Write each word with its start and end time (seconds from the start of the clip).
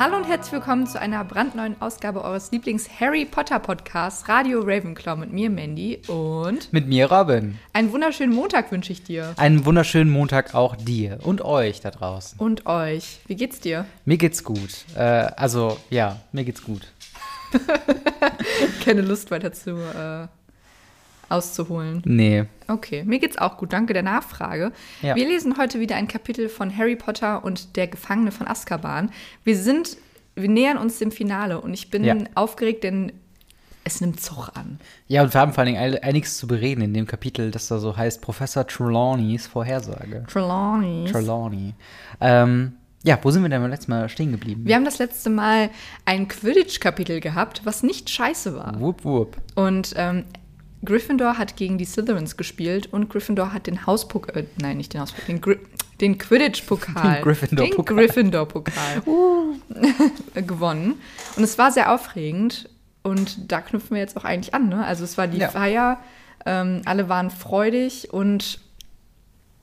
Hallo 0.00 0.16
und 0.16 0.28
herzlich 0.28 0.52
willkommen 0.52 0.86
zu 0.86 1.00
einer 1.00 1.24
brandneuen 1.24 1.74
Ausgabe 1.82 2.22
eures 2.22 2.52
Lieblings-Harry 2.52 3.24
Potter 3.24 3.58
Podcasts 3.58 4.28
Radio 4.28 4.60
Ravenclaw 4.60 5.18
mit 5.18 5.32
mir, 5.32 5.50
Mandy 5.50 6.00
und 6.06 6.72
mit 6.72 6.86
mir, 6.86 7.10
Robin. 7.10 7.58
Einen 7.72 7.90
wunderschönen 7.90 8.32
Montag 8.32 8.70
wünsche 8.70 8.92
ich 8.92 9.02
dir. 9.02 9.34
Einen 9.38 9.64
wunderschönen 9.64 10.08
Montag 10.08 10.54
auch 10.54 10.76
dir 10.76 11.18
und 11.24 11.42
euch 11.42 11.80
da 11.80 11.90
draußen. 11.90 12.38
Und 12.38 12.66
euch. 12.66 13.18
Wie 13.26 13.34
geht's 13.34 13.58
dir? 13.58 13.86
Mir 14.04 14.18
geht's 14.18 14.44
gut. 14.44 14.84
Äh, 14.94 15.00
also, 15.00 15.78
ja, 15.90 16.20
mir 16.30 16.44
geht's 16.44 16.62
gut. 16.62 16.86
Keine 18.84 19.00
Lust 19.00 19.32
weiter 19.32 19.52
zu 19.52 19.70
äh, 19.72 20.28
auszuholen. 21.28 22.02
Nee. 22.04 22.44
Okay, 22.68 23.04
mir 23.04 23.18
geht's 23.18 23.38
auch 23.38 23.56
gut. 23.56 23.72
Danke 23.72 23.92
der 23.92 24.02
Nachfrage. 24.02 24.72
Ja. 25.02 25.14
Wir 25.16 25.26
lesen 25.26 25.56
heute 25.58 25.80
wieder 25.80 25.96
ein 25.96 26.08
Kapitel 26.08 26.48
von 26.48 26.76
Harry 26.76 26.96
Potter 26.96 27.44
und 27.44 27.76
der 27.76 27.86
Gefangene 27.86 28.30
von 28.30 28.46
Azkaban. 28.46 29.10
Wir 29.44 29.56
sind, 29.56 29.96
wir 30.34 30.48
nähern 30.48 30.78
uns 30.78 30.98
dem 30.98 31.10
Finale 31.10 31.60
und 31.60 31.74
ich 31.74 31.90
bin 31.90 32.04
ja. 32.04 32.16
aufgeregt, 32.34 32.84
denn 32.84 33.12
es 33.84 34.00
nimmt 34.00 34.20
Zug 34.20 34.50
an. 34.54 34.78
Ja, 35.06 35.22
und 35.22 35.32
wir 35.32 35.40
haben 35.40 35.52
vor 35.52 35.64
allen 35.64 35.74
Dingen 35.74 35.98
einiges 36.02 36.36
zu 36.36 36.46
bereden 36.46 36.82
in 36.82 36.94
dem 36.94 37.06
Kapitel, 37.06 37.50
das 37.50 37.68
da 37.68 37.78
so 37.78 37.96
heißt 37.96 38.20
Professor 38.20 38.66
Trelawneys 38.66 39.46
Vorhersage. 39.46 40.24
Trelawney. 40.28 41.10
Trelawney. 41.10 41.74
Ähm, 42.20 42.74
ja, 43.04 43.18
wo 43.22 43.30
sind 43.30 43.42
wir 43.42 43.48
denn 43.48 43.62
beim 43.62 43.70
letzten 43.70 43.92
Mal 43.92 44.08
stehen 44.08 44.32
geblieben? 44.32 44.66
Wir 44.66 44.74
haben 44.74 44.84
das 44.84 44.98
letzte 44.98 45.30
Mal 45.30 45.70
ein 46.04 46.28
Quidditch-Kapitel 46.28 47.20
gehabt, 47.20 47.62
was 47.64 47.82
nicht 47.82 48.10
scheiße 48.10 48.54
war. 48.56 48.78
Wupp, 48.80 49.04
wupp. 49.04 49.36
Und 49.54 49.94
ähm, 49.96 50.24
Gryffindor 50.84 51.38
hat 51.38 51.56
gegen 51.56 51.78
die 51.78 51.84
Slytherins 51.84 52.36
gespielt 52.36 52.92
und 52.92 53.10
Gryffindor 53.10 53.52
hat 53.52 53.66
den 53.66 53.86
Hauspokal, 53.86 54.42
äh, 54.42 54.46
nein, 54.60 54.76
nicht 54.76 54.94
den 54.94 55.00
Hauspokal, 55.00 55.26
den, 55.26 55.40
Gry 55.40 55.58
den 56.00 56.18
Quidditch-Pokal, 56.18 57.16
den 57.16 57.22
Gryffindor-Pokal 57.22 57.96
Gryffindor 57.96 58.48
uh. 59.06 59.54
gewonnen. 60.34 60.94
Und 61.36 61.42
es 61.42 61.58
war 61.58 61.72
sehr 61.72 61.92
aufregend 61.92 62.68
und 63.02 63.50
da 63.50 63.60
knüpfen 63.60 63.96
wir 63.96 64.00
jetzt 64.00 64.16
auch 64.16 64.24
eigentlich 64.24 64.54
an. 64.54 64.68
Ne? 64.68 64.84
Also 64.84 65.04
es 65.04 65.18
war 65.18 65.26
die 65.26 65.38
ja. 65.38 65.48
Feier, 65.48 65.98
ähm, 66.46 66.82
alle 66.84 67.08
waren 67.08 67.30
freudig 67.30 68.12
und 68.12 68.60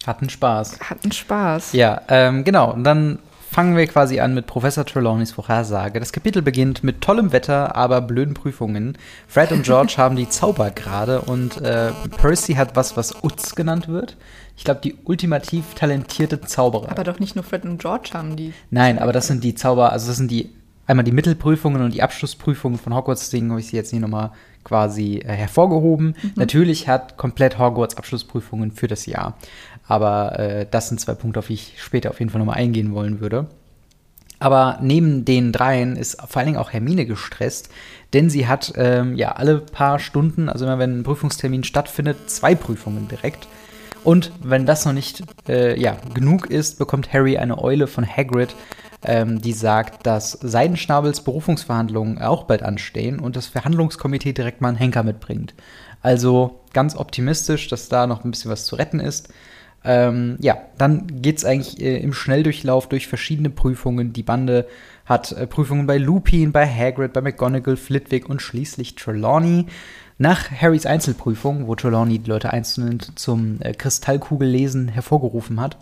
hatten 0.06 0.30
Spaß. 0.30 0.80
Hatten 0.82 1.12
Spaß. 1.12 1.74
Ja, 1.74 2.02
ähm, 2.10 2.44
genau. 2.44 2.74
Und 2.74 2.84
dann 2.84 3.20
fangen 3.56 3.78
wir 3.78 3.88
quasi 3.88 4.20
an 4.20 4.34
mit 4.34 4.48
Professor 4.48 4.86
Trelawneys 4.86 5.32
Vorhersage. 5.32 6.02
Das 6.02 6.12
Kapitel 6.12 6.42
beginnt 6.42 6.84
mit 6.84 7.00
tollem 7.00 7.32
Wetter, 7.32 7.74
aber 7.78 8.02
blöden 8.02 8.34
Prüfungen. 8.34 8.98
Fred 9.30 9.54
und 9.54 9.64
George 9.64 9.94
haben 9.98 10.18
die 10.18 10.28
Zauber 10.28 10.72
gerade 10.72 11.22
und 11.22 11.62
äh, 11.62 11.92
Percy 12.18 12.56
hat 12.56 12.76
was, 12.76 12.98
was 12.98 13.24
Utz 13.24 13.56
genannt 13.56 13.88
wird. 13.88 14.18
Ich 14.58 14.66
glaube, 14.66 14.82
die 14.84 14.98
ultimativ 15.06 15.74
talentierte 15.74 16.42
Zauberer. 16.42 16.92
Aber 16.92 17.06
doch 17.06 17.20
nicht 17.20 17.36
nur 17.36 17.46
Fred 17.46 17.64
und 17.64 17.78
George 17.78 18.10
haben 18.14 18.36
die. 18.36 18.54
Nein, 18.72 19.00
aber 19.00 19.14
das 19.14 19.28
sind 19.28 19.42
die 19.42 19.56
Zauber, 19.56 19.94
also 19.94 20.08
das 20.08 20.18
sind 20.18 20.32
die 20.32 20.50
einmal 20.86 21.06
die 21.06 21.14
Mittelprüfungen 21.14 21.82
und 21.82 21.94
die 21.94 22.04
Abschlussprüfungen 22.04 22.78
von 22.78 22.94
Hogwarts, 22.94 23.22
deswegen 23.22 23.50
habe 23.52 23.62
ich 23.62 23.68
sie 23.68 23.78
jetzt 23.78 23.92
hier 23.92 24.02
nochmal 24.02 24.32
quasi 24.64 25.20
äh, 25.20 25.32
hervorgehoben. 25.32 26.16
Mhm. 26.22 26.32
Natürlich 26.36 26.88
hat 26.88 27.18
komplett 27.18 27.58
Hogwarts 27.58 27.96
Abschlussprüfungen 27.96 28.72
für 28.72 28.88
das 28.88 29.06
Jahr. 29.06 29.38
Aber 29.88 30.40
äh, 30.40 30.66
das 30.70 30.90
sind 30.90 31.00
zwei 31.00 31.14
Punkte, 31.14 31.40
auf 31.40 31.48
die 31.48 31.54
ich 31.54 31.74
später 31.78 32.10
auf 32.10 32.20
jeden 32.20 32.32
Fall 32.32 32.40
nochmal 32.40 32.58
eingehen 32.58 32.94
wollen 32.94 33.20
würde. 33.20 33.48
Aber 34.40 34.80
neben 34.82 35.26
den 35.26 35.52
dreien 35.52 35.96
ist 35.96 36.22
vor 36.22 36.38
allen 36.38 36.48
Dingen 36.48 36.58
auch 36.58 36.74
Hermine 36.74 37.06
gestresst, 37.06 37.70
denn 38.14 38.30
sie 38.30 38.48
hat 38.48 38.74
ähm, 38.76 39.16
ja 39.16 39.32
alle 39.34 39.60
paar 39.60 40.00
Stunden, 40.00 40.50
also 40.50 40.66
immer 40.66 40.80
wenn 40.80 41.00
ein 41.00 41.04
Prüfungstermin 41.04 41.64
stattfindet, 41.64 42.30
zwei 42.30 42.54
Prüfungen 42.54 43.08
direkt. 43.08 43.48
Und 44.04 44.32
wenn 44.44 44.66
das 44.66 44.86
noch 44.86 44.94
nicht 44.94 45.24
äh, 45.48 45.80
ja, 45.80 45.98
genug 46.14 46.48
ist, 46.48 46.78
bekommt 46.78 47.12
Harry 47.12 47.38
eine 47.38 47.62
Eule 47.64 47.88
von 47.88 48.06
Hagrid, 48.06 48.56
ähm, 49.04 49.42
die 49.42 49.54
sagt, 49.54 50.06
dass 50.06 50.34
Seidenschnabels 50.34 51.22
Berufungsverhandlungen 51.22 52.22
auch 52.22 52.44
bald 52.44 52.62
anstehen 52.62 53.20
und 53.20 53.36
das 53.36 53.48
Verhandlungskomitee 53.48 54.34
direkt 54.34 54.62
mal 54.62 54.70
einen 54.70 54.78
Henker 54.78 55.04
mitbringt. 55.04 55.56
Also 56.02 56.60
ganz 56.74 56.96
optimistisch, 56.96 57.68
dass 57.68 57.90
da 57.90 58.06
noch 58.06 58.24
ein 58.24 58.32
bisschen 58.32 58.52
was 58.52 58.66
zu 58.66 58.76
retten 58.76 59.00
ist. 59.00 59.30
Ähm, 59.86 60.38
ja, 60.42 60.58
dann 60.78 61.22
geht 61.22 61.38
es 61.38 61.46
eigentlich 61.46 61.80
äh, 61.80 61.98
im 61.98 62.12
Schnelldurchlauf 62.12 62.90
durch 62.90 63.08
verschiedene 63.08 63.52
Prüfungen. 63.52 64.14
Die 64.14 64.24
Bande 64.24 64.68
hat 65.06 65.32
äh, 65.32 65.46
Prüfungen 65.46 65.86
bei 65.86 65.98
Lupin, 65.98 66.52
bei 66.52 66.68
Hagrid, 66.68 67.14
bei 67.14 67.22
McGonagall, 67.22 67.78
Flitwick 67.78 68.28
und 68.28 68.42
schließlich 68.42 68.96
Trelawney. 68.96 69.68
Nach 70.18 70.50
Harrys 70.50 70.86
Einzelprüfung, 70.86 71.68
wo 71.68 71.76
Trelawney 71.76 72.20
die 72.20 72.30
Leute 72.30 72.52
einzeln 72.52 73.00
zum 73.16 73.62
äh, 73.62 73.74
Kristallkugellesen 73.74 74.88
hervorgerufen 74.88 75.62
hat, 75.62 75.78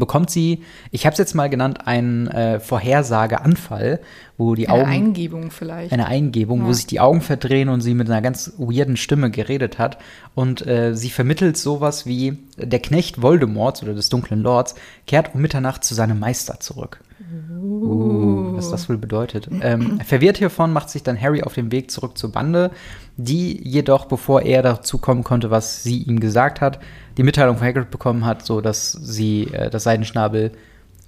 bekommt 0.00 0.30
sie, 0.30 0.64
ich 0.90 1.06
habe 1.06 1.12
es 1.12 1.18
jetzt 1.18 1.34
mal 1.34 1.48
genannt, 1.48 1.86
einen 1.86 2.26
äh, 2.26 2.58
Vorhersageanfall, 2.58 4.00
wo 4.36 4.56
die 4.56 4.68
eine 4.68 4.80
Augen. 4.80 4.90
Eine 4.90 5.04
Eingebung 5.06 5.50
vielleicht. 5.52 5.92
Eine 5.92 6.06
Eingebung, 6.06 6.62
ja. 6.62 6.66
wo 6.66 6.72
sich 6.72 6.86
die 6.86 6.98
Augen 6.98 7.20
verdrehen 7.20 7.68
und 7.68 7.80
sie 7.80 7.94
mit 7.94 8.10
einer 8.10 8.22
ganz 8.22 8.54
weirden 8.58 8.96
Stimme 8.96 9.30
geredet 9.30 9.78
hat. 9.78 9.98
Und 10.34 10.66
äh, 10.66 10.96
sie 10.96 11.10
vermittelt 11.10 11.56
sowas 11.56 12.06
wie: 12.06 12.38
Der 12.56 12.80
Knecht 12.80 13.22
Voldemorts 13.22 13.84
oder 13.84 13.94
des 13.94 14.08
dunklen 14.08 14.40
Lords 14.40 14.74
kehrt 15.06 15.34
um 15.34 15.40
Mitternacht 15.40 15.84
zu 15.84 15.94
seinem 15.94 16.18
Meister 16.18 16.58
zurück. 16.58 17.00
Uh, 17.20 18.56
was 18.56 18.70
das 18.70 18.88
wohl 18.88 18.96
bedeutet. 18.96 19.48
Ähm, 19.60 20.00
verwirrt 20.04 20.38
hiervon 20.38 20.72
macht 20.72 20.88
sich 20.88 21.02
dann 21.02 21.20
Harry 21.20 21.42
auf 21.42 21.54
den 21.54 21.70
Weg 21.70 21.90
zurück 21.90 22.16
zur 22.16 22.32
Bande, 22.32 22.70
die 23.16 23.60
jedoch, 23.62 24.06
bevor 24.06 24.42
er 24.42 24.62
dazu 24.62 24.98
kommen 24.98 25.22
konnte, 25.22 25.50
was 25.50 25.82
sie 25.82 26.02
ihm 26.02 26.20
gesagt 26.20 26.60
hat, 26.60 26.80
die 27.18 27.22
Mitteilung 27.22 27.58
von 27.58 27.66
Hagrid 27.66 27.90
bekommen 27.90 28.24
hat, 28.24 28.44
so 28.44 28.60
dass 28.60 28.92
sie 28.92 29.48
äh, 29.52 29.68
das 29.68 29.84
Seidenschnabel 29.84 30.52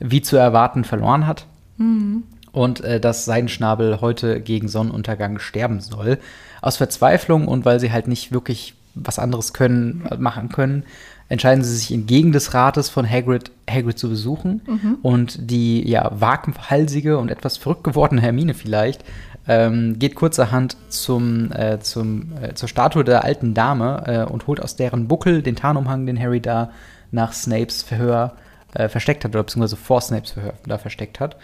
wie 0.00 0.20
zu 0.20 0.36
erwarten 0.36 0.84
verloren 0.84 1.26
hat. 1.26 1.46
Mhm. 1.78 2.24
Und 2.52 2.82
äh, 2.82 3.00
dass 3.00 3.24
Seidenschnabel 3.24 4.02
heute 4.02 4.40
gegen 4.40 4.68
Sonnenuntergang 4.68 5.38
sterben 5.38 5.80
soll. 5.80 6.18
Aus 6.60 6.76
Verzweiflung 6.76 7.48
und 7.48 7.64
weil 7.64 7.80
sie 7.80 7.90
halt 7.90 8.08
nicht 8.08 8.32
wirklich 8.32 8.74
was 8.94 9.18
anderes 9.18 9.54
können, 9.54 10.06
machen 10.18 10.50
können, 10.50 10.84
entscheiden 11.32 11.64
sie 11.64 11.74
sich 11.74 11.90
entgegen 11.90 12.30
des 12.30 12.52
Rates 12.52 12.90
von 12.90 13.08
Hagrid, 13.08 13.50
Hagrid 13.68 13.98
zu 13.98 14.10
besuchen. 14.10 14.60
Mhm. 14.66 14.98
Und 15.00 15.50
die 15.50 15.88
ja 15.88 16.12
waghalsige 16.12 17.16
und 17.16 17.30
etwas 17.30 17.56
verrückt 17.56 17.84
gewordene 17.84 18.20
Hermine 18.20 18.52
vielleicht 18.52 19.02
ähm, 19.48 19.98
geht 19.98 20.14
kurzerhand 20.14 20.76
zum, 20.90 21.50
äh, 21.52 21.80
zum, 21.80 22.32
äh, 22.40 22.52
zur 22.52 22.68
Statue 22.68 23.02
der 23.02 23.24
alten 23.24 23.54
Dame 23.54 24.04
äh, 24.06 24.30
und 24.30 24.46
holt 24.46 24.62
aus 24.62 24.76
deren 24.76 25.08
Buckel 25.08 25.40
den 25.42 25.56
Tarnumhang, 25.56 26.04
den 26.04 26.20
Harry 26.20 26.40
da 26.40 26.70
nach 27.12 27.32
Snapes 27.32 27.82
Verhör 27.82 28.34
äh, 28.74 28.90
versteckt 28.90 29.24
hat, 29.24 29.30
oder 29.34 29.42
beziehungsweise 29.42 29.76
vor 29.76 30.02
Snapes 30.02 30.32
Verhör 30.32 30.52
da 30.66 30.76
versteckt 30.76 31.18
hat. 31.18 31.38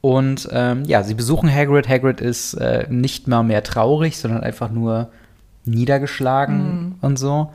Und 0.00 0.48
ähm, 0.50 0.84
ja, 0.86 1.02
sie 1.02 1.14
besuchen 1.14 1.54
Hagrid. 1.54 1.90
Hagrid 1.90 2.22
ist 2.22 2.54
äh, 2.54 2.86
nicht 2.88 3.28
mal 3.28 3.42
mehr 3.42 3.62
traurig, 3.62 4.16
sondern 4.16 4.42
einfach 4.42 4.70
nur 4.70 5.08
niedergeschlagen 5.66 6.56
mhm. 6.56 6.94
und 7.02 7.18
so. 7.18 7.50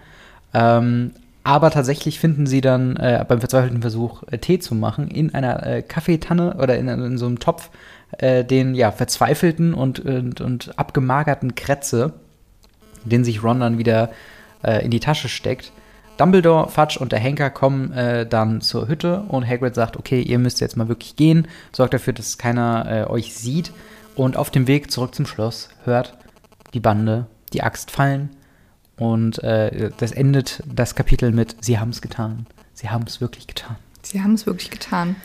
Ähm, 0.54 1.12
aber 1.44 1.72
tatsächlich 1.72 2.20
finden 2.20 2.46
sie 2.46 2.62
dann 2.62 2.96
äh, 2.98 3.26
beim 3.28 3.40
verzweifelten 3.40 3.82
Versuch, 3.82 4.24
äh, 4.30 4.38
Tee 4.38 4.60
zu 4.60 4.76
machen, 4.76 5.08
in 5.08 5.34
einer 5.34 5.66
äh, 5.66 5.82
Kaffeetanne 5.82 6.56
oder 6.56 6.78
in, 6.78 6.88
in, 6.88 7.18
so 7.18 7.26
einem 7.26 7.40
Topf 7.40 7.70
äh, 8.18 8.46
den 8.46 8.76
ja 8.76 8.92
verzweifelten 8.92 9.74
und, 9.74 10.00
und, 10.00 10.42
und, 10.42 10.78
abgemagerten 10.78 11.56
Kretze, 11.56 12.14
den 13.06 13.24
sich 13.24 13.44
Ron 13.44 13.60
dann 13.60 13.78
wieder 13.80 14.12
äh, 14.64 14.86
in 14.86 14.92
die 14.92 15.00
Tasche 15.00 15.30
steckt. 15.30 15.72
Dumbledore, 16.18 16.70
Fudge 16.70 17.00
und 17.00 17.12
der 17.12 17.20
Henker 17.20 17.50
kommen 17.50 17.92
äh, 17.94 18.28
dann 18.28 18.62
zur 18.62 18.88
Hütte 18.88 19.24
und 19.28 19.48
Hagrid 19.48 19.74
sagt, 19.74 19.98
okay, 19.98 20.22
ihr 20.22 20.38
müsst 20.38 20.62
jetzt 20.62 20.78
mal 20.78 20.88
wirklich 20.88 21.16
gehen, 21.16 21.48
sorgt 21.72 21.96
dafür, 21.96 22.14
dass 22.14 22.38
keiner 22.38 23.08
euch 23.10 23.34
sieht 23.34 23.72
und 24.16 24.38
auf 24.38 24.52
dem 24.52 24.68
Weg 24.68 24.92
zurück 24.92 25.16
zum 25.16 25.26
Schloss 25.26 25.70
hört 25.86 26.16
die 26.74 26.80
Bande 26.80 27.26
die 27.54 27.64
Axt 27.64 27.90
fallen 27.90 28.30
und 29.02 29.44
äh, 29.44 29.90
das 29.98 30.12
endet 30.12 30.62
das 30.72 30.94
Kapitel 30.94 31.32
mit, 31.32 31.56
sie 31.60 31.80
haben 31.80 31.90
es 31.90 32.04
getan. 32.04 32.46
Sie 32.76 32.92
haben 32.92 33.06
es 33.08 33.20
wirklich 33.20 33.48
getan. 33.48 33.78
Sie 34.04 34.22
haben 34.22 34.36
es 34.36 34.46
wirklich 34.46 34.70
getan. 34.70 35.16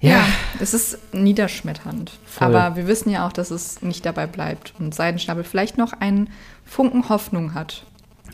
Ja. 0.00 0.10
ja, 0.10 0.24
es 0.60 0.72
ist 0.72 0.98
niederschmetternd. 1.12 2.10
Voll. 2.24 2.46
Aber 2.46 2.76
wir 2.76 2.86
wissen 2.86 3.10
ja 3.10 3.26
auch, 3.26 3.32
dass 3.32 3.50
es 3.50 3.82
nicht 3.82 4.06
dabei 4.06 4.26
bleibt 4.26 4.72
und 4.78 4.94
Seidenschnabel 4.94 5.44
vielleicht 5.44 5.76
noch 5.76 5.92
einen 5.92 6.30
Funken 6.64 7.10
Hoffnung 7.10 7.52
hat. 7.52 7.84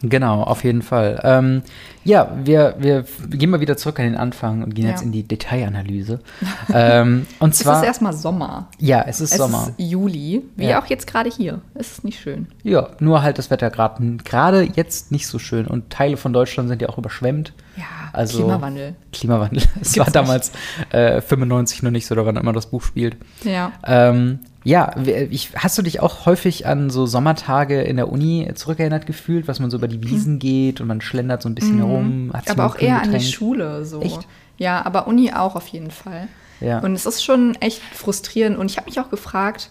Genau, 0.02 0.42
auf 0.42 0.64
jeden 0.64 0.82
Fall. 0.82 1.20
Ähm, 1.22 1.62
ja, 2.04 2.30
wir, 2.42 2.74
wir 2.78 3.04
gehen 3.30 3.50
mal 3.50 3.60
wieder 3.60 3.76
zurück 3.76 3.98
an 3.98 4.04
den 4.04 4.16
Anfang 4.16 4.62
und 4.62 4.74
gehen 4.74 4.84
ja. 4.84 4.90
jetzt 4.90 5.02
in 5.02 5.12
die 5.12 5.22
Detailanalyse. 5.22 6.20
ähm, 6.72 7.26
und 7.38 7.54
zwar, 7.54 7.76
es 7.76 7.80
ist 7.80 7.86
erstmal 7.86 8.12
Sommer. 8.12 8.68
Ja, 8.78 9.04
es 9.06 9.20
ist 9.20 9.32
es 9.32 9.38
Sommer. 9.38 9.62
Es 9.62 9.68
ist 9.68 9.90
Juli, 9.90 10.42
wie 10.56 10.66
ja. 10.66 10.82
auch 10.82 10.86
jetzt 10.86 11.06
gerade 11.06 11.30
hier. 11.30 11.60
Es 11.74 11.92
ist 11.92 12.04
nicht 12.04 12.20
schön. 12.20 12.48
Ja, 12.62 12.88
nur 13.00 13.22
halt 13.22 13.38
das 13.38 13.50
Wetter 13.50 13.70
gerade 13.70 14.62
jetzt 14.74 15.12
nicht 15.12 15.26
so 15.26 15.38
schön. 15.38 15.66
Und 15.66 15.90
Teile 15.90 16.16
von 16.16 16.32
Deutschland 16.32 16.68
sind 16.68 16.82
ja 16.82 16.88
auch 16.88 16.98
überschwemmt. 16.98 17.52
Ja, 17.76 17.84
also, 18.12 18.38
Klimawandel. 18.38 18.94
Klimawandel. 19.12 19.62
Es 19.80 19.98
war 19.98 20.10
damals 20.10 20.52
äh, 20.90 21.20
95 21.20 21.82
noch 21.82 21.90
nicht 21.90 22.06
so, 22.06 22.14
da 22.14 22.24
wann 22.24 22.36
immer 22.36 22.52
das 22.52 22.66
Buch 22.66 22.82
spielt. 22.82 23.16
Ja. 23.42 23.72
Ähm, 23.84 24.40
ja, 24.64 24.96
ich, 25.04 25.50
hast 25.54 25.76
du 25.76 25.82
dich 25.82 26.00
auch 26.00 26.24
häufig 26.24 26.66
an 26.66 26.88
so 26.88 27.04
Sommertage 27.04 27.82
in 27.82 27.96
der 27.96 28.10
Uni 28.10 28.50
zurückerinnert 28.54 29.06
gefühlt, 29.06 29.46
was 29.46 29.60
man 29.60 29.70
so 29.70 29.76
über 29.76 29.88
die 29.88 30.02
Wiesen 30.02 30.34
mhm. 30.34 30.38
geht 30.38 30.80
und 30.80 30.86
man 30.86 31.02
schlendert 31.02 31.42
so 31.42 31.50
ein 31.50 31.54
bisschen 31.54 31.76
mhm. 31.76 31.86
herum? 31.86 32.32
aber 32.48 32.66
auch 32.66 32.76
eher 32.76 32.96
getränkt. 32.96 33.14
an 33.14 33.20
die 33.20 33.26
Schule 33.26 33.84
so. 33.84 34.00
Echt? 34.00 34.26
Ja, 34.56 34.84
aber 34.86 35.06
Uni 35.06 35.32
auch 35.32 35.54
auf 35.54 35.68
jeden 35.68 35.90
Fall. 35.90 36.28
Ja. 36.60 36.78
Und 36.78 36.94
es 36.94 37.04
ist 37.04 37.22
schon 37.22 37.56
echt 37.56 37.82
frustrierend. 37.92 38.56
Und 38.56 38.70
ich 38.70 38.78
habe 38.78 38.88
mich 38.88 38.98
auch 38.98 39.10
gefragt, 39.10 39.70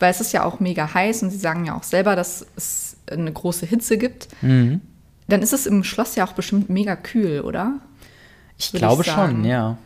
weil 0.00 0.10
es 0.10 0.20
ist 0.20 0.32
ja 0.32 0.44
auch 0.44 0.58
mega 0.58 0.92
heiß 0.92 1.22
und 1.22 1.30
sie 1.30 1.38
sagen 1.38 1.64
ja 1.64 1.76
auch 1.76 1.84
selber, 1.84 2.16
dass 2.16 2.44
es 2.56 2.96
eine 3.08 3.32
große 3.32 3.66
Hitze 3.66 3.96
gibt. 3.96 4.26
Mhm. 4.42 4.80
Dann 5.28 5.42
ist 5.42 5.52
es 5.52 5.66
im 5.66 5.84
Schloss 5.84 6.16
ja 6.16 6.26
auch 6.26 6.32
bestimmt 6.32 6.68
mega 6.68 6.96
kühl, 6.96 7.42
oder? 7.42 7.74
Ich 8.58 8.72
Würde 8.72 8.86
glaube 8.86 9.02
ich 9.02 9.12
schon, 9.12 9.44
ja. 9.44 9.78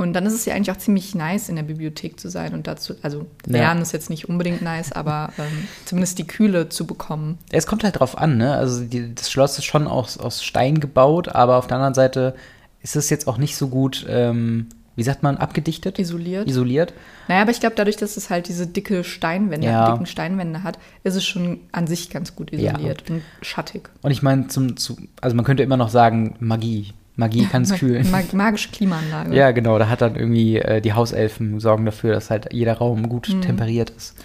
Und 0.00 0.14
dann 0.14 0.24
ist 0.26 0.32
es 0.32 0.44
ja 0.46 0.54
eigentlich 0.54 0.70
auch 0.70 0.78
ziemlich 0.78 1.14
nice, 1.14 1.48
in 1.48 1.56
der 1.56 1.62
Bibliothek 1.62 2.18
zu 2.18 2.30
sein 2.30 2.54
und 2.54 2.66
dazu, 2.66 2.94
also 3.02 3.26
lernen 3.44 3.82
ist 3.82 3.92
jetzt 3.92 4.08
nicht 4.08 4.28
unbedingt 4.28 4.62
nice, 4.62 4.92
aber 4.92 5.30
ähm, 5.38 5.68
zumindest 5.84 6.18
die 6.18 6.26
Kühle 6.26 6.68
zu 6.70 6.86
bekommen. 6.86 7.38
Es 7.50 7.66
kommt 7.66 7.84
halt 7.84 8.00
drauf 8.00 8.16
an, 8.16 8.38
ne? 8.38 8.54
Also 8.54 8.82
die, 8.84 9.14
das 9.14 9.30
Schloss 9.30 9.58
ist 9.58 9.64
schon 9.66 9.86
aus, 9.86 10.16
aus 10.16 10.42
Stein 10.42 10.80
gebaut, 10.80 11.28
aber 11.28 11.56
auf 11.58 11.66
der 11.66 11.76
anderen 11.76 11.94
Seite 11.94 12.34
ist 12.82 12.96
es 12.96 13.10
jetzt 13.10 13.28
auch 13.28 13.36
nicht 13.36 13.56
so 13.56 13.68
gut, 13.68 14.06
ähm, 14.08 14.68
wie 14.96 15.02
sagt 15.02 15.22
man, 15.22 15.36
abgedichtet? 15.36 15.98
Isoliert. 15.98 16.48
Isoliert. 16.48 16.92
Naja, 17.28 17.42
aber 17.42 17.50
ich 17.50 17.60
glaube, 17.60 17.74
dadurch, 17.76 17.96
dass 17.96 18.16
es 18.16 18.28
halt 18.30 18.48
diese 18.48 18.66
dicke 18.66 19.04
Steinwände, 19.04 19.66
Ja. 19.66 19.92
dicken 19.92 20.06
Steinwände 20.06 20.62
hat, 20.62 20.78
ist 21.04 21.14
es 21.14 21.24
schon 21.24 21.60
an 21.72 21.86
sich 21.86 22.10
ganz 22.10 22.34
gut 22.34 22.52
Ja. 22.52 22.72
isoliert 22.72 23.04
und 23.10 23.22
schattig. 23.42 23.88
Und 24.02 24.10
ich 24.10 24.22
meine, 24.22 24.48
zum, 24.48 24.76
zu, 24.76 24.96
also 25.20 25.36
man 25.36 25.44
könnte 25.44 25.62
immer 25.62 25.76
noch 25.76 25.90
sagen, 25.90 26.36
Magie. 26.40 26.92
Magie 27.20 27.46
kann 27.46 27.62
es 27.62 27.72
kühlen. 27.78 28.10
Mag 28.10 28.32
magische 28.32 28.70
Klimaanlage. 28.70 29.34
Ja, 29.36 29.52
genau, 29.52 29.78
da 29.78 29.88
hat 29.88 30.00
dann 30.00 30.16
irgendwie 30.16 30.56
äh, 30.56 30.80
die 30.80 30.92
Hauselfen 30.94 31.60
sorgen 31.60 31.84
dafür, 31.84 32.12
dass 32.14 32.30
halt 32.30 32.52
jeder 32.52 32.74
Raum 32.78 33.08
gut 33.08 33.28
Mhm. 33.28 33.42
temperiert 33.42 33.90
ist. 33.90 34.16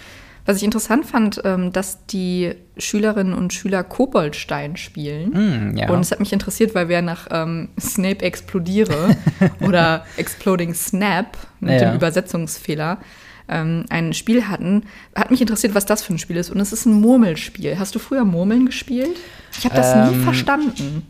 Was 0.47 0.57
ich 0.57 0.63
interessant 0.63 1.05
fand, 1.07 1.41
ähm, 1.43 1.71
dass 1.73 2.05
die 2.05 2.53
Schülerinnen 2.77 3.33
und 3.33 3.51
Schüler 3.51 3.83
Koboldstein 3.83 4.77
spielen. 4.77 5.33
Hm, 5.33 5.77
ja. 5.77 5.89
Und 5.89 6.01
es 6.01 6.11
hat 6.11 6.19
mich 6.19 6.31
interessiert, 6.33 6.75
weil 6.75 6.87
wir 6.87 7.01
nach 7.01 7.27
ähm, 7.31 7.69
Snape 7.79 8.21
explodiere 8.23 9.15
oder 9.61 10.05
Exploding 10.17 10.73
Snap 10.75 11.35
mit 11.59 11.81
Ja. 11.81 11.89
dem 11.89 11.95
Übersetzungsfehler 11.95 12.99
ähm, 13.47 13.85
ein 13.89 14.13
Spiel 14.13 14.47
hatten. 14.47 14.83
Hat 15.15 15.31
mich 15.31 15.41
interessiert, 15.41 15.73
was 15.73 15.85
das 15.87 16.03
für 16.03 16.13
ein 16.13 16.19
Spiel 16.19 16.37
ist. 16.37 16.51
Und 16.51 16.59
es 16.59 16.71
ist 16.73 16.85
ein 16.85 16.93
Murmelspiel. 17.01 17.79
Hast 17.79 17.95
du 17.95 17.99
früher 17.99 18.23
Murmeln 18.23 18.67
gespielt? 18.67 19.17
Ich 19.57 19.65
habe 19.65 19.75
das 19.75 19.95
nie 19.95 20.15
Ähm, 20.15 20.23
verstanden. 20.23 21.07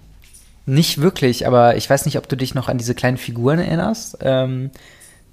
Nicht 0.66 1.00
wirklich, 1.02 1.46
aber 1.48 1.76
ich 1.78 1.90
weiß 1.90 2.06
nicht, 2.06 2.18
ob 2.18 2.28
du 2.28 2.36
dich 2.36 2.56
noch 2.56 2.70
an 2.70 2.78
diese 2.78 2.96
kleinen 2.96 3.18
Figuren 3.18 3.60
erinnerst. 3.60 4.18
Ähm, 4.22 4.72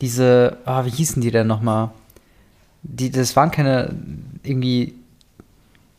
diese, 0.00 0.58
ah, 0.64 0.84
wie 0.84 0.90
hießen 0.90 1.22
die 1.22 1.30
denn 1.30 1.46
nochmal? 1.46 1.90
Die, 2.82 3.10
das 3.10 3.34
waren 3.36 3.50
keine 3.50 3.94
irgendwie 4.42 4.94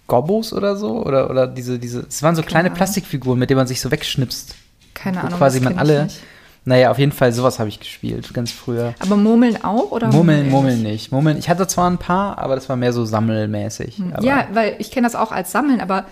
Gobbos 0.07 0.53
oder 0.53 0.75
so? 0.75 1.03
Oder, 1.03 1.29
oder 1.29 1.47
diese, 1.47 1.79
diese, 1.79 2.05
es 2.07 2.21
waren 2.21 2.35
so 2.35 2.41
Keine 2.41 2.49
kleine 2.51 2.67
Ahnung. 2.67 2.77
Plastikfiguren, 2.77 3.39
mit 3.39 3.49
denen 3.49 3.57
man 3.59 3.67
sich 3.67 3.79
so 3.81 3.89
wegschnipst. 3.89 4.55
Keine 4.93 5.21
Ahnung. 5.23 5.37
quasi 5.39 5.59
das 5.59 5.63
man 5.69 5.79
alle- 5.79 6.03
nicht. 6.03 6.19
Naja, 6.65 6.91
auf 6.91 6.97
jeden 6.99 7.11
Fall, 7.11 7.33
sowas 7.33 7.59
habe 7.59 7.67
ich 7.67 7.77
gespielt, 7.77 8.33
ganz 8.33 8.49
früher. 8.49 8.93
Aber 8.99 9.17
Murmeln 9.17 9.61
auch? 9.65 9.91
Oder 9.91 10.07
Murmeln? 10.07 10.49
Murmeln 10.49 10.81
nicht. 10.81 11.11
Murmeln, 11.11 11.37
ich 11.37 11.49
hatte 11.49 11.67
zwar 11.67 11.89
ein 11.89 11.97
paar, 11.97 12.37
aber 12.37 12.55
das 12.55 12.69
war 12.69 12.77
mehr 12.77 12.93
so 12.93 13.03
sammelmäßig. 13.03 13.97
Hm. 13.97 14.13
Ja, 14.21 14.47
weil 14.53 14.77
ich 14.79 14.89
kenne 14.89 15.05
das 15.05 15.15
auch 15.15 15.33
als 15.33 15.51
Sammeln, 15.51 15.81
aber 15.81 16.05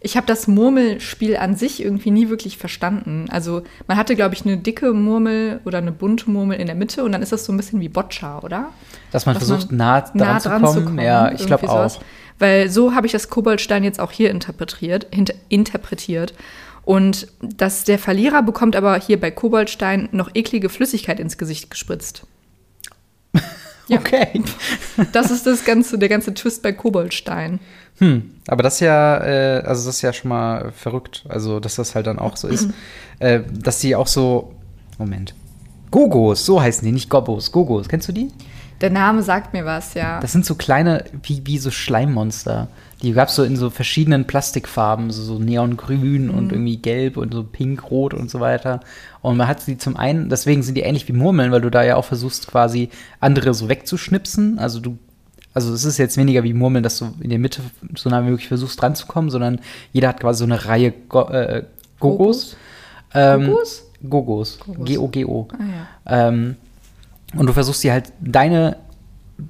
ich 0.00 0.16
habe 0.16 0.26
das 0.26 0.48
Murmelspiel 0.48 1.36
an 1.36 1.54
sich 1.56 1.84
irgendwie 1.84 2.10
nie 2.10 2.30
wirklich 2.30 2.56
verstanden. 2.56 3.26
Also 3.30 3.62
man 3.86 3.98
hatte, 3.98 4.16
glaube 4.16 4.34
ich, 4.34 4.46
eine 4.46 4.56
dicke 4.56 4.94
Murmel 4.94 5.60
oder 5.66 5.78
eine 5.78 5.92
bunte 5.92 6.30
Murmel 6.30 6.58
in 6.58 6.66
der 6.66 6.74
Mitte 6.74 7.04
und 7.04 7.12
dann 7.12 7.22
ist 7.22 7.32
das 7.32 7.44
so 7.44 7.52
ein 7.52 7.56
bisschen 7.58 7.80
wie 7.80 7.90
Boccia, 7.90 8.40
oder? 8.40 8.70
dass 9.10 9.26
man 9.26 9.34
Dass 9.34 9.46
versucht, 9.46 9.70
man 9.70 9.78
nah 9.78 10.00
dran, 10.00 10.12
nah 10.14 10.38
zu, 10.38 10.48
dran 10.48 10.62
kommen. 10.62 10.74
zu 10.78 10.84
kommen. 10.84 10.98
Ja, 11.00 11.32
ich 11.32 11.46
glaube 11.46 11.68
auch. 11.68 12.00
Weil 12.38 12.70
so 12.70 12.94
habe 12.94 13.06
ich 13.06 13.12
das 13.12 13.28
Koboldstein 13.28 13.84
jetzt 13.84 14.00
auch 14.00 14.12
hier 14.12 14.30
interpretiert, 14.30 15.06
interpretiert. 15.48 16.32
Und 16.84 17.28
dass 17.42 17.84
der 17.84 17.98
Verlierer 17.98 18.42
bekommt 18.42 18.74
aber 18.76 18.98
hier 18.98 19.20
bei 19.20 19.30
Koboldstein 19.30 20.08
noch 20.12 20.30
eklige 20.34 20.70
Flüssigkeit 20.70 21.20
ins 21.20 21.36
Gesicht 21.36 21.70
gespritzt. 21.70 22.26
Ja. 23.90 23.98
Okay. 23.98 24.42
Das 25.12 25.30
ist 25.32 25.46
das 25.46 25.64
ganze, 25.64 25.98
der 25.98 26.08
ganze 26.08 26.32
Twist 26.32 26.62
bei 26.62 26.72
Koboldstein. 26.72 27.58
Hm, 27.98 28.30
aber 28.46 28.62
das 28.62 28.74
ist 28.74 28.80
ja, 28.80 29.18
äh, 29.18 29.62
also 29.64 29.86
das 29.86 29.96
ist 29.96 30.02
ja 30.02 30.12
schon 30.12 30.28
mal 30.28 30.70
verrückt. 30.72 31.24
Also, 31.28 31.58
dass 31.58 31.74
das 31.74 31.94
halt 31.94 32.06
dann 32.06 32.18
auch 32.18 32.36
so 32.36 32.46
ist. 32.46 32.68
äh, 33.18 33.40
dass 33.52 33.80
die 33.80 33.96
auch 33.96 34.06
so. 34.06 34.54
Moment. 34.98 35.34
Gogos, 35.90 36.46
so 36.46 36.62
heißen 36.62 36.84
die, 36.84 36.92
nicht 36.92 37.10
Gobbos. 37.10 37.50
Gogos, 37.50 37.88
kennst 37.88 38.06
du 38.08 38.12
die? 38.12 38.30
Der 38.80 38.90
Name 38.90 39.22
sagt 39.22 39.52
mir 39.52 39.64
was, 39.64 39.94
ja. 39.94 40.20
Das 40.20 40.32
sind 40.32 40.46
so 40.46 40.54
kleine, 40.54 41.04
wie, 41.22 41.42
wie 41.46 41.58
so 41.58 41.70
Schleimmonster. 41.70 42.68
Die 43.02 43.12
gab 43.12 43.28
es 43.28 43.34
so 43.34 43.44
in 43.44 43.56
so 43.56 43.70
verschiedenen 43.70 44.26
Plastikfarben, 44.26 45.10
so, 45.10 45.22
so 45.22 45.38
neongrün 45.38 46.26
Mhm. 46.26 46.30
und 46.34 46.52
irgendwie 46.52 46.76
gelb 46.76 47.16
und 47.16 47.32
so 47.32 47.42
pink, 47.44 47.90
rot 47.90 48.14
und 48.14 48.30
so 48.30 48.40
weiter. 48.40 48.80
Und 49.22 49.36
man 49.36 49.48
hat 49.48 49.60
sie 49.60 49.78
zum 49.78 49.96
einen, 49.96 50.28
deswegen 50.28 50.62
sind 50.62 50.74
die 50.76 50.82
ähnlich 50.82 51.08
wie 51.08 51.12
Murmeln, 51.12 51.50
weil 51.52 51.60
du 51.62 51.70
da 51.70 51.82
ja 51.82 51.96
auch 51.96 52.04
versuchst, 52.04 52.46
quasi 52.46 52.90
andere 53.20 53.54
so 53.54 53.68
wegzuschnipsen. 53.68 54.58
Also 54.58 54.80
du, 54.80 54.98
also 55.54 55.72
es 55.74 55.84
ist 55.84 55.98
jetzt 55.98 56.16
weniger 56.16 56.42
wie 56.42 56.52
Murmeln, 56.54 56.82
dass 56.82 56.98
du 56.98 57.12
in 57.20 57.30
der 57.30 57.38
Mitte 57.38 57.62
so 57.96 58.08
nah 58.10 58.22
wie 58.24 58.30
möglich 58.30 58.48
versuchst 58.48 58.80
dran 58.80 58.94
zu 58.94 59.06
kommen, 59.06 59.30
sondern 59.30 59.60
jeder 59.92 60.08
hat 60.08 60.20
quasi 60.20 60.38
so 60.38 60.44
eine 60.44 60.64
Reihe 60.66 60.92
Go 61.08 61.22
äh, 61.28 61.64
Gogos. 61.98 62.56
Ähm, 63.14 63.46
Gogos? 63.46 63.82
Gogos. 64.08 64.58
Gogos. 64.60 64.86
G-O-G-O. 64.86 65.48
Ah, 65.52 65.56
ja. 66.10 66.28
Ähm, 66.28 66.56
und 67.36 67.46
du 67.46 67.52
versuchst 67.52 67.80
sie 67.80 67.92
halt 67.92 68.12
deine 68.20 68.76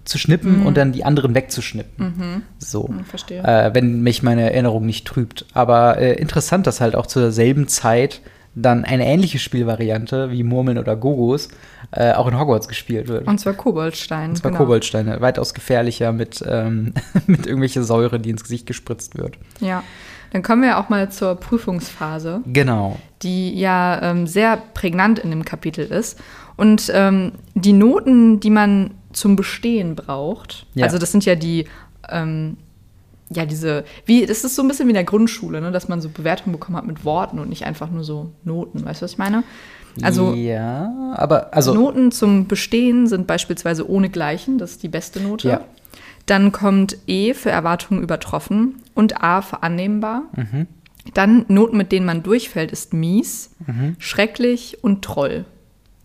zu 0.05 0.19
schnippen 0.19 0.65
und 0.67 0.77
dann 0.77 0.93
die 0.93 1.05
anderen 1.05 1.35
wegzuschnippen. 1.35 2.44
So. 2.59 2.88
Hm, 2.88 3.05
verstehe. 3.05 3.43
Äh, 3.43 3.75
wenn 3.75 4.03
mich 4.03 4.23
meine 4.23 4.43
Erinnerung 4.43 4.87
nicht 4.87 5.05
trübt. 5.06 5.47
Aber 5.53 5.99
äh, 5.99 6.15
interessant, 6.15 6.67
dass 6.67 6.81
halt 6.81 6.94
auch 6.94 7.06
zur 7.06 7.32
selben 7.32 7.67
Zeit 7.67 8.21
dann 8.55 8.85
eine 8.85 9.06
ähnliche 9.06 9.38
Spielvariante 9.38 10.31
wie 10.31 10.43
Murmeln 10.43 10.79
oder 10.79 10.97
Gogos 10.97 11.49
äh, 11.93 12.12
auch 12.12 12.27
in 12.27 12.38
Hogwarts 12.38 12.69
gespielt 12.69 13.09
wird. 13.09 13.27
Und 13.27 13.38
zwar 13.38 13.55
Koboldstein. 13.55 14.31
Und 14.31 14.37
zwar 14.37 14.50
genau. 14.50 14.65
Koboldsteine, 14.65 15.21
weitaus 15.21 15.55
gefährlicher 15.55 16.12
mit, 16.12 16.43
ähm, 16.47 16.94
mit 17.26 17.47
irgendwelcher 17.47 17.83
Säure, 17.83 18.19
die 18.19 18.31
ins 18.31 18.43
Gesicht 18.43 18.67
gespritzt 18.67 19.17
wird. 19.17 19.38
Ja. 19.61 19.83
Dann 20.33 20.43
kommen 20.43 20.62
wir 20.62 20.79
auch 20.79 20.88
mal 20.88 21.11
zur 21.11 21.35
Prüfungsphase, 21.35 22.43
Genau. 22.47 22.97
die 23.23 23.59
ja 23.59 24.00
ähm, 24.00 24.29
sehr 24.29 24.59
prägnant 24.75 25.19
in 25.19 25.31
dem 25.31 25.44
Kapitel 25.44 25.85
ist. 25.85 26.21
Und 26.61 26.91
ähm, 26.95 27.33
die 27.55 27.73
Noten, 27.73 28.39
die 28.41 28.51
man 28.51 28.91
zum 29.12 29.35
Bestehen 29.37 29.95
braucht, 29.97 30.67
Ja. 30.75 30.85
also 30.85 30.99
das 30.99 31.11
sind 31.11 31.25
ja 31.25 31.35
die, 31.35 31.65
ähm, 32.09 32.57
ja, 33.31 33.47
diese, 33.47 33.85
wie, 34.05 34.26
das 34.26 34.45
ist 34.45 34.57
so 34.57 34.62
ein 34.62 34.69
bisschen 34.69 34.87
wie 34.87 34.90
in 34.90 34.95
der 35.02 35.05
Grundschule, 35.05 35.61
ne, 35.61 35.71
dass 35.73 35.88
man 35.88 36.00
so 36.00 36.09
Bewertungen 36.11 36.52
bekommen 36.52 36.76
hat 36.76 36.87
mit 36.87 37.05
Worten 37.05 37.38
und 37.38 37.49
nicht 37.49 37.64
einfach 37.64 37.90
nur 37.90 38.05
so 38.05 38.31
Noten. 38.45 38.85
Weißt 38.85 39.00
du, 39.00 39.05
was 39.05 39.12
ich 39.12 39.19
meine? 39.19 39.43
Also 40.02 40.35
ja, 40.35 41.14
aber 41.17 41.52
also 41.55 41.73
Noten 41.75 42.12
zum 42.12 42.47
Bestehen 42.47 43.07
sind 43.07 43.26
beispielsweise 43.26 43.88
ohne 43.90 44.09
Gleichen, 44.11 44.59
das 44.59 44.73
ist 44.73 44.83
die 44.83 44.88
beste 44.88 45.21
Note. 45.21 45.49
Ja. 45.49 45.61
Dann 46.26 46.52
kommt 46.52 46.97
E 47.07 47.33
für 47.35 47.50
Erwartungen 47.50 48.02
übertroffen 48.02 48.76
und 48.95 49.23
A 49.23 49.40
für 49.43 49.62
annehmbar. 49.62 50.25
Mhm. 50.37 50.67
Dann 51.14 51.45
Noten, 51.49 51.76
mit 51.76 51.90
denen 51.90 52.05
man 52.07 52.23
durchfällt, 52.23 52.71
ist 52.71 52.93
mies, 52.93 53.50
Mhm. 53.67 53.97
schrecklich 53.99 54.79
und 54.85 55.02
Troll. 55.02 55.45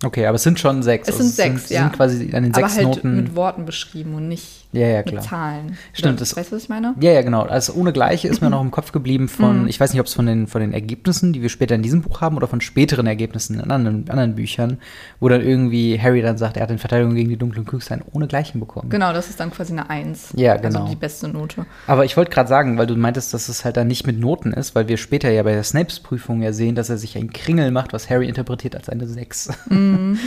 Okay, 0.03 0.25
aber 0.25 0.35
es 0.35 0.43
sind 0.43 0.59
schon 0.59 0.83
sechs. 0.83 1.07
Es 1.07 1.15
Also 1.15 1.27
sind 1.27 1.35
sechs, 1.35 1.67
sind, 1.67 1.75
ja. 1.77 1.83
sind 1.83 1.93
quasi 1.93 2.31
an 2.33 2.43
den 2.43 2.53
Aber 2.53 2.61
sechs 2.67 2.75
halt 2.75 2.87
Noten. 2.87 3.15
mit 3.15 3.35
Worten 3.35 3.65
beschrieben 3.65 4.15
und 4.15 4.27
nicht 4.27 4.64
Ja, 4.75 4.87
ja, 4.87 4.97
mit 4.97 5.07
klar. 5.07 5.21
Zahlen. 5.23 5.77
Stimmt, 5.93 6.19
das- 6.21 6.35
weißt 6.35 6.51
du, 6.51 6.55
was 6.57 6.63
ich 6.63 6.69
meine? 6.69 6.93
Ja, 6.99 7.11
ja, 7.11 7.21
genau. 7.21 7.43
Also 7.43 7.73
ohne 7.73 7.93
Gleiche 7.93 8.27
ist 8.27 8.41
mir 8.41 8.49
noch 8.49 8.61
im 8.61 8.71
Kopf 8.71 8.91
geblieben 8.91 9.23
Mhm. 9.25 9.29
von, 9.29 9.67
ich 9.67 9.79
weiß 9.79 9.93
nicht, 9.93 9.99
ob 10.01 10.07
es 10.07 10.13
von 10.13 10.25
den, 10.25 10.47
von 10.47 10.61
den 10.61 10.73
Ergebnissen, 10.73 11.31
die 11.33 11.41
wir 11.41 11.49
später 11.49 11.75
in 11.75 11.81
diesem 11.81 12.01
Buch 12.01 12.21
haben, 12.21 12.35
oder 12.37 12.47
von 12.47 12.59
späteren 12.61 13.07
Ergebnissen 13.07 13.59
in 13.59 13.71
anderen, 13.71 14.09
anderen 14.09 14.35
Büchern, 14.35 14.79
wo 15.19 15.29
dann 15.29 15.41
irgendwie 15.41 15.99
Harry 15.99 16.21
dann 16.21 16.37
sagt, 16.37 16.57
er 16.57 16.63
hat 16.63 16.71
in 16.71 16.77
Verteidigung 16.77 17.15
gegen 17.15 17.29
die 17.29 17.37
dunklen 17.37 17.65
Küchsein 17.65 18.03
ohne 18.11 18.27
Gleichen 18.27 18.59
bekommen. 18.59 18.89
Genau, 18.89 19.13
das 19.13 19.29
ist 19.29 19.39
dann 19.39 19.51
quasi 19.51 19.71
eine 19.73 19.89
Eins. 19.89 20.29
Ja, 20.35 20.57
genau. 20.57 20.81
Also 20.81 20.91
die 20.91 20.97
beste 20.97 21.27
Note. 21.27 21.65
Aber 21.87 22.03
ich 22.05 22.17
wollte 22.17 22.31
gerade 22.31 22.49
sagen, 22.49 22.77
weil 22.77 22.87
du 22.87 22.95
meintest, 22.95 23.33
dass 23.33 23.47
es 23.49 23.63
halt 23.65 23.77
dann 23.77 23.87
nicht 23.87 24.05
mit 24.05 24.19
Noten 24.19 24.51
ist, 24.51 24.75
weil 24.75 24.87
wir 24.87 24.97
später 24.97 25.29
ja 25.31 25.43
bei 25.43 25.53
der 25.53 25.63
Snapes-Prüfung 25.63 26.41
ja 26.41 26.51
sehen, 26.51 26.75
dass 26.75 26.89
er 26.89 26.97
sich 26.97 27.17
ein 27.17 27.31
Kringel 27.31 27.71
macht, 27.71 27.93
was 27.93 28.09
Harry 28.09 28.27
interpretiert 28.27 28.75
als 28.75 28.89
eine 28.89 29.07
6. 29.07 29.49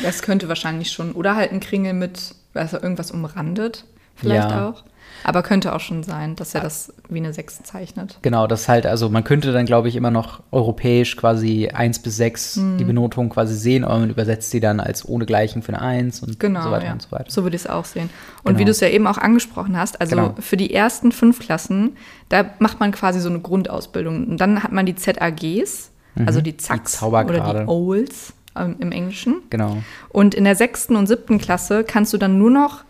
Das 0.02 0.22
könnte 0.22 0.48
wahrscheinlich 0.48 0.90
schon. 0.90 1.12
Oder 1.12 1.36
halt 1.36 1.52
ein 1.52 1.60
Kringel 1.60 1.92
mit, 1.92 2.34
also 2.54 2.76
irgendwas 2.80 3.10
umrandet, 3.10 3.84
vielleicht 4.18 4.50
Ja. 4.50 4.68
auch. 4.70 4.82
Aber 5.25 5.42
könnte 5.42 5.75
auch 5.75 5.80
schon 5.80 6.04
sein, 6.04 6.37
dass 6.37 6.54
er 6.54 6.60
das 6.60 6.92
wie 7.08 7.18
eine 7.18 7.32
Sechs 7.32 7.60
zeichnet. 7.64 8.18
Genau, 8.22 8.46
das 8.46 8.68
halt, 8.68 8.87
also 8.87 9.10
man 9.10 9.25
könnte 9.25 9.52
dann, 9.52 9.66
glaube 9.66 9.88
ich, 9.88 9.96
immer 9.96 10.12
noch 10.12 10.40
europäisch 10.52 11.16
quasi 11.16 11.68
1 11.75 11.98
bis 11.98 12.16
6 12.18 12.56
Mhm. 12.56 12.78
die 12.78 12.84
Benotung 12.84 13.28
quasi 13.28 13.56
sehen, 13.56 13.84
aber 13.84 13.98
man 13.98 14.10
übersetzt 14.10 14.50
sie 14.52 14.60
dann 14.60 14.78
als 14.78 15.06
ohne 15.08 15.26
Gleichen 15.26 15.62
für 15.62 15.72
eine 15.75 15.82
1 15.82 16.20
und 16.22 16.38
Genau, 16.38 16.62
so 16.62 16.70
weiter 16.70 16.87
ja. 16.87 16.92
und 16.92 17.02
so 17.02 17.10
weiter. 17.10 17.25
So 17.30 17.42
würde 17.42 17.56
ich 17.56 17.62
es 17.62 17.68
auch 17.68 17.84
sehen. 17.84 18.10
Und 18.44 18.50
Genau. 18.52 18.58
wie 18.60 18.64
du 18.66 18.70
es 18.70 18.78
ja 18.78 18.88
eben 18.88 19.08
auch 19.08 19.18
angesprochen 19.18 19.76
hast, 19.76 20.00
also 20.00 20.14
Genau. 20.14 20.34
für 20.38 20.56
die 20.56 20.72
ersten 20.72 21.10
fünf 21.10 21.40
Klassen, 21.40 21.96
da 22.28 22.44
macht 22.60 22.78
man 22.78 22.92
quasi 22.92 23.18
so 23.18 23.28
eine 23.28 23.40
Grundausbildung. 23.40 24.28
Und 24.28 24.37
dann 24.40 24.62
hat 24.62 24.70
man 24.70 24.87
die 24.87 24.94
ZAGs, 24.94 25.90
also 26.26 26.40
die 26.40 26.56
Zacks 26.56 27.02
oder 27.02 27.25
Zaubergrade. 27.26 27.60
die 27.62 27.66
Owls 27.68 28.34
ähm, 28.56 28.76
im 28.78 28.92
Englischen. 28.92 29.42
Genau. 29.50 29.78
Und 30.10 30.34
in 30.34 30.44
der 30.44 30.54
sechsten 30.54 30.94
und 30.96 31.06
siebten 31.08 31.38
Klasse 31.38 31.82
kannst 31.84 32.12
du 32.12 32.18
dann 32.18 32.38
nur 32.38 32.50
noch 32.50 32.84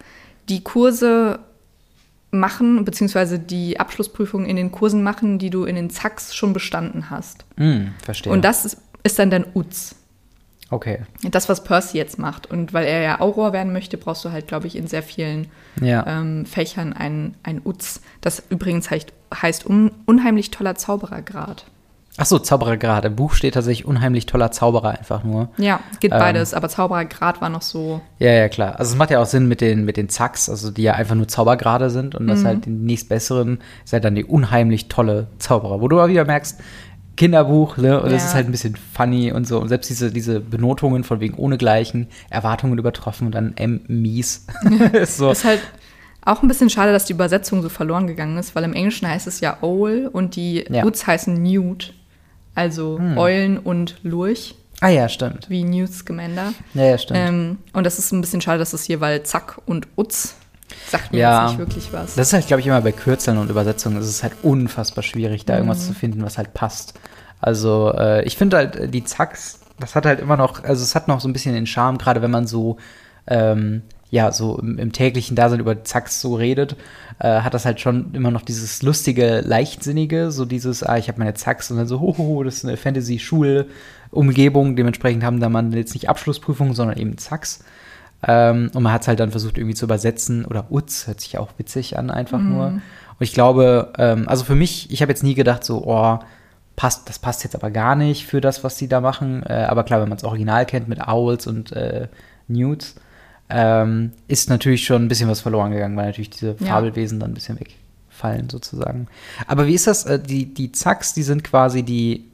die 0.49 0.63
Kurse 0.63 1.41
machen, 2.31 2.85
beziehungsweise 2.85 3.39
die 3.39 3.81
Abschlussprüfung 3.81 4.45
in 4.45 4.57
den 4.57 4.71
Kursen 4.71 5.03
machen, 5.03 5.39
die 5.39 5.51
du 5.51 5.65
in 5.65 5.77
den 5.77 5.91
Zacks 5.91 6.35
schon 6.35 6.53
bestanden 6.53 7.11
hast. 7.11 7.45
Hm, 7.57 7.93
verstehe. 8.05 8.33
Und 8.33 8.45
das 8.45 8.65
ist, 8.65 8.79
ist 9.03 9.19
dann 9.19 9.31
dein 9.31 9.47
UZ. 9.55 9.95
Okay. 10.71 10.99
Das, 11.31 11.49
was 11.49 11.65
Percy 11.65 11.97
jetzt 11.97 12.19
macht. 12.19 12.47
Und 12.51 12.75
weil 12.75 12.85
er 12.87 13.01
ja 13.01 13.21
Auror 13.21 13.55
werden 13.55 13.73
möchte, 13.73 13.97
brauchst 13.97 14.25
du 14.27 14.31
halt, 14.31 14.47
glaube 14.47 14.67
ich, 14.67 14.77
in 14.77 14.87
sehr 14.87 15.03
vielen 15.03 15.47
Ja. 15.81 16.05
ähm, 16.07 16.45
Fächern 16.45 16.93
ein, 16.93 17.35
ein 17.43 17.63
Uz. 17.65 18.03
Das 18.21 18.43
übrigens 18.51 18.91
heißt, 18.91 19.13
heißt 19.35 19.65
un, 19.67 19.91
unheimlich 20.05 20.51
toller 20.51 20.75
Zauberergrad. 20.75 21.65
Ach 22.21 22.27
so, 22.27 22.39
Zauberergrad. 22.41 23.05
Im 23.05 23.15
Buch 23.17 23.33
steht 23.33 23.55
tatsächlich 23.55 23.87
unheimlich 23.87 24.27
toller 24.27 24.51
Zauberer 24.51 24.99
einfach 24.99 25.23
nur. 25.25 25.49
Ja, 25.57 25.81
geht 26.01 26.13
Ähm. 26.13 26.19
beides, 26.19 26.53
aber 26.53 26.69
Zauberergrad 26.69 27.41
war 27.41 27.49
noch 27.49 27.63
so. 27.63 28.01
Ja, 28.19 28.33
ja, 28.33 28.49
klar. 28.49 28.79
Also 28.79 28.93
es 28.93 28.99
macht 28.99 29.11
ja 29.11 29.21
auch 29.23 29.27
Sinn 29.27 29.47
mit 29.47 29.61
den, 29.61 29.85
mit 29.85 29.97
den 29.97 30.09
Zacks, 30.09 30.49
also 30.51 30.71
die 30.73 30.83
ja 30.83 30.95
einfach 30.95 31.15
nur 31.15 31.29
Zaubergrade 31.29 31.91
sind 31.91 32.15
und 32.17 32.25
Mhm. 32.25 32.29
das 32.29 32.45
halt 32.45 32.65
die 32.67 32.71
nächstbesseren 32.71 33.61
ist 33.85 33.93
halt 33.93 34.05
dann 34.05 34.17
die 34.17 34.25
unheimlich 34.25 34.89
tolle 34.89 35.29
Zauberer, 35.39 35.81
wo 35.81 35.87
du 35.89 35.99
aber 36.01 36.09
wieder 36.11 36.25
merkst, 36.25 36.61
Kinderbuch, 37.17 37.77
ne? 37.79 38.01
Und 38.01 38.13
es 38.13 38.23
Ja. 38.23 38.29
ist 38.29 38.35
halt 38.35 38.47
ein 38.47 38.53
bisschen 38.53 38.77
funny 38.77 39.33
und 39.33 39.47
so. 39.47 39.59
Und 39.61 39.69
selbst 39.69 39.91
diese, 39.91 40.13
diese 40.13 40.39
Benotungen 40.41 41.03
von 41.05 41.19
wegen 41.21 41.35
ohnegleichen, 41.35 42.07
Erwartungen 42.31 42.79
übertroffen 42.79 43.27
und 43.27 43.35
dann 43.35 43.57
M 43.57 43.81
mies. 43.89 44.47
ist 44.93 45.17
so. 45.17 45.31
Ist 45.31 45.45
halt 45.45 45.61
auch 46.25 46.43
ein 46.43 46.49
bisschen 46.49 46.71
schade, 46.71 46.93
dass 46.93 47.07
die 47.07 47.13
Übersetzung 47.15 47.63
so 47.63 47.69
verloren 47.69 48.07
gegangen 48.07 48.39
ist, 48.39 48.55
weil 48.55 48.63
im 48.65 48.73
Englischen 48.73 49.09
heißt 49.09 49.27
es 49.27 49.41
ja 49.41 49.57
Owl 49.63 50.09
und 50.13 50.37
die 50.37 50.65
Ja. 50.71 50.85
Heißen 50.85 51.35
Newt. 51.43 51.95
Also 52.59 53.01
Eulen 53.17 53.59
und 53.59 53.97
Lurch, 54.03 54.55
Ah 54.81 54.89
ja, 54.89 55.09
stimmt. 55.09 55.49
wie 55.49 55.65
Newt 55.65 55.93
Scamander. 55.93 56.53
Ja, 56.75 56.85
ja, 56.85 56.99
stimmt. 56.99 57.19
Ähm, 57.21 57.59
und 57.73 57.85
das 57.85 57.99
ist 57.99 58.13
ein 58.13 58.21
bisschen 58.21 58.41
schade, 58.41 58.59
dass 58.59 58.73
es 58.73 58.85
hier, 58.85 59.01
weil 59.01 59.23
Zack 59.23 59.59
und 59.67 59.87
Utz 59.97 60.35
sagt 60.91 61.13
mir 61.13 61.19
Ja. 61.19 61.43
jetzt 61.43 61.51
nicht 61.53 61.59
wirklich 61.59 61.93
was. 61.93 62.15
Das 62.15 62.29
ist 62.29 62.33
halt, 62.33 62.47
glaube 62.47 62.61
ich, 62.61 62.67
immer 62.67 62.81
bei 62.81 62.93
Kürzeln 62.93 63.39
und 63.39 63.51
Übersetzungen 63.51 63.97
ist 64.01 64.07
es 64.09 64.23
halt 64.23 64.33
unfassbar 64.43 65.03
schwierig, 65.03 65.45
da 65.47 65.55
irgendwas 65.55 65.83
Mhm. 65.85 65.87
zu 65.87 65.95
finden, 65.95 66.23
was 66.23 66.37
halt 66.39 66.53
passt. 66.55 66.95
Also, 67.41 67.93
äh, 67.97 68.25
ich 68.25 68.37
finde 68.37 68.57
halt, 68.57 68.77
äh, 68.77 68.89
die 68.89 69.05
Zacks, 69.05 69.61
das 69.79 69.95
hat 69.95 70.05
halt 70.07 70.21
immer 70.21 70.37
noch, 70.37 70.65
also 70.65 70.83
es 70.83 70.95
hat 70.95 71.07
noch 71.09 71.21
so 71.21 71.29
ein 71.29 71.33
bisschen 71.33 71.55
den 71.55 71.67
Charme, 71.67 71.97
gerade 71.99 72.23
wenn 72.23 72.31
man 72.33 72.47
so, 72.47 72.77
ähm, 73.29 73.83
ja, 74.11 74.33
so 74.33 74.59
im, 74.59 74.79
im 74.79 74.93
täglichen 74.93 75.37
Dasein 75.37 75.61
über 75.61 75.85
Zacks 75.85 76.21
so 76.21 76.35
redet, 76.35 76.77
äh, 77.19 77.41
hat 77.41 77.55
das 77.55 77.65
halt 77.65 77.81
schon 77.81 78.15
immer 78.15 78.31
noch 78.31 78.43
dieses 78.43 78.83
lustige, 78.83 79.43
leichtsinnige, 79.45 80.31
so 80.31 80.45
dieses, 80.45 80.83
ah, 80.83 80.97
ich 80.97 81.09
habe 81.09 81.19
meine 81.19 81.35
Zacks 81.35 81.71
und 81.71 81.77
dann 81.77 81.87
so, 81.87 82.01
hoho, 82.01 82.43
das 82.43 82.57
ist 82.57 82.65
eine 82.65 82.77
Fantasy-Schulumgebung, 82.77 84.77
dementsprechend 84.77 85.25
haben 85.25 85.41
da 85.41 85.49
man 85.49 85.73
jetzt 85.73 85.95
nicht 85.95 86.09
Abschlussprüfungen, 86.09 86.75
sondern 86.75 86.99
eben 86.99 87.19
Zacks. 87.19 87.61
Ähm, 88.27 88.71
und 88.75 88.83
man 88.83 88.93
hat 88.93 89.03
es 89.03 89.09
halt 89.09 89.21
dann 89.21 89.31
versucht 89.31 89.59
irgendwie 89.59 89.75
zu 89.75 89.85
übersetzen. 89.85 90.45
Oder 90.45 90.67
Utz 90.71 91.07
hört 91.07 91.21
sich 91.21 91.35
ja 91.35 91.41
auch 91.41 91.51
witzig 91.57 91.99
an, 91.99 92.11
einfach 92.11 92.41
nur. 92.41 92.67
Und 92.67 92.83
ich 93.21 93.33
glaube, 93.33 93.93
ähm, 93.99 94.29
also 94.29 94.45
für 94.45 94.55
mich, 94.55 94.91
ich 94.91 95.03
habe 95.03 95.13
jetzt 95.13 95.23
nie 95.23 95.35
gedacht, 95.35 95.65
so, 95.65 95.85
oh, 95.87 96.19
passt, 96.77 97.09
das 97.09 97.19
passt 97.19 97.45
jetzt 97.45 97.55
aber 97.55 97.71
gar 97.71 97.97
nicht 97.97 98.27
für 98.27 98.41
das, 98.41 98.65
was 98.65 98.77
die 98.77 98.89
da 98.89 99.01
machen. 99.01 99.43
Äh, 99.45 99.67
aber 99.69 99.85
klar, 99.85 100.01
wenn 100.01 100.09
man 100.09 100.19
das 100.19 100.25
Original 100.25 100.67
kennt 100.67 100.89
mit 100.89 101.07
Owls 101.07 101.47
und 101.47 101.73
äh, 101.73 102.09
Newts, 102.49 102.97
ähm, 103.51 104.13
ist 104.29 104.51
natürlich 104.51 104.85
schon 104.85 105.05
ein 105.05 105.09
bisschen 105.09 105.29
was 105.29 105.41
verloren 105.41 105.71
gegangen, 105.73 105.97
weil 105.97 106.07
natürlich 106.07 106.31
diese 106.31 106.57
Ja. 106.61 106.67
Fabelwesen 106.67 107.19
dann 107.21 107.31
ein 107.31 107.35
bisschen 107.35 107.59
wegfallen, 107.59 108.49
sozusagen. 108.51 109.07
Aber 109.47 109.67
wie 109.67 109.75
ist 109.75 109.87
das? 109.87 110.05
Äh, 110.05 110.19
die, 110.21 110.47
die 110.53 110.73
Zacks, 110.73 111.15
die 111.15 111.23
sind 111.23 111.45
quasi 111.45 111.83
die 111.83 112.25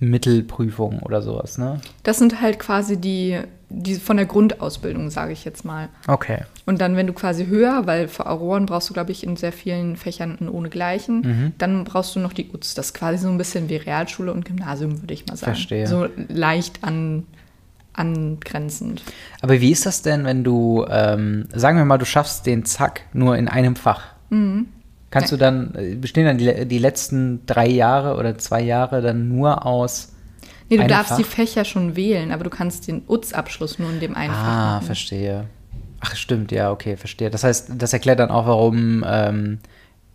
Mittelprüfung 0.00 1.00
oder 1.00 1.22
sowas, 1.22 1.58
ne? 1.58 1.80
Das 2.02 2.18
sind 2.18 2.40
halt 2.40 2.58
quasi 2.58 2.96
die, 3.00 3.38
die 3.70 3.94
von 3.94 4.16
der 4.16 4.26
Grundausbildung, 4.26 5.10
sage 5.10 5.32
ich 5.32 5.44
jetzt 5.44 5.64
mal. 5.64 5.88
Okay. 6.08 6.38
Und 6.66 6.80
dann, 6.80 6.96
wenn 6.96 7.06
du 7.06 7.12
quasi 7.12 7.46
höher, 7.46 7.86
weil 7.86 8.08
für 8.08 8.26
Auroren 8.26 8.66
brauchst 8.66 8.88
du, 8.90 8.94
glaube 8.94 9.12
ich, 9.12 9.24
in 9.24 9.36
sehr 9.36 9.52
vielen 9.52 9.96
Fächern 9.96 10.36
ein 10.40 10.48
Ohnegleichen, 10.48 11.20
Mhm. 11.20 11.52
dann 11.58 11.84
brauchst 11.84 12.14
du 12.16 12.20
noch 12.20 12.32
die 12.32 12.50
UZ. 12.52 12.74
Das 12.74 12.86
ist 12.86 12.94
quasi 12.94 13.18
so 13.18 13.28
ein 13.28 13.38
bisschen 13.38 13.68
wie 13.68 13.76
Realschule 13.76 14.32
und 14.32 14.44
Gymnasium, 14.44 15.00
würde 15.02 15.14
ich 15.14 15.26
mal 15.26 15.36
sagen. 15.36 15.52
Verstehe. 15.54 15.86
So 15.86 16.06
leicht 16.28 16.82
an, 16.84 17.24
angrenzend. 17.94 19.02
Aber 19.40 19.60
wie 19.60 19.70
ist 19.72 19.86
das 19.86 20.02
denn, 20.02 20.24
wenn 20.24 20.44
du, 20.44 20.84
ähm, 20.88 21.48
sagen 21.54 21.78
wir 21.78 21.84
mal, 21.84 21.98
du 21.98 22.04
schaffst 22.04 22.46
den 22.46 22.64
Zack 22.64 23.02
nur 23.12 23.36
in 23.36 23.48
einem 23.48 23.76
Fach? 23.76 24.02
Kannst 25.10 25.30
du 25.32 25.36
dann, 25.36 25.74
äh, 25.76 25.94
bestehen 25.94 26.26
dann 26.26 26.38
die, 26.38 26.66
die 26.66 26.78
letzten 26.78 27.46
drei 27.46 27.68
Jahre 27.68 28.16
oder 28.16 28.36
zwei 28.38 28.62
Jahre 28.62 29.00
dann 29.00 29.28
nur 29.28 29.64
aus 29.64 30.10
Nee, 30.70 30.78
du 30.78 30.86
darfst 30.86 31.10
Fach? 31.10 31.16
die 31.18 31.24
Fächer 31.24 31.64
schon 31.64 31.94
wählen, 31.94 32.32
aber 32.32 32.42
du 32.42 32.50
kannst 32.50 32.88
den 32.88 33.02
UZ-Abschluss 33.06 33.78
nur 33.78 33.90
in 33.90 34.00
dem 34.00 34.16
einen 34.16 34.32
Fach 34.32 34.42
Ah, 34.44 34.74
machen. 34.76 34.86
verstehe. 34.86 35.44
Ach, 36.00 36.16
stimmt, 36.16 36.50
ja, 36.52 36.70
okay, 36.72 36.96
verstehe. 36.96 37.30
Das 37.30 37.44
heißt, 37.44 37.72
das 37.78 37.92
erklärt 37.92 38.18
dann 38.18 38.30
auch, 38.30 38.46
warum 38.46 39.04
ähm, 39.06 39.58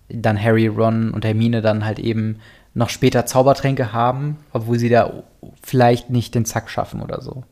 dann 0.10 0.42
Harry, 0.42 0.68
Ron 0.68 1.12
und 1.12 1.24
Hermine 1.24 1.62
dann 1.62 1.86
halt 1.86 2.00
eben 2.00 2.40
noch 2.74 2.90
später 2.90 3.26
Zaubertränke 3.26 3.94
haben, 3.94 4.38
obwohl 4.52 4.80
sie 4.80 4.90
da 4.90 5.24
vielleicht 5.64 6.10
nicht 6.10 6.36
den 6.36 6.46
Zack 6.46 6.70
schaffen 6.70 7.02
oder 7.02 7.22
so. 7.22 7.44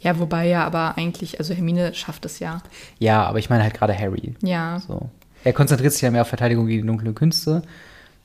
Ja, 0.00 0.18
wobei 0.18 0.46
ja, 0.46 0.64
aber 0.64 0.96
eigentlich, 0.96 1.38
also 1.38 1.54
Hermine 1.54 1.92
schafft 1.94 2.24
es 2.24 2.38
ja. 2.38 2.62
Ja, 2.98 3.24
aber 3.24 3.38
ich 3.38 3.50
meine 3.50 3.62
halt 3.64 3.74
gerade 3.74 3.98
Harry. 3.98 4.34
Ja. 4.42 4.80
So. 4.86 5.08
Er 5.44 5.52
konzentriert 5.52 5.92
sich 5.92 6.02
ja 6.02 6.10
mehr 6.10 6.22
auf 6.22 6.28
Verteidigung 6.28 6.66
gegen 6.66 6.82
die 6.82 6.86
dunklen 6.86 7.14
Künste. 7.14 7.62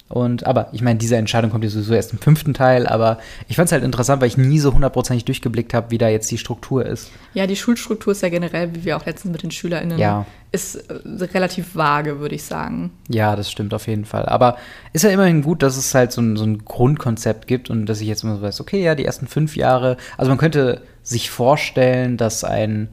Und, 0.10 0.46
aber 0.46 0.68
ich 0.74 0.84
meine, 0.84 1.00
diese 1.00 1.16
Entscheidung 1.16 1.50
kommt 1.50 1.64
ja 1.64 1.70
sowieso 1.72 1.96
erst 1.96 2.12
im 2.14 2.20
fünften 2.20 2.54
Teil, 2.54 2.86
aber 2.86 3.18
ich 3.48 3.56
fand 3.56 3.68
es 3.68 3.72
halt 3.72 3.84
interessant, 3.84 4.22
weil 4.22 4.28
ich 4.28 4.38
nie 4.38 4.60
so 4.60 4.72
hundertprozentig 4.72 5.26
durchgeblickt 5.26 5.74
habe, 5.74 5.90
wie 5.90 5.98
da 5.98 6.08
jetzt 6.08 6.30
die 6.30 6.38
Struktur 6.38 6.86
ist. 6.86 7.10
Ja, 7.34 7.48
die 7.48 7.56
Schulstruktur 7.56 8.12
ist 8.12 8.22
ja 8.22 8.30
generell, 8.30 8.76
wie 8.76 8.84
wir 8.86 8.96
auch 8.98 9.06
letztens 9.08 9.32
mit 9.32 9.42
den 9.42 9.50
SchülerInnen, 9.50 9.98
Ja. 9.98 10.28
ist 10.52 10.76
äh, 10.76 11.00
relativ 11.34 11.76
vage, 11.76 12.20
würde 12.20 12.36
ich 12.36 12.44
sagen. 12.44 12.92
Ja, 13.10 13.36
das 13.36 13.50
stimmt 13.50 13.74
auf 13.74 13.88
jeden 13.88 14.06
Fall. 14.06 14.28
Aber 14.28 14.58
ist 14.92 15.04
ja 15.04 15.10
immerhin 15.10 15.42
gut, 15.42 15.64
dass 15.64 15.78
es 15.78 15.96
halt 15.96 16.12
so 16.12 16.22
ein, 16.22 16.36
so 16.38 16.44
ein 16.44 16.64
Grundkonzept 16.64 17.48
gibt 17.48 17.72
und 17.72 17.88
dass 17.88 18.00
ich 18.00 18.08
jetzt 18.08 18.24
immer 18.24 18.36
so 18.36 18.42
weiß, 18.44 18.62
okay, 18.62 18.84
ja, 18.84 18.94
die 18.94 19.06
ersten 19.06 19.26
fünf 19.26 19.56
Jahre, 19.56 19.98
also 20.18 20.30
man 20.30 20.38
könnte 20.38 20.84
sich 21.04 21.30
vorstellen, 21.30 22.18
dass 22.18 22.44
ein, 22.44 22.90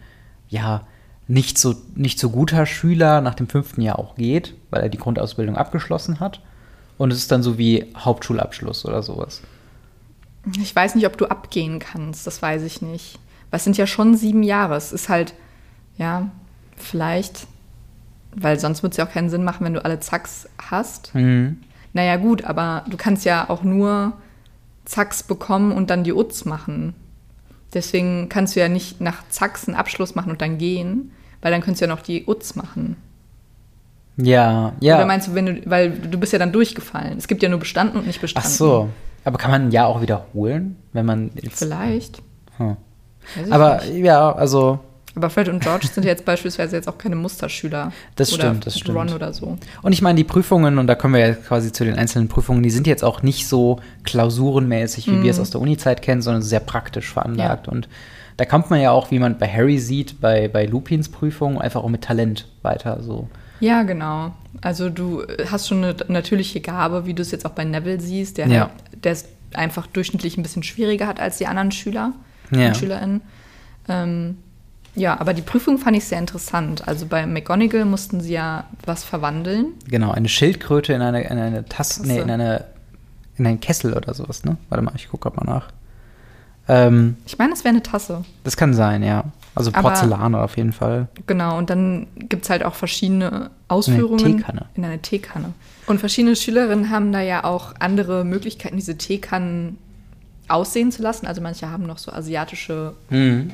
ja, 0.49 0.87
nicht 1.29 1.59
so, 1.59 1.77
nicht 1.95 2.19
so 2.19 2.31
guter 2.31 2.67
Schüler 2.67 3.21
nach 3.21 3.35
dem 3.35 3.49
fünften 3.49 3.81
Jahr 3.83 3.99
auch 4.01 4.17
geht, 4.17 4.55
weil 4.71 4.83
er 4.83 4.89
die 4.89 4.99
Grundausbildung 4.99 5.57
abgeschlossen 5.57 6.19
hat. 6.19 6.43
Und 6.99 7.13
es 7.13 7.19
ist 7.19 7.31
dann 7.31 7.43
so 7.43 7.57
wie 7.57 7.87
Hauptschulabschluss 7.97 8.85
oder 8.85 9.03
sowas. 9.03 9.41
Ich 10.61 10.75
weiß 10.75 10.97
nicht, 10.97 11.07
ob 11.07 11.17
du 11.17 11.27
abgehen 11.27 11.79
kannst, 11.79 12.27
das 12.27 12.43
weiß 12.43 12.63
ich 12.65 12.83
nicht. 12.83 13.19
Weil 13.51 13.59
es 13.59 13.65
sind 13.65 13.77
ja 13.77 13.87
schon 13.87 14.17
sieben 14.17 14.43
Jahre. 14.43 14.75
Es 14.75 14.93
ist 14.93 15.09
halt, 15.09 15.35
ja, 15.99 16.31
vielleicht, 16.77 17.47
weil 18.35 18.59
sonst 18.59 18.83
würde 18.83 18.93
es 18.93 18.97
ja 18.97 19.07
auch 19.07 19.13
keinen 19.13 19.31
Sinn 19.31 19.45
machen, 19.45 19.65
wenn 19.65 19.75
du 19.75 19.85
alle 19.85 20.01
Zacks 20.01 20.49
hast. 20.59 21.15
Mhm. 21.15 21.59
Naja, 21.93 22.17
gut, 22.17 22.45
aber 22.45 22.85
du 22.89 22.97
kannst 22.97 23.25
ja 23.25 23.49
auch 23.49 23.63
nur 23.63 24.15
Zacks 24.85 25.23
bekommen 25.23 25.73
und 25.73 25.91
dann 25.91 26.05
die 26.05 26.13
Uts 26.13 26.45
machen. 26.45 26.95
Deswegen 27.73 28.29
kannst 28.29 28.57
du 28.57 28.61
ja 28.61 28.69
nicht 28.69 29.01
nach 29.01 29.23
einen 29.67 29.77
Abschluss 29.77 30.15
machen 30.15 30.31
und 30.31 30.41
dann 30.43 30.59
gehen, 30.59 31.13
weil 31.41 31.53
dann 31.53 31.61
könntest 31.61 31.83
du 31.83 31.87
ja 31.87 31.95
noch 31.95 32.03
die 32.03 32.25
Uts 32.27 32.57
machen. 32.57 32.97
Ja, 34.17 34.73
ja. 34.81 34.97
Oder 34.97 35.07
meinst 35.07 35.29
du, 35.29 35.35
wenn 35.35 35.47
du, 35.47 35.63
weil 35.67 35.91
du 35.91 36.19
bist 36.19 36.33
ja 36.33 36.39
dann 36.39 36.53
durchgefallen. 36.53 37.17
Es 37.17 37.29
gibt 37.29 37.43
ja 37.43 37.49
nur 37.49 37.59
bestanden 37.59 37.99
und 37.99 38.07
nicht 38.07 38.19
Ach 38.19 38.23
bestanden. 38.23 38.51
so. 38.51 38.89
Aber 39.25 39.39
kann 39.39 39.51
man 39.51 39.67
ein 39.67 39.71
Jahr 39.71 39.87
auch 39.87 40.01
wiederholen, 40.01 40.77
wenn 40.93 41.07
man 41.07 41.31
jetzt. 41.35 41.59
Vielleicht. 41.59 42.23
Hm. 42.57 42.77
Aber 43.51 43.83
nicht. 43.83 44.05
ja, 44.05 44.33
also. 44.33 44.81
Aber 45.21 45.29
Fred 45.29 45.51
und 45.51 45.63
George 45.63 45.87
sind 45.87 46.05
jetzt 46.07 46.25
beispielsweise 46.25 46.77
jetzt 46.77 46.89
auch 46.89 46.97
keine 46.97 47.15
Musterschüler. 47.15 47.93
Das 48.17 48.33
oder 48.33 48.45
stimmt, 48.45 48.65
das 48.65 48.79
stimmt. 48.79 48.97
Ron 48.97 49.11
oder 49.13 49.35
so. 49.35 49.59
Und 49.83 49.93
ich 49.93 50.01
meine, 50.01 50.17
die 50.17 50.25
Prüfungen, 50.25 50.79
und 50.79 50.87
da 50.87 50.95
kommen 50.95 51.13
wir 51.13 51.21
ja 51.21 51.35
quasi 51.35 51.73
zu 51.73 51.85
den 51.85 51.97
einzelnen 51.97 52.29
Prüfungen, 52.29 52.63
die 52.63 52.71
sind 52.71 52.87
jetzt 52.87 53.05
auch 53.05 53.23
nicht 53.23 53.47
so 53.47 53.81
klausurenmäßig, 54.05 55.09
wie 55.09 55.23
wir 55.23 55.31
es 55.31 55.39
aus 55.39 55.51
der 55.51 55.61
Uni-Zeit 55.61 56.01
kennen, 56.01 56.23
sondern 56.23 56.41
sehr 56.41 56.61
praktisch 56.61 57.13
veranlagt. 57.13 57.69
Und 57.69 57.87
da 58.39 58.47
kommt 58.47 58.71
man 58.71 58.81
ja 58.81 58.93
auch, 58.93 59.11
wie 59.11 59.19
man 59.19 59.37
bei 59.37 59.47
Harry 59.47 59.79
sieht, 59.79 60.23
bei, 60.23 60.49
bei 60.49 60.65
Lupins 60.65 61.11
Prüfung, 61.11 61.61
einfach 61.61 61.83
auch 61.85 61.91
mit 61.91 62.01
Talent 62.03 62.49
weiter. 62.63 63.03
So. 63.03 63.29
Ja, 63.61 63.83
genau. 63.83 64.33
Also 64.63 64.89
du 64.89 65.23
hast 65.51 65.69
schon 65.69 65.85
eine 65.85 65.95
natürliche 66.09 66.63
Gabe, 66.63 67.05
wie 67.05 67.13
du 67.13 67.21
es 67.21 67.31
jetzt 67.31 67.45
auch 67.45 67.51
bei 67.51 67.65
Neville 67.65 68.01
siehst, 68.01 68.39
der, 68.39 68.47
Ja. 68.49 68.61
halt, 68.61 69.05
der 69.05 69.13
es 69.13 69.27
einfach 69.53 69.87
durchschnittlich 69.87 70.39
ein 70.39 70.43
bisschen 70.43 70.63
schwieriger 70.63 71.07
hat 71.07 71.21
als 71.21 71.37
die 71.37 71.47
anderen 71.47 71.73
Schüler 71.73 72.13
Ja. 72.51 72.69
und 72.69 72.77
Schülerinnen. 72.79 73.21
Ähm, 73.89 74.39
ja, 74.95 75.19
aber 75.21 75.35
die 75.35 75.43
Prüfung 75.43 75.79
fand 75.79 75.97
ich 75.97 76.05
sehr 76.05 76.19
interessant. 76.19 76.87
Also 76.89 77.07
bei 77.07 77.27
McGonagall 77.27 77.85
mussten 77.85 78.21
sie 78.21 78.33
ja 78.33 78.65
was 78.85 79.05
verwandeln. 79.05 79.67
Genau, 79.89 80.11
eine 80.11 80.29
Schildkröte 80.29 80.93
in 80.93 81.01
eine, 81.03 81.23
in 81.23 81.39
eine 81.39 81.65
Tasse, 81.65 82.01
Tasse. 82.01 82.09
nee, 82.13 82.19
in 82.21 82.31
eine, 82.31 82.65
in 83.37 83.47
einen 83.47 83.61
Kessel 83.61 83.95
oder 83.95 84.13
sowas, 84.15 84.45
ne? 84.45 84.57
Warte 84.69 84.85
mal, 84.85 84.93
ich 84.97 85.09
gucke 85.09 85.31
gerade 85.31 85.45
mal 85.45 85.53
nach. 85.53 85.69
Ähm, 86.69 87.17
Ich 87.27 87.39
meine, 87.39 87.53
es 87.53 87.65
wäre 87.65 87.71
eine 87.75 87.83
Tasse. 87.83 88.25
das 88.45 88.57
kann 88.57 88.75
sein, 88.75 89.03
ja. 89.03 89.25
Also 89.55 89.71
Aber- 89.73 89.83
Porzellan 89.91 90.35
auf 90.35 90.57
jeden 90.57 90.73
Fall. 90.73 91.09
Genau, 91.27 91.59
und 91.59 91.71
dann 91.71 92.07
gibt 92.17 92.45
es 92.45 92.51
halt 92.51 92.65
auch 92.65 92.75
verschiedene 92.75 93.51
Ausführungen. 93.69 94.19
Teekanne. 94.39 94.67
In 94.75 94.85
eine 94.85 95.01
Teekanne. 95.01 95.53
Und 95.87 95.99
verschiedene 95.99 96.37
Schülerinnen 96.37 96.91
haben 96.91 97.11
da 97.13 97.21
ja 97.21 97.43
auch 97.45 97.75
andere 97.81 98.25
Möglichkeiten, 98.25 98.77
diese 98.77 98.97
Teekannen 98.97 99.79
aussehen 100.47 100.93
zu 100.93 101.03
lassen. 101.03 101.27
Also 101.27 101.41
manche 101.41 101.69
haben 101.71 101.85
noch 101.85 101.99
so 101.99 102.13
asiatische 102.13 102.95
Mhm. 103.09 103.51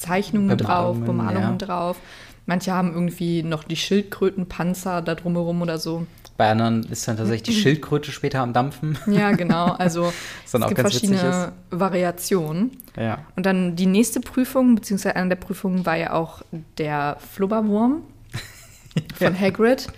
Zeichnungen 0.00 0.56
drauf, 0.56 0.96
Bemalungen, 0.98 1.06
Bemalungen 1.06 1.58
ja. 1.60 1.66
drauf. 1.66 1.96
Manche 2.46 2.72
haben 2.72 2.92
irgendwie 2.92 3.42
noch 3.42 3.64
die 3.64 3.76
Schildkrötenpanzer 3.76 5.02
da 5.02 5.14
drumherum 5.14 5.62
oder 5.62 5.78
so. 5.78 6.06
Bei 6.36 6.50
anderen 6.50 6.84
ist 6.84 7.06
dann 7.06 7.18
tatsächlich 7.18 7.54
die 7.54 7.60
Schildkröte 7.60 8.12
später 8.12 8.40
am 8.40 8.52
Dampfen. 8.52 8.98
Ja, 9.06 9.32
genau. 9.32 9.66
Also 9.72 10.10
es 10.44 10.52
gibt 10.52 10.80
verschiedene 10.80 11.52
Variationen. 11.70 12.78
Ja. 12.96 13.18
Und 13.36 13.44
dann 13.44 13.76
die 13.76 13.86
nächste 13.86 14.20
Prüfung, 14.20 14.74
beziehungsweise 14.74 15.16
eine 15.16 15.28
der 15.28 15.36
Prüfungen 15.36 15.84
war 15.84 15.96
ja 15.96 16.14
auch 16.14 16.42
der 16.78 17.18
Flubberwurm 17.34 18.02
von 19.14 19.38
Hagrid. 19.38 19.88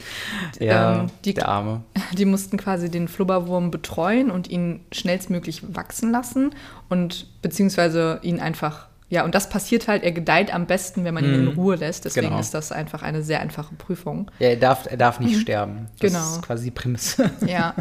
ja, 0.59 1.03
ähm, 1.03 1.11
die, 1.25 1.35
der 1.35 1.49
Arme. 1.49 1.83
Die 2.19 2.25
mussten 2.25 2.57
quasi 2.57 2.91
den 2.91 3.07
Flubberwurm 3.07 3.71
betreuen 3.71 4.33
und 4.33 4.51
ihn 4.51 4.81
schnellstmöglich 4.91 5.75
wachsen 5.75 6.11
lassen 6.11 6.51
und 6.89 7.29
beziehungsweise 7.41 8.19
ihn 8.23 8.41
einfach 8.41 8.89
ja, 9.12 9.26
und 9.26 9.35
das 9.35 9.50
passiert 9.50 9.88
halt, 9.88 10.04
er 10.04 10.12
gedeiht 10.12 10.54
am 10.54 10.64
besten, 10.64 11.04
wenn 11.04 11.12
man 11.12 11.23
ihn 11.23 11.35
in 11.35 11.45
mhm. 11.45 11.49
Ruhe 11.50 11.76
lässt. 11.76 12.07
Deswegen 12.07 12.28
genau. 12.28 12.40
ist 12.40 12.54
das 12.54 12.73
einfach 12.73 13.02
eine 13.02 13.23
sehr 13.23 13.40
einfache 13.40 13.75
Prüfung. 13.75 14.31
Ja, 14.38 14.49
er 14.49 14.57
darf, 14.57 14.87
er 14.90 14.97
darf 14.97 15.21
nicht 15.21 15.37
mhm. 15.37 15.40
sterben. 15.42 15.87
Das 16.00 16.12
genau. 16.12 16.25
ist 16.25 16.40
quasi 16.40 16.64
die 16.64 16.71
Prämisse. 16.71 17.31
Ja. 17.47 17.75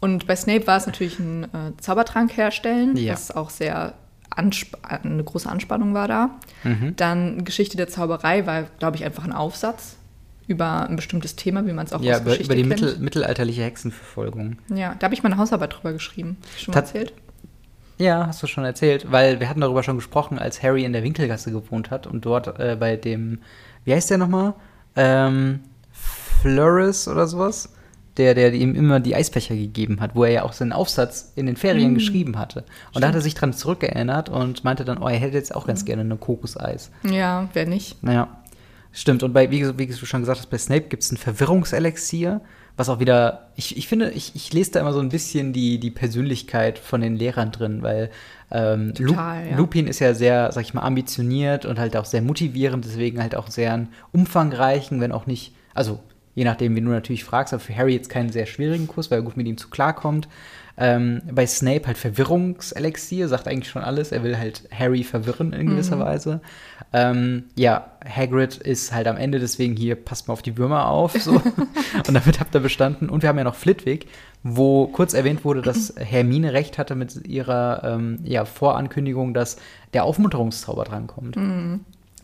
Und 0.00 0.26
bei 0.26 0.34
Snape 0.34 0.66
war 0.66 0.78
es 0.78 0.86
natürlich 0.86 1.18
ein 1.18 1.44
äh, 1.44 1.76
Zaubertrank 1.82 2.34
herstellen, 2.34 2.96
ja. 2.96 3.12
was 3.12 3.30
auch 3.30 3.50
sehr 3.50 3.92
eine 4.30 5.22
große 5.22 5.50
Anspannung 5.50 5.92
war 5.92 6.08
da. 6.08 6.30
Mhm. 6.64 6.94
Dann 6.96 7.44
Geschichte 7.44 7.76
der 7.76 7.88
Zauberei 7.88 8.46
war, 8.46 8.62
glaube 8.78 8.96
ich, 8.96 9.04
einfach 9.04 9.24
ein 9.24 9.32
Aufsatz 9.32 9.96
über 10.46 10.88
ein 10.88 10.96
bestimmtes 10.96 11.36
Thema, 11.36 11.66
wie 11.66 11.74
man 11.74 11.84
es 11.84 11.92
auch 11.92 12.00
ja, 12.00 12.14
aus 12.14 12.20
über, 12.22 12.30
Geschichte 12.30 12.54
über 12.54 12.56
die 12.56 12.66
Mittel, 12.66 12.96
mittelalterliche 13.00 13.64
Hexenverfolgung. 13.64 14.56
Ja, 14.74 14.94
da 14.98 15.04
habe 15.04 15.14
ich 15.14 15.22
meine 15.22 15.36
Hausarbeit 15.36 15.74
drüber 15.74 15.92
geschrieben. 15.92 16.38
Schon 16.56 16.72
mal 16.72 16.80
erzählt? 16.80 17.12
Ja, 18.00 18.26
hast 18.26 18.42
du 18.42 18.46
schon 18.46 18.64
erzählt, 18.64 19.12
weil 19.12 19.40
wir 19.40 19.48
hatten 19.50 19.60
darüber 19.60 19.82
schon 19.82 19.96
gesprochen, 19.96 20.38
als 20.38 20.62
Harry 20.62 20.84
in 20.84 20.94
der 20.94 21.02
Winkelgasse 21.02 21.52
gewohnt 21.52 21.90
hat 21.90 22.06
und 22.06 22.24
dort 22.24 22.58
äh, 22.58 22.74
bei 22.80 22.96
dem, 22.96 23.40
wie 23.84 23.92
heißt 23.92 24.08
der 24.08 24.16
nochmal? 24.16 24.54
Ähm, 24.96 25.60
Flores 25.92 27.06
oder 27.08 27.26
sowas? 27.26 27.74
Der, 28.16 28.34
der 28.34 28.54
ihm 28.54 28.74
immer 28.74 29.00
die 29.00 29.14
Eisbecher 29.14 29.54
gegeben 29.54 30.00
hat, 30.00 30.14
wo 30.14 30.24
er 30.24 30.30
ja 30.30 30.42
auch 30.44 30.54
seinen 30.54 30.72
Aufsatz 30.72 31.32
in 31.36 31.44
den 31.46 31.56
Ferien 31.56 31.92
mm. 31.92 31.94
geschrieben 31.94 32.38
hatte. 32.38 32.60
Und 32.60 32.66
Stimmt. 32.66 33.02
da 33.02 33.08
hat 33.08 33.14
er 33.14 33.20
sich 33.20 33.34
dran 33.34 33.52
zurückgeerinnert 33.52 34.30
und 34.30 34.64
meinte 34.64 34.84
dann, 34.84 34.98
oh, 34.98 35.08
er 35.08 35.18
hätte 35.18 35.36
jetzt 35.36 35.54
auch 35.54 35.66
ganz 35.66 35.84
gerne 35.84 36.02
eine 36.02 36.16
Kokoseis. 36.16 36.90
Ja, 37.04 37.48
wer 37.52 37.66
nicht? 37.66 38.02
Naja. 38.02 38.28
Stimmt, 38.92 39.22
und 39.22 39.32
bei, 39.32 39.50
wie, 39.50 39.78
wie 39.78 39.86
du 39.86 40.06
schon 40.06 40.22
gesagt 40.22 40.38
hast, 40.38 40.50
bei 40.50 40.58
Snape 40.58 40.88
gibt 40.88 41.02
es 41.02 41.12
ein 41.12 41.18
Verwirrungselixier 41.18 42.40
was 42.80 42.88
auch 42.88 42.98
wieder, 42.98 43.50
ich, 43.56 43.76
ich 43.76 43.86
finde, 43.86 44.10
ich, 44.10 44.34
ich 44.34 44.54
lese 44.54 44.72
da 44.72 44.80
immer 44.80 44.94
so 44.94 45.00
ein 45.00 45.10
bisschen 45.10 45.52
die, 45.52 45.78
die 45.78 45.90
Persönlichkeit 45.90 46.78
von 46.78 47.02
den 47.02 47.14
Lehrern 47.14 47.52
drin, 47.52 47.82
weil 47.82 48.10
ähm, 48.50 48.94
Total, 48.94 49.44
Lu 49.44 49.50
ja. 49.50 49.56
Lupin 49.58 49.86
ist 49.86 49.98
ja 49.98 50.14
sehr, 50.14 50.50
sag 50.50 50.62
ich 50.62 50.72
mal, 50.72 50.80
ambitioniert 50.80 51.66
und 51.66 51.78
halt 51.78 51.94
auch 51.94 52.06
sehr 52.06 52.22
motivierend, 52.22 52.86
deswegen 52.86 53.20
halt 53.20 53.36
auch 53.36 53.48
sehr 53.48 53.86
umfangreichen, 54.12 54.98
wenn 55.02 55.12
auch 55.12 55.26
nicht, 55.26 55.54
also 55.74 56.00
je 56.34 56.44
nachdem, 56.44 56.74
wie 56.74 56.80
du 56.80 56.88
natürlich 56.88 57.22
fragst, 57.22 57.52
aber 57.52 57.60
für 57.60 57.76
Harry 57.76 57.92
jetzt 57.92 58.08
keinen 58.08 58.30
sehr 58.30 58.46
schwierigen 58.46 58.88
Kurs, 58.88 59.10
weil 59.10 59.18
er 59.18 59.24
gut 59.24 59.36
mit 59.36 59.46
ihm 59.46 59.58
zu 59.58 59.68
klarkommt. 59.68 60.26
Ähm, 60.78 61.20
bei 61.30 61.46
Snape 61.46 61.86
halt 61.86 61.98
Verwirrungselixier, 61.98 63.28
sagt 63.28 63.46
eigentlich 63.46 63.68
schon 63.68 63.82
alles. 63.82 64.10
Er 64.10 64.22
will 64.22 64.38
halt 64.38 64.66
Harry 64.72 65.04
verwirren 65.04 65.52
in 65.52 65.68
gewisser 65.68 65.96
mhm. 65.96 66.00
Weise. 66.00 66.40
Ähm, 66.92 67.44
ja, 67.54 67.86
Hagrid 68.04 68.56
ist 68.56 68.92
halt 68.92 69.06
am 69.06 69.16
Ende, 69.16 69.38
deswegen 69.38 69.76
hier 69.76 69.94
passt 69.94 70.26
mal 70.26 70.32
auf 70.32 70.42
die 70.42 70.56
Würmer 70.56 70.88
auf. 70.88 71.12
So. 71.12 71.32
und 72.06 72.14
damit 72.14 72.40
habt 72.40 72.54
ihr 72.54 72.60
bestanden. 72.60 73.08
Und 73.08 73.22
wir 73.22 73.28
haben 73.28 73.38
ja 73.38 73.44
noch 73.44 73.54
Flitwick, 73.54 74.06
wo 74.42 74.86
kurz 74.86 75.14
erwähnt 75.14 75.44
wurde, 75.44 75.62
dass 75.62 75.94
Hermine 75.96 76.52
recht 76.52 76.78
hatte 76.78 76.94
mit 76.94 77.26
ihrer 77.26 77.82
ähm, 77.84 78.18
ja, 78.24 78.44
Vorankündigung, 78.44 79.34
dass 79.34 79.56
der 79.92 80.04
Aufmunterungszauber 80.04 80.84
drankommt. 80.84 81.36
Mhm 81.36 81.80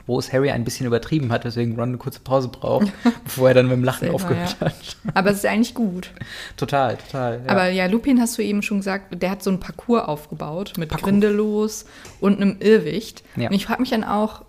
wo 0.06 0.18
es 0.18 0.32
Harry 0.32 0.50
ein 0.50 0.64
bisschen 0.64 0.87
übertrieben 0.87 1.32
hat, 1.32 1.44
deswegen 1.44 1.75
Ron 1.75 1.90
eine 1.90 1.99
kurze 1.99 2.20
Pause 2.20 2.49
braucht, 2.49 2.92
bevor 3.25 3.49
er 3.49 3.54
dann 3.54 3.66
mit 3.66 3.76
dem 3.76 3.85
Lachen 3.85 4.00
Selber, 4.00 4.14
aufgehört 4.14 4.56
ja. 4.61 4.66
hat. 4.66 4.96
Aber 5.14 5.30
es 5.30 5.38
ist 5.38 5.46
eigentlich 5.46 5.75
gut. 5.75 6.12
Total, 6.56 6.96
total. 6.96 7.42
Ja. 7.44 7.50
Aber 7.50 7.68
ja, 7.68 7.87
Lupin 7.87 8.20
hast 8.20 8.38
du 8.38 8.42
eben 8.42 8.62
schon 8.62 8.78
gesagt, 8.78 9.20
der 9.20 9.30
hat 9.30 9.43
so 9.43 9.50
ein 9.50 9.60
Parcours 9.60 10.06
aufgebaut 10.06 10.75
mit 10.78 10.91
Parcours. 10.91 11.10
Grindelos 11.10 11.86
und 12.21 12.41
einem 12.41 12.56
Irrwicht. 12.60 13.25
Und 13.36 13.52
ich 13.52 13.67
frage 13.67 13.80
mich 13.80 13.91
dann 13.91 14.04
auch, 14.04 14.45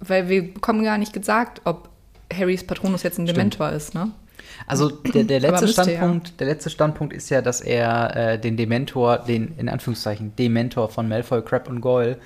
weil 0.00 0.28
wir 0.28 0.54
bekommen 0.54 0.82
gar 0.82 0.98
nicht 0.98 1.12
gesagt, 1.12 1.60
ob 1.64 1.88
Harrys 2.32 2.64
Patronus 2.66 3.02
jetzt 3.02 3.18
ein 3.18 3.26
Dementor 3.26 3.68
Stimmt. 3.68 3.82
ist, 3.82 3.94
ne? 3.94 4.10
Also 4.66 4.90
der, 4.90 5.24
der 5.24 5.40
letzte 5.40 5.68
Standpunkt, 5.68 6.28
ja. 6.28 6.34
der 6.38 6.46
letzte 6.48 6.70
Standpunkt 6.70 7.12
ist 7.12 7.30
ja, 7.30 7.42
dass 7.42 7.60
er 7.60 8.16
äh, 8.16 8.38
den 8.38 8.56
Dementor, 8.56 9.18
den 9.18 9.56
in 9.58 9.68
Anführungszeichen 9.68 10.36
Dementor 10.36 10.88
von 10.88 11.08
Malfoy, 11.08 11.42
Crab 11.42 11.68
und 11.68 11.80
Goyle 11.80 12.18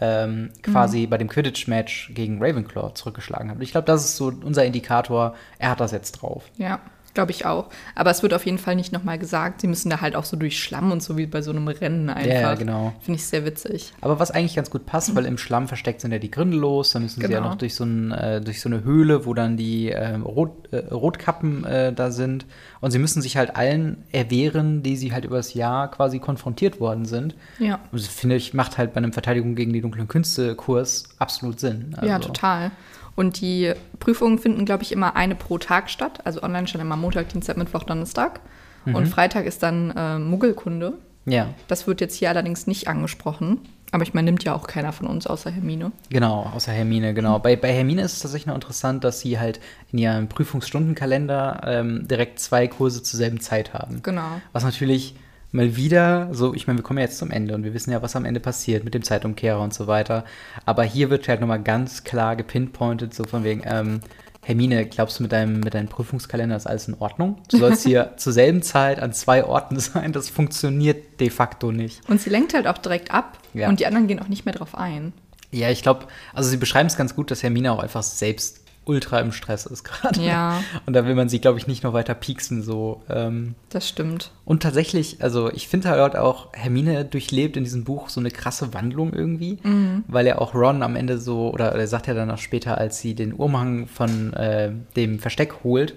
ähm, 0.00 0.50
quasi 0.62 1.06
mhm. 1.06 1.10
bei 1.10 1.18
dem 1.18 1.28
Quidditch-Match 1.28 2.12
gegen 2.14 2.42
Ravenclaw 2.42 2.92
zurückgeschlagen 2.94 3.50
hat. 3.50 3.60
ich 3.60 3.72
glaube, 3.72 3.86
das 3.86 4.04
ist 4.04 4.16
so 4.16 4.32
unser 4.44 4.64
Indikator, 4.64 5.34
er 5.58 5.70
hat 5.70 5.80
das 5.80 5.92
jetzt 5.92 6.12
drauf. 6.12 6.44
Ja. 6.56 6.80
Glaube 7.16 7.30
ich 7.30 7.46
auch. 7.46 7.70
Aber 7.94 8.10
es 8.10 8.22
wird 8.22 8.34
auf 8.34 8.44
jeden 8.44 8.58
Fall 8.58 8.76
nicht 8.76 8.92
nochmal 8.92 9.18
gesagt. 9.18 9.62
Sie 9.62 9.68
müssen 9.68 9.88
da 9.88 10.02
halt 10.02 10.14
auch 10.14 10.26
so 10.26 10.36
durch 10.36 10.62
Schlamm 10.62 10.92
und 10.92 11.02
so 11.02 11.16
wie 11.16 11.24
bei 11.24 11.40
so 11.40 11.50
einem 11.50 11.66
Rennen 11.66 12.10
einfach. 12.10 12.30
Ja, 12.30 12.54
genau. 12.54 12.92
Finde 13.00 13.16
ich 13.18 13.24
sehr 13.24 13.46
witzig. 13.46 13.94
Aber 14.02 14.18
was 14.20 14.30
eigentlich 14.30 14.54
ganz 14.54 14.68
gut 14.68 14.84
passt, 14.84 15.16
weil 15.16 15.24
im 15.24 15.38
Schlamm 15.38 15.66
versteckt 15.66 16.02
sind 16.02 16.12
ja 16.12 16.18
die 16.18 16.30
Gründe 16.30 16.58
los. 16.58 16.92
Dann 16.92 17.04
müssen 17.04 17.20
genau. 17.20 17.28
sie 17.28 17.32
ja 17.32 17.38
genau. 17.38 17.50
noch 17.52 17.58
durch 17.58 17.74
so, 17.74 17.84
ein, 17.84 18.12
äh, 18.12 18.42
durch 18.42 18.60
so 18.60 18.68
eine 18.68 18.84
Höhle, 18.84 19.24
wo 19.24 19.32
dann 19.32 19.56
die 19.56 19.92
äh, 19.92 20.16
Rot, 20.16 20.68
äh, 20.72 20.76
Rotkappen 20.92 21.64
äh, 21.64 21.94
da 21.94 22.10
sind. 22.10 22.44
Und 22.82 22.90
sie 22.90 22.98
müssen 22.98 23.22
sich 23.22 23.38
halt 23.38 23.56
allen 23.56 24.04
erwehren, 24.12 24.82
die 24.82 24.98
sie 24.98 25.14
halt 25.14 25.24
übers 25.24 25.54
Jahr 25.54 25.90
quasi 25.90 26.18
konfrontiert 26.18 26.80
worden 26.80 27.06
sind. 27.06 27.34
Ja. 27.58 27.76
Und 27.92 27.98
das 27.98 28.08
finde 28.08 28.36
ich, 28.36 28.52
macht 28.52 28.76
halt 28.76 28.92
bei 28.92 28.98
einem 28.98 29.14
Verteidigung 29.14 29.54
gegen 29.54 29.72
die 29.72 29.80
dunklen 29.80 30.06
Künste 30.06 30.54
Kurs 30.54 31.04
absolut 31.18 31.60
Sinn. 31.60 31.94
Also. 31.96 32.06
Ja, 32.06 32.18
total. 32.18 32.72
Und 33.16 33.40
die 33.40 33.72
Prüfungen 33.98 34.38
finden, 34.38 34.64
glaube 34.64 34.82
ich, 34.82 34.92
immer 34.92 35.16
eine 35.16 35.34
pro 35.34 35.58
Tag 35.58 35.90
statt. 35.90 36.20
Also 36.24 36.42
online 36.42 36.68
schon 36.68 36.80
immer 36.80 36.96
Montag, 36.96 37.30
Dienstag, 37.30 37.56
Mittwoch, 37.56 37.82
Donnerstag. 37.82 38.40
Mhm. 38.84 38.94
Und 38.94 39.06
Freitag 39.06 39.46
ist 39.46 39.62
dann 39.62 39.90
äh, 39.96 40.18
Muggelkunde. 40.18 40.94
Ja. 41.24 41.48
Das 41.66 41.86
wird 41.86 42.00
jetzt 42.00 42.14
hier 42.14 42.28
allerdings 42.28 42.66
nicht 42.66 42.88
angesprochen. 42.88 43.58
Aber 43.92 44.02
ich 44.02 44.14
meine, 44.14 44.26
nimmt 44.26 44.44
ja 44.44 44.54
auch 44.54 44.66
keiner 44.66 44.92
von 44.92 45.06
uns 45.06 45.26
außer 45.26 45.50
Hermine. 45.50 45.92
Genau, 46.10 46.50
außer 46.54 46.72
Hermine, 46.72 47.14
genau. 47.14 47.38
Bei, 47.38 47.56
bei 47.56 47.72
Hermine 47.72 48.02
ist 48.02 48.14
es 48.14 48.20
tatsächlich 48.20 48.46
noch 48.46 48.54
interessant, 48.54 49.04
dass 49.04 49.20
sie 49.20 49.38
halt 49.38 49.60
in 49.92 49.98
ihrem 49.98 50.28
Prüfungsstundenkalender 50.28 51.62
ähm, 51.64 52.08
direkt 52.08 52.40
zwei 52.40 52.68
Kurse 52.68 53.02
zur 53.02 53.16
selben 53.16 53.40
Zeit 53.40 53.74
haben. 53.74 54.02
Genau. 54.02 54.40
Was 54.52 54.64
natürlich 54.64 55.14
mal 55.56 55.76
wieder, 55.76 56.28
so, 56.32 56.54
ich 56.54 56.66
meine, 56.66 56.78
wir 56.78 56.84
kommen 56.84 56.98
ja 56.98 57.06
jetzt 57.06 57.18
zum 57.18 57.30
Ende 57.30 57.54
und 57.54 57.64
wir 57.64 57.74
wissen 57.74 57.90
ja, 57.90 58.02
was 58.02 58.14
am 58.14 58.24
Ende 58.24 58.40
passiert 58.40 58.84
mit 58.84 58.94
dem 58.94 59.02
Zeitumkehrer 59.02 59.60
und 59.60 59.74
so 59.74 59.86
weiter. 59.86 60.24
Aber 60.64 60.84
hier 60.84 61.10
wird 61.10 61.26
halt 61.28 61.40
nochmal 61.40 61.62
ganz 61.62 62.04
klar 62.04 62.36
gepinpointet, 62.36 63.14
so 63.14 63.24
von 63.24 63.42
wegen, 63.42 63.62
ähm, 63.64 64.00
Hermine, 64.46 64.86
glaubst 64.86 65.18
du 65.18 65.24
mit 65.24 65.32
deinem, 65.32 65.58
mit 65.58 65.74
deinem 65.74 65.88
Prüfungskalender 65.88 66.54
ist 66.54 66.68
alles 66.68 66.86
in 66.86 66.94
Ordnung? 67.00 67.38
Du 67.50 67.56
sollst 67.58 67.84
hier 67.84 68.12
zur 68.16 68.32
selben 68.32 68.62
Zeit 68.62 69.00
an 69.00 69.12
zwei 69.12 69.44
Orten 69.44 69.80
sein. 69.80 70.12
Das 70.12 70.28
funktioniert 70.28 71.18
de 71.18 71.30
facto 71.30 71.72
nicht. 71.72 72.08
Und 72.08 72.20
sie 72.20 72.30
lenkt 72.30 72.54
halt 72.54 72.68
auch 72.68 72.78
direkt 72.78 73.10
ab 73.10 73.38
ja. 73.54 73.68
und 73.68 73.80
die 73.80 73.86
anderen 73.86 74.06
gehen 74.06 74.20
auch 74.20 74.28
nicht 74.28 74.44
mehr 74.44 74.54
drauf 74.54 74.76
ein. 74.76 75.12
Ja, 75.50 75.70
ich 75.70 75.82
glaube, 75.82 76.06
also 76.32 76.48
sie 76.48 76.58
beschreiben 76.58 76.86
es 76.86 76.96
ganz 76.96 77.16
gut, 77.16 77.30
dass 77.32 77.42
Hermine 77.42 77.72
auch 77.72 77.80
einfach 77.80 78.04
selbst 78.04 78.65
ultra 78.86 79.20
im 79.20 79.32
Stress 79.32 79.66
ist 79.66 79.84
gerade. 79.84 80.22
Ja. 80.22 80.62
Und 80.86 80.94
da 80.94 81.04
will 81.04 81.14
man 81.14 81.28
sie, 81.28 81.40
glaube 81.40 81.58
ich, 81.58 81.66
nicht 81.66 81.82
noch 81.82 81.92
weiter 81.92 82.14
pieksen. 82.14 82.62
So. 82.62 83.02
Ähm. 83.10 83.54
Das 83.68 83.88
stimmt. 83.88 84.30
Und 84.44 84.62
tatsächlich, 84.62 85.22
also 85.22 85.50
ich 85.52 85.68
finde 85.68 85.90
halt 85.90 86.16
auch, 86.16 86.52
Hermine 86.52 87.04
durchlebt 87.04 87.56
in 87.56 87.64
diesem 87.64 87.84
Buch 87.84 88.08
so 88.08 88.20
eine 88.20 88.30
krasse 88.30 88.72
Wandlung 88.72 89.12
irgendwie, 89.12 89.58
mhm. 89.62 90.04
weil 90.06 90.26
er 90.26 90.40
auch 90.40 90.54
Ron 90.54 90.82
am 90.82 90.96
Ende 90.96 91.18
so, 91.18 91.52
oder 91.52 91.72
er 91.72 91.86
sagt 91.88 92.06
ja 92.06 92.14
dann 92.14 92.30
auch 92.30 92.38
später, 92.38 92.78
als 92.78 93.00
sie 93.00 93.14
den 93.14 93.32
Umhang 93.32 93.86
von 93.88 94.32
äh, 94.34 94.70
dem 94.94 95.18
Versteck 95.18 95.64
holt, 95.64 95.94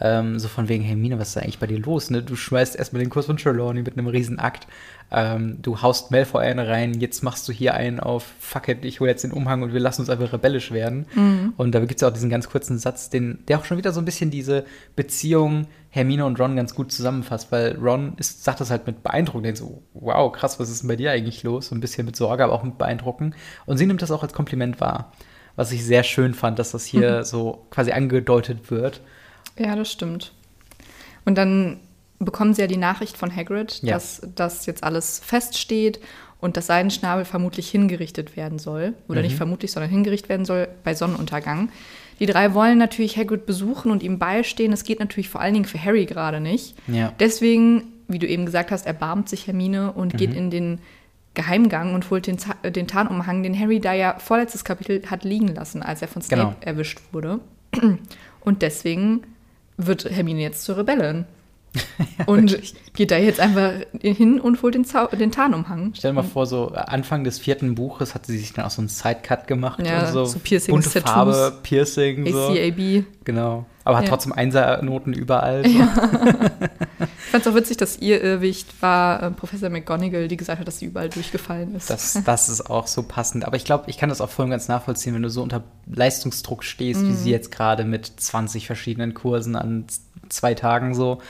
ähm, 0.00 0.38
so 0.38 0.48
von 0.48 0.68
wegen, 0.68 0.84
Hermine, 0.84 1.18
was 1.18 1.28
ist 1.28 1.36
da 1.36 1.40
eigentlich 1.40 1.58
bei 1.58 1.66
dir 1.66 1.78
los? 1.78 2.10
Ne? 2.10 2.22
Du 2.22 2.36
schmeißt 2.36 2.76
erstmal 2.76 3.00
den 3.00 3.10
Kurs 3.10 3.26
von 3.26 3.36
Trelawney 3.36 3.82
mit 3.82 3.96
einem 3.96 4.06
riesen 4.06 4.38
Akt 4.38 4.66
ähm, 5.10 5.58
du 5.62 5.82
haust 5.82 6.10
Malfoy 6.10 6.44
einen 6.44 6.58
rein, 6.58 6.94
jetzt 6.94 7.22
machst 7.22 7.46
du 7.48 7.52
hier 7.52 7.74
einen 7.74 8.00
auf, 8.00 8.24
fuck 8.40 8.68
it, 8.68 8.84
ich 8.84 8.98
hole 8.98 9.10
jetzt 9.10 9.22
den 9.22 9.30
Umhang 9.30 9.62
und 9.62 9.72
wir 9.72 9.78
lassen 9.78 10.02
uns 10.02 10.10
einfach 10.10 10.32
rebellisch 10.32 10.72
werden. 10.72 11.06
Mhm. 11.14 11.54
Und 11.56 11.74
da 11.74 11.80
gibt 11.80 11.96
es 11.96 12.02
auch 12.02 12.12
diesen 12.12 12.28
ganz 12.28 12.48
kurzen 12.48 12.78
Satz, 12.78 13.08
den, 13.08 13.38
der 13.46 13.58
auch 13.58 13.64
schon 13.64 13.78
wieder 13.78 13.92
so 13.92 14.00
ein 14.00 14.04
bisschen 14.04 14.30
diese 14.30 14.64
Beziehung 14.96 15.68
Hermine 15.90 16.26
und 16.26 16.40
Ron 16.40 16.56
ganz 16.56 16.74
gut 16.74 16.90
zusammenfasst, 16.90 17.52
weil 17.52 17.76
Ron 17.76 18.14
ist, 18.18 18.42
sagt 18.42 18.60
das 18.60 18.70
halt 18.70 18.86
mit 18.86 19.04
Beeindruckung, 19.04 19.44
denkt 19.44 19.58
so, 19.58 19.82
wow, 19.94 20.32
krass, 20.32 20.58
was 20.58 20.70
ist 20.70 20.82
denn 20.82 20.88
bei 20.88 20.96
dir 20.96 21.12
eigentlich 21.12 21.44
los? 21.44 21.68
So 21.68 21.74
ein 21.76 21.80
bisschen 21.80 22.04
mit 22.04 22.16
Sorge, 22.16 22.42
aber 22.42 22.52
auch 22.52 22.64
mit 22.64 22.76
Beeindrucken. 22.76 23.34
Und 23.64 23.78
sie 23.78 23.86
nimmt 23.86 24.02
das 24.02 24.10
auch 24.10 24.24
als 24.24 24.32
Kompliment 24.32 24.80
wahr. 24.80 25.12
Was 25.54 25.72
ich 25.72 25.84
sehr 25.84 26.02
schön 26.02 26.34
fand, 26.34 26.58
dass 26.58 26.72
das 26.72 26.84
hier 26.84 27.18
mhm. 27.18 27.24
so 27.24 27.66
quasi 27.70 27.92
angedeutet 27.92 28.70
wird. 28.70 29.00
Ja, 29.58 29.76
das 29.76 29.90
stimmt. 29.90 30.32
Und 31.24 31.36
dann 31.36 31.80
bekommen 32.18 32.54
sie 32.54 32.62
ja 32.62 32.66
die 32.66 32.76
Nachricht 32.76 33.16
von 33.16 33.34
Hagrid, 33.34 33.80
ja. 33.82 33.94
dass 33.94 34.22
das 34.34 34.66
jetzt 34.66 34.84
alles 34.84 35.20
feststeht 35.24 36.00
und 36.40 36.56
dass 36.56 36.66
Seidenschnabel 36.66 37.24
vermutlich 37.24 37.70
hingerichtet 37.70 38.36
werden 38.36 38.58
soll. 38.58 38.94
Oder 39.08 39.20
mhm. 39.20 39.26
nicht 39.26 39.36
vermutlich, 39.36 39.72
sondern 39.72 39.90
hingerichtet 39.90 40.28
werden 40.28 40.46
soll 40.46 40.68
bei 40.84 40.94
Sonnenuntergang. 40.94 41.70
Die 42.20 42.26
drei 42.26 42.54
wollen 42.54 42.78
natürlich 42.78 43.16
Hagrid 43.16 43.44
besuchen 43.46 43.90
und 43.90 44.02
ihm 44.02 44.18
beistehen. 44.18 44.70
Das 44.70 44.84
geht 44.84 45.00
natürlich 45.00 45.28
vor 45.28 45.40
allen 45.40 45.54
Dingen 45.54 45.66
für 45.66 45.82
Harry 45.82 46.06
gerade 46.06 46.40
nicht. 46.40 46.74
Ja. 46.86 47.12
Deswegen, 47.20 47.84
wie 48.08 48.18
du 48.18 48.26
eben 48.26 48.46
gesagt 48.46 48.70
hast, 48.70 48.86
erbarmt 48.86 49.28
sich 49.28 49.46
Hermine 49.46 49.92
und 49.92 50.14
mhm. 50.14 50.18
geht 50.18 50.34
in 50.34 50.50
den 50.50 50.78
Geheimgang 51.34 51.94
und 51.94 52.08
holt 52.08 52.26
den, 52.26 52.38
den 52.64 52.88
Tarnumhang, 52.88 53.42
den 53.42 53.58
Harry 53.58 53.78
da 53.78 53.92
ja 53.92 54.18
vorletztes 54.18 54.64
Kapitel 54.64 55.02
hat 55.10 55.24
liegen 55.24 55.48
lassen, 55.48 55.82
als 55.82 56.00
er 56.00 56.08
von 56.08 56.22
Snape 56.22 56.42
genau. 56.42 56.56
erwischt 56.60 57.00
wurde. 57.12 57.40
Und 58.40 58.62
deswegen 58.62 59.22
wird 59.76 60.04
Hermine 60.04 60.40
jetzt 60.40 60.64
zur 60.64 60.78
Rebellin. 60.78 61.26
und 62.26 62.52
wirklich. 62.52 62.74
geht 62.94 63.10
da 63.10 63.18
jetzt 63.18 63.38
einfach 63.38 63.72
hin 64.00 64.40
und 64.40 64.62
holt 64.62 64.74
den, 64.74 64.84
Zau 64.84 65.06
den 65.08 65.30
Tarnumhang. 65.30 65.92
Stell 65.94 66.12
dir 66.12 66.14
mal 66.14 66.22
vor, 66.22 66.46
so 66.46 66.68
Anfang 66.68 67.24
des 67.24 67.38
vierten 67.38 67.74
Buches 67.74 68.14
hat 68.14 68.26
sie 68.26 68.38
sich 68.38 68.52
dann 68.52 68.64
auch 68.64 68.70
so 68.70 68.80
einen 68.80 68.88
Sidecut 68.88 69.46
gemacht 69.46 69.84
ja, 69.84 70.06
und 70.06 70.12
so, 70.12 70.24
so 70.24 70.38
Piercing, 70.38 70.74
bunte 70.74 71.00
Farbe, 71.00 71.58
Piercing, 71.62 72.32
so. 72.32 72.48
ACAB. 72.48 73.04
Genau. 73.24 73.66
Aber 73.84 73.98
hat 73.98 74.04
ja. 74.04 74.10
trotzdem 74.10 74.32
Einsernoten 74.32 75.12
überall. 75.12 75.64
So. 75.64 75.78
Ja. 75.78 75.94
ich 77.26 77.32
fand 77.32 77.44
es 77.44 77.52
auch 77.52 77.56
witzig, 77.56 77.76
dass 77.76 77.98
ihr 77.98 78.22
Irrwicht 78.22 78.80
war 78.80 79.20
äh, 79.20 79.30
Professor 79.32 79.68
McGonagall, 79.68 80.28
die 80.28 80.36
gesagt 80.36 80.60
hat, 80.60 80.68
dass 80.68 80.78
sie 80.78 80.86
überall 80.86 81.08
durchgefallen 81.08 81.74
ist. 81.74 81.90
Das, 81.90 82.20
das 82.24 82.48
ist 82.48 82.70
auch 82.70 82.86
so 82.86 83.02
passend. 83.02 83.44
Aber 83.44 83.56
ich 83.56 83.64
glaube, 83.64 83.90
ich 83.90 83.98
kann 83.98 84.08
das 84.08 84.20
auch 84.20 84.30
voll 84.30 84.44
und 84.44 84.52
ganz 84.52 84.68
nachvollziehen, 84.68 85.12
wenn 85.12 85.22
du 85.22 85.28
so 85.28 85.42
unter 85.42 85.64
Leistungsdruck 85.92 86.62
stehst, 86.62 87.02
mm. 87.02 87.08
wie 87.08 87.12
sie 87.14 87.30
jetzt 87.32 87.50
gerade 87.50 87.84
mit 87.84 88.06
20 88.06 88.68
verschiedenen 88.68 89.12
Kursen 89.12 89.56
an 89.56 89.86
zwei 90.28 90.54
Tagen 90.54 90.94
so. 90.94 91.20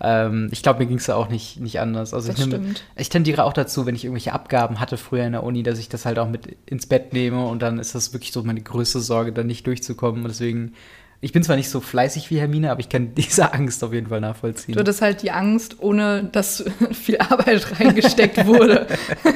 Ähm, 0.00 0.48
ich 0.50 0.64
glaube, 0.64 0.80
mir 0.80 0.86
ging 0.86 0.98
es 0.98 1.06
ja 1.06 1.14
auch 1.14 1.28
nicht, 1.28 1.60
nicht 1.60 1.78
anders. 1.78 2.14
Also 2.14 2.32
das 2.32 2.40
ich, 2.40 2.46
nehm, 2.46 2.74
ich 2.96 3.08
tendiere 3.08 3.44
auch 3.44 3.52
dazu, 3.52 3.86
wenn 3.86 3.94
ich 3.94 4.04
irgendwelche 4.04 4.32
Abgaben 4.32 4.80
hatte 4.80 4.96
früher 4.96 5.24
in 5.24 5.32
der 5.32 5.44
Uni, 5.44 5.62
dass 5.62 5.78
ich 5.78 5.88
das 5.88 6.04
halt 6.04 6.18
auch 6.18 6.28
mit 6.28 6.56
ins 6.66 6.86
Bett 6.86 7.12
nehme 7.12 7.46
und 7.46 7.62
dann 7.62 7.78
ist 7.78 7.94
das 7.94 8.12
wirklich 8.12 8.32
so 8.32 8.42
meine 8.42 8.60
größte 8.60 8.98
Sorge, 8.98 9.32
da 9.32 9.44
nicht 9.44 9.68
durchzukommen. 9.68 10.22
Und 10.22 10.28
deswegen 10.28 10.74
ich 11.24 11.32
bin 11.32 11.42
zwar 11.42 11.56
nicht 11.56 11.70
so 11.70 11.80
fleißig 11.80 12.30
wie 12.30 12.38
Hermine, 12.38 12.70
aber 12.70 12.80
ich 12.80 12.90
kann 12.90 13.14
diese 13.16 13.54
Angst 13.54 13.82
auf 13.82 13.94
jeden 13.94 14.08
Fall 14.08 14.20
nachvollziehen. 14.20 14.74
Du 14.74 14.80
hattest 14.80 15.00
halt 15.00 15.22
die 15.22 15.30
Angst, 15.30 15.76
ohne 15.80 16.24
dass 16.24 16.64
viel 16.92 17.16
Arbeit 17.16 17.80
reingesteckt 17.80 18.46
wurde. 18.46 18.86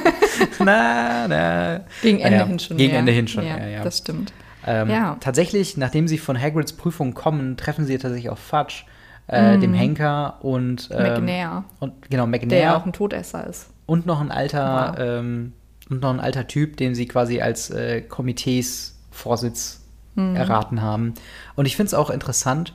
na, 0.59 1.27
na. 1.27 1.81
Gegen 2.03 2.19
Ende 2.19 2.39
ja, 2.39 2.47
hin 2.47 2.59
schon. 2.59 2.77
Gegen 2.77 2.91
mehr. 2.91 3.01
Ende 3.01 3.13
hin 3.13 3.27
schon, 3.27 3.45
ja, 3.45 3.57
ja, 3.57 3.67
ja. 3.69 3.85
Das 3.85 3.99
stimmt. 3.99 4.35
Ähm, 4.67 4.91
ja. 4.91 5.17
Tatsächlich, 5.21 5.79
nachdem 5.79 6.09
sie 6.09 6.19
von 6.19 6.39
Hagrids 6.39 6.75
Prüfung 6.75 7.15
kommen, 7.15 7.57
treffen 7.57 7.87
sie 7.87 7.97
tatsächlich 7.97 8.29
auf 8.29 8.39
Fudge, 8.39 8.85
äh, 9.27 9.57
mm. 9.57 9.61
dem 9.63 9.73
Henker 9.73 10.45
und 10.45 10.91
ähm, 10.93 11.03
McNair. 11.03 11.65
Und 11.81 12.11
genau, 12.11 12.27
McNair. 12.27 12.49
Der 12.49 12.59
ja 12.59 12.77
auch 12.77 12.85
ein 12.85 12.93
Todesser 12.93 13.47
ist. 13.47 13.71
Und 13.87 14.05
noch 14.05 14.21
ein 14.21 14.31
alter, 14.31 14.95
ähm, 14.99 15.55
und 15.89 16.03
noch 16.03 16.11
ein 16.11 16.21
alter 16.21 16.47
Typ, 16.47 16.77
den 16.77 16.95
sie 16.95 17.07
quasi 17.07 17.41
als 17.41 17.71
äh, 17.71 18.03
Komiteesvorsitz 18.03 19.88
mhm. 20.19 20.37
erraten 20.37 20.83
haben. 20.83 21.15
Und 21.55 21.67
ich 21.67 21.77
finde 21.77 21.89
es 21.89 21.95
auch 21.95 22.11
interessant, 22.11 22.75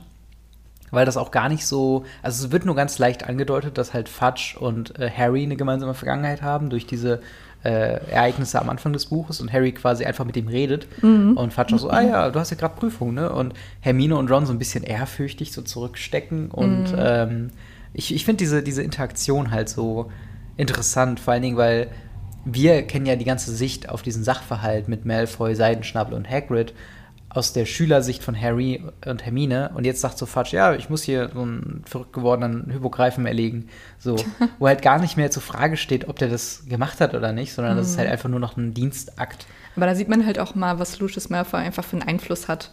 weil 0.90 1.06
das 1.06 1.16
auch 1.16 1.30
gar 1.30 1.48
nicht 1.48 1.66
so, 1.66 2.04
also 2.22 2.46
es 2.46 2.52
wird 2.52 2.64
nur 2.64 2.76
ganz 2.76 2.98
leicht 2.98 3.28
angedeutet, 3.28 3.78
dass 3.78 3.94
halt 3.94 4.08
Fudge 4.08 4.56
und 4.58 4.98
äh, 4.98 5.10
Harry 5.10 5.42
eine 5.42 5.56
gemeinsame 5.56 5.94
Vergangenheit 5.94 6.42
haben 6.42 6.70
durch 6.70 6.86
diese 6.86 7.20
äh, 7.64 8.10
Ereignisse 8.10 8.60
am 8.60 8.68
Anfang 8.68 8.92
des 8.92 9.06
Buches 9.06 9.40
und 9.40 9.52
Harry 9.52 9.72
quasi 9.72 10.04
einfach 10.04 10.24
mit 10.24 10.36
ihm 10.36 10.48
redet 10.48 10.86
mhm. 11.02 11.36
und 11.36 11.52
Fudge 11.52 11.74
auch 11.74 11.78
so, 11.78 11.90
ah 11.90 12.02
ja, 12.02 12.30
du 12.30 12.38
hast 12.38 12.50
ja 12.50 12.56
gerade 12.56 12.76
Prüfung, 12.76 13.14
ne? 13.14 13.32
Und 13.32 13.54
Hermine 13.80 14.16
und 14.16 14.30
Ron 14.30 14.46
so 14.46 14.52
ein 14.52 14.58
bisschen 14.58 14.84
ehrfürchtig 14.84 15.52
so 15.52 15.62
zurückstecken 15.62 16.50
und 16.50 16.92
mhm. 16.92 16.98
ähm, 16.98 17.50
ich, 17.94 18.14
ich 18.14 18.24
finde 18.24 18.38
diese, 18.38 18.62
diese 18.62 18.82
Interaktion 18.82 19.50
halt 19.50 19.68
so 19.68 20.10
interessant, 20.56 21.20
vor 21.20 21.32
allen 21.32 21.42
Dingen, 21.42 21.56
weil 21.56 21.88
wir 22.44 22.82
kennen 22.82 23.06
ja 23.06 23.16
die 23.16 23.24
ganze 23.24 23.50
Sicht 23.52 23.88
auf 23.88 24.02
diesen 24.02 24.22
Sachverhalt 24.22 24.88
mit 24.88 25.06
Malfoy, 25.06 25.54
Seidenschnabel 25.54 26.14
und 26.14 26.28
Hagrid 26.28 26.74
aus 27.34 27.52
der 27.52 27.66
Schülersicht 27.66 28.22
von 28.22 28.40
Harry 28.40 28.82
und 29.04 29.24
Hermine 29.24 29.72
und 29.74 29.84
jetzt 29.84 30.00
sagt 30.00 30.18
so 30.18 30.24
Fudge, 30.24 30.56
ja, 30.56 30.74
ich 30.74 30.88
muss 30.88 31.02
hier 31.02 31.30
so 31.34 31.42
einen 31.42 31.82
verrückt 31.84 32.12
gewordenen 32.12 32.72
Hypogreifen 32.72 33.26
erlegen. 33.26 33.68
So, 33.98 34.16
wo 34.58 34.68
halt 34.68 34.82
gar 34.82 35.00
nicht 35.00 35.16
mehr 35.16 35.32
zur 35.32 35.42
Frage 35.42 35.76
steht, 35.76 36.08
ob 36.08 36.18
der 36.18 36.28
das 36.28 36.62
gemacht 36.68 37.00
hat 37.00 37.12
oder 37.14 37.32
nicht, 37.32 37.52
sondern 37.52 37.74
mhm. 37.74 37.78
das 37.78 37.90
ist 37.90 37.98
halt 37.98 38.06
mhm. 38.06 38.12
einfach 38.12 38.28
nur 38.28 38.40
noch 38.40 38.56
ein 38.56 38.72
Dienstakt. 38.72 39.46
Aber 39.74 39.86
da 39.86 39.96
sieht 39.96 40.08
man 40.08 40.24
halt 40.24 40.38
auch 40.38 40.54
mal, 40.54 40.78
was 40.78 41.00
Lucius 41.00 41.28
Malfoy 41.28 41.60
einfach 41.60 41.84
für 41.84 41.96
einen 41.96 42.08
Einfluss 42.08 42.46
hat 42.46 42.70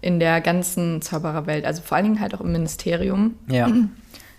in 0.00 0.18
der 0.20 0.40
ganzen 0.40 1.02
Zaubererwelt. 1.02 1.66
Also 1.66 1.82
vor 1.82 1.96
allen 1.96 2.06
Dingen 2.06 2.20
halt 2.20 2.34
auch 2.34 2.40
im 2.40 2.52
Ministerium. 2.52 3.34
Ja. 3.46 3.70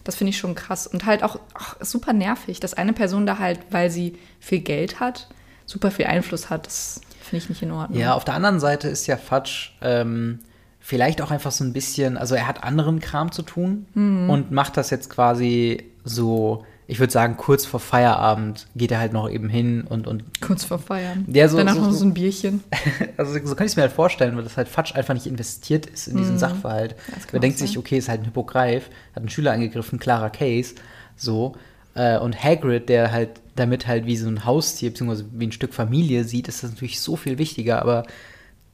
Das 0.05 0.15
finde 0.15 0.29
ich 0.29 0.37
schon 0.37 0.55
krass. 0.55 0.87
Und 0.87 1.05
halt 1.05 1.23
auch, 1.23 1.35
auch 1.53 1.75
super 1.81 2.13
nervig, 2.13 2.59
dass 2.59 2.73
eine 2.73 2.93
Person 2.93 3.27
da 3.27 3.37
halt, 3.37 3.59
weil 3.69 3.91
sie 3.91 4.17
viel 4.39 4.61
Geld 4.61 4.99
hat, 4.99 5.27
super 5.65 5.91
viel 5.91 6.05
Einfluss 6.05 6.49
hat. 6.49 6.65
Das 6.65 7.01
Finde 7.29 7.43
ich 7.43 7.49
nicht 7.49 7.61
in 7.61 7.71
Ordnung. 7.71 7.99
Ja, 7.99 8.15
auf 8.15 8.25
der 8.25 8.33
anderen 8.33 8.59
Seite 8.59 8.87
ist 8.87 9.05
ja 9.05 9.15
Fudge 9.15 9.69
ähm, 9.81 10.39
vielleicht 10.79 11.21
auch 11.21 11.29
einfach 11.29 11.51
so 11.51 11.63
ein 11.63 11.73
bisschen, 11.73 12.17
also 12.17 12.33
er 12.33 12.47
hat 12.47 12.63
anderen 12.63 12.99
Kram 12.99 13.31
zu 13.31 13.43
tun 13.43 13.85
mhm. 13.93 14.29
und 14.29 14.51
macht 14.51 14.77
das 14.77 14.89
jetzt 14.89 15.11
quasi 15.11 15.83
so, 16.03 16.65
ich 16.87 16.99
würde 16.99 17.13
sagen, 17.13 17.37
kurz 17.37 17.67
vor 17.67 17.79
Feierabend 17.79 18.65
geht 18.75 18.91
er 18.91 18.97
halt 18.97 19.13
noch 19.13 19.29
eben 19.29 19.47
hin 19.47 19.83
und. 19.87 20.07
und 20.07 20.23
kurz 20.41 20.63
vor 20.63 20.79
Feierabend. 20.79 21.35
Ja, 21.35 21.47
so, 21.47 21.57
Danach 21.57 21.75
so, 21.75 21.81
noch 21.81 21.91
so 21.91 22.03
ein 22.03 22.15
Bierchen. 22.15 22.63
also 23.17 23.33
so 23.33 23.53
kann 23.53 23.67
ich 23.67 23.73
es 23.73 23.75
mir 23.75 23.83
halt 23.83 23.91
vorstellen, 23.91 24.35
weil 24.35 24.43
das 24.43 24.57
halt 24.57 24.67
Fudge 24.67 24.95
einfach 24.95 25.13
nicht 25.13 25.27
investiert 25.27 25.85
ist 25.85 26.07
in 26.07 26.17
diesen 26.17 26.33
mhm. 26.33 26.39
Sachverhalt. 26.39 26.95
Er 27.31 27.39
denkt 27.39 27.59
sein. 27.59 27.67
sich, 27.67 27.77
okay, 27.77 27.99
ist 27.99 28.09
halt 28.09 28.21
ein 28.21 28.25
Hypogreif, 28.25 28.89
hat 29.11 29.17
einen 29.17 29.29
Schüler 29.29 29.51
angegriffen, 29.51 29.99
klarer 29.99 30.31
Case, 30.31 30.73
so. 31.15 31.55
Äh, 31.99 32.17
und 32.17 32.41
Hagrid, 32.41 32.87
der 32.87 33.11
halt 33.11 33.41
damit 33.57 33.85
halt 33.85 34.05
wie 34.05 34.15
so 34.15 34.29
ein 34.29 34.45
Haustier 34.45 34.91
bzw. 34.91 35.25
wie 35.33 35.47
ein 35.47 35.51
Stück 35.51 35.73
Familie 35.73 36.23
sieht, 36.23 36.47
ist 36.47 36.63
das 36.63 36.71
natürlich 36.71 37.01
so 37.01 37.17
viel 37.17 37.37
wichtiger. 37.37 37.81
Aber 37.81 38.03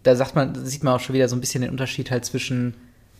da 0.04 0.16
sagt 0.16 0.36
man, 0.36 0.54
sieht 0.64 0.84
man 0.84 0.94
auch 0.94 1.00
schon 1.00 1.16
wieder 1.16 1.28
so 1.28 1.36
ein 1.36 1.40
bisschen 1.40 1.62
den 1.62 1.72
Unterschied 1.72 2.12
halt 2.12 2.24
zwischen 2.24 2.76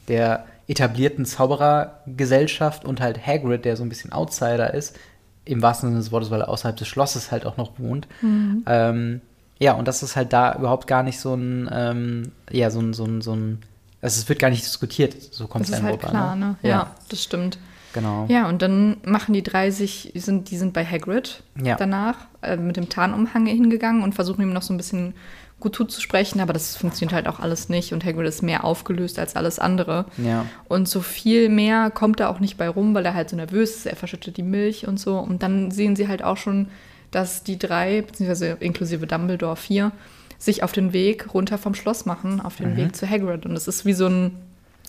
der 0.08 0.46
etablierten 0.68 1.26
Zauberergesellschaft 1.26 2.86
und 2.86 3.02
halt 3.02 3.26
Hagrid, 3.26 3.66
der 3.66 3.78
so 3.78 3.84
ein 3.84 3.90
bisschen 3.90 4.14
Outsider 4.14 4.76
ist, 4.76 4.96
im 5.44 5.64
wahrsten 5.64 5.90
Sinne 5.90 6.00
des 6.00 6.12
Wortes, 6.12 6.30
weil 6.30 6.42
er 6.42 6.50
außerhalb 6.50 6.78
des 6.78 6.88
Schlosses 6.88 7.32
halt 7.32 7.48
auch 7.48 7.58
noch 7.58 7.80
wohnt. 7.80 8.08
Mhm. 8.22 8.64
Ähm, 8.68 9.22
ja, 9.58 9.74
und 9.74 9.88
das 9.88 10.04
ist 10.04 10.16
halt 10.16 10.34
da 10.34 10.56
überhaupt 10.56 10.86
gar 10.86 11.02
nicht 11.02 11.20
so 11.20 11.34
ein, 11.34 11.68
ähm, 11.72 12.32
ja, 12.52 12.70
so 12.70 12.80
ein, 12.80 12.94
so 12.94 13.06
ein, 13.06 13.22
so 13.22 13.34
ein, 13.34 13.64
also 14.02 14.20
es 14.20 14.30
wird 14.30 14.38
gar 14.38 14.52
nicht 14.52 14.64
diskutiert, 14.64 15.16
so 15.32 15.48
kommt 15.48 15.68
es 15.68 15.74
einem 15.74 15.86
halt 15.86 16.00
klar, 16.00 16.36
ne? 16.36 16.58
Ja, 16.62 16.70
ja, 16.70 16.96
das 17.10 17.24
stimmt. 17.24 17.58
Genau. 17.96 18.26
Ja, 18.28 18.50
und 18.50 18.62
dann 18.62 18.98
machen 19.06 19.34
die 19.34 19.42
drei 19.42 19.72
sich, 19.72 20.12
sind, 20.16 20.52
die 20.52 20.58
sind 20.58 20.74
bei 20.74 20.86
Hagrid 20.86 21.42
ja. 21.64 21.78
danach 21.78 22.18
äh, 22.42 22.58
mit 22.58 22.76
dem 22.76 22.90
Tarnumhang 22.90 23.46
hingegangen 23.46 24.04
und 24.04 24.14
versuchen 24.14 24.42
ihm 24.42 24.52
noch 24.52 24.64
so 24.64 24.74
ein 24.74 24.78
bisschen 24.78 25.14
gut 25.62 25.78
zuzusprechen, 25.78 26.42
aber 26.42 26.52
das 26.52 26.76
funktioniert 26.76 27.14
halt 27.14 27.28
auch 27.30 27.40
alles 27.40 27.70
nicht 27.70 27.94
und 27.94 28.04
Hagrid 28.04 28.28
ist 28.28 28.44
mehr 28.44 28.66
aufgelöst 28.66 29.18
als 29.18 29.38
alles 29.38 29.60
andere. 29.60 30.06
Ja. 30.18 30.46
Und 30.68 30.90
so 30.90 31.00
viel 31.00 31.48
mehr 31.48 31.90
kommt 31.90 32.20
da 32.20 32.28
auch 32.28 32.42
nicht 32.42 32.58
bei 32.58 32.68
rum, 32.68 32.94
weil 32.94 33.06
er 33.06 33.14
halt 33.14 33.30
so 33.30 33.38
nervös 33.38 33.78
ist, 33.78 33.86
er 33.86 33.96
verschüttet 33.96 34.36
die 34.36 34.44
Milch 34.44 34.86
und 34.86 35.00
so. 35.00 35.18
Und 35.18 35.42
dann 35.42 35.72
sehen 35.72 35.96
sie 35.96 36.10
halt 36.10 36.22
auch 36.22 36.36
schon, 36.36 36.68
dass 37.12 37.44
die 37.44 37.58
drei, 37.58 38.02
beziehungsweise 38.02 38.58
inklusive 38.60 39.08
Dumbledore 39.08 39.56
vier, 39.56 39.94
sich 40.38 40.64
auf 40.64 40.74
den 40.74 40.92
Weg 40.92 41.34
runter 41.34 41.58
vom 41.58 41.74
Schloss 41.74 42.06
machen, 42.06 42.42
auf 42.42 42.58
den 42.58 42.74
mhm. 42.74 42.78
Weg 42.78 42.96
zu 42.98 43.10
Hagrid. 43.10 43.46
Und 43.46 43.56
es 43.56 43.70
ist 43.70 43.86
wie 43.86 43.94
so 43.94 44.08
ein 44.08 44.38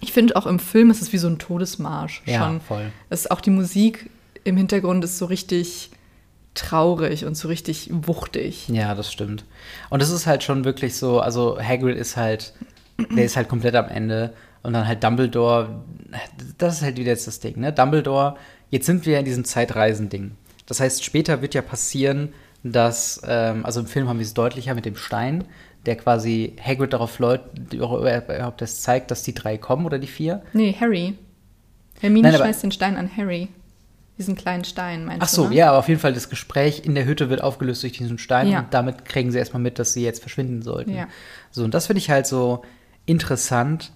ich 0.01 0.13
finde 0.13 0.37
auch 0.37 0.47
im 0.47 0.59
Film 0.59 0.91
ist 0.91 1.03
es 1.03 1.13
wie 1.13 1.19
so 1.19 1.29
ein 1.29 1.39
Todesmarsch 1.39 2.23
ja, 2.27 2.45
schon. 2.45 2.61
voll. 2.61 2.93
Es 3.09 3.21
ist 3.21 3.31
auch 3.31 3.41
die 3.41 3.51
Musik 3.51 4.11
im 4.45 4.57
Hintergrund 4.57 5.05
ist 5.05 5.19
so 5.19 5.27
richtig 5.27 5.91
traurig 6.55 7.25
und 7.25 7.37
so 7.37 7.49
richtig 7.49 7.91
wuchtig. 7.93 8.69
Ja, 8.69 8.95
das 8.95 9.13
stimmt. 9.13 9.45
Und 9.91 10.03
es 10.03 10.11
ist 10.11 10.27
halt 10.27 10.43
schon 10.43 10.65
wirklich 10.65 10.97
so, 10.97 11.21
also 11.21 11.59
Hagrid 11.61 11.97
ist 11.97 12.17
halt, 12.17 12.55
der 13.15 13.25
ist 13.25 13.37
halt 13.37 13.49
komplett 13.49 13.75
am 13.75 13.89
Ende 13.89 14.33
und 14.63 14.73
dann 14.73 14.87
halt 14.87 15.03
Dumbledore, 15.05 15.81
das 16.59 16.77
ist 16.77 16.83
halt 16.83 16.97
wieder 16.97 17.11
jetzt 17.11 17.27
das 17.27 17.41
Ding, 17.41 17.59
ne? 17.61 17.73
Dumbledore, 17.73 18.37
jetzt 18.71 18.87
sind 18.87 19.07
wir 19.07 19.19
in 19.19 19.25
diesem 19.25 19.45
Zeitreisen-Ding. 19.45 20.33
Das 20.67 20.81
heißt, 20.81 21.05
später 21.05 21.43
wird 21.43 21.55
ja 21.55 21.63
passieren, 21.63 22.33
dass, 22.63 23.21
ähm, 23.25 23.65
also 23.65 23.81
im 23.81 23.87
Film 23.87 24.09
haben 24.09 24.19
wir 24.19 24.27
es 24.27 24.35
deutlicher 24.35 24.75
mit 24.75 24.85
dem 24.85 24.97
Stein, 24.97 25.45
der 25.87 25.97
quasi 25.97 26.55
Hagrid 26.61 26.93
darauf 26.93 27.19
überhaupt 27.19 28.61
das 28.61 28.83
zeigt, 28.83 29.11
dass 29.11 29.23
die 29.23 29.35
drei 29.35 29.57
kommen 29.57 29.87
oder 29.87 29.99
die 29.99 30.07
vier? 30.07 30.43
Nee, 30.53 30.77
Harry. 30.79 31.15
Hermine 32.01 32.29
Nein, 32.29 32.39
schmeißt 32.39 32.63
den 32.63 32.73
Stein 32.73 32.97
an 32.97 33.11
Harry. 33.17 33.49
Diesen 34.19 34.35
kleinen 34.35 34.65
Stein, 34.65 35.05
meinst 35.05 35.23
Ach 35.23 35.29
so, 35.29 35.45
du? 35.45 35.51
Ne? 35.51 35.57
ja, 35.57 35.69
aber 35.69 35.79
auf 35.79 35.89
jeden 35.89 36.01
Fall 36.01 36.15
das 36.15 36.31
Gespräch 36.31 36.83
in 36.85 36.95
der 36.95 37.05
Hütte 37.05 37.29
wird 37.29 37.43
aufgelöst 37.43 37.83
durch 37.83 37.93
diesen 37.93 38.19
Stein 38.19 38.49
ja. 38.49 38.61
und 38.61 38.73
damit 38.73 39.05
kriegen 39.05 39.31
sie 39.31 39.39
erstmal 39.39 39.63
mit, 39.63 39.79
dass 39.79 39.93
sie 39.93 40.03
jetzt 40.03 40.21
verschwinden 40.21 40.63
sollten. 40.63 40.95
Ja. 40.95 41.09
So, 41.51 41.65
und 41.65 41.75
das 41.75 41.87
finde 41.87 41.99
ich 41.99 42.11
halt 42.11 42.27
so 42.27 42.63
interessant, 43.05 43.93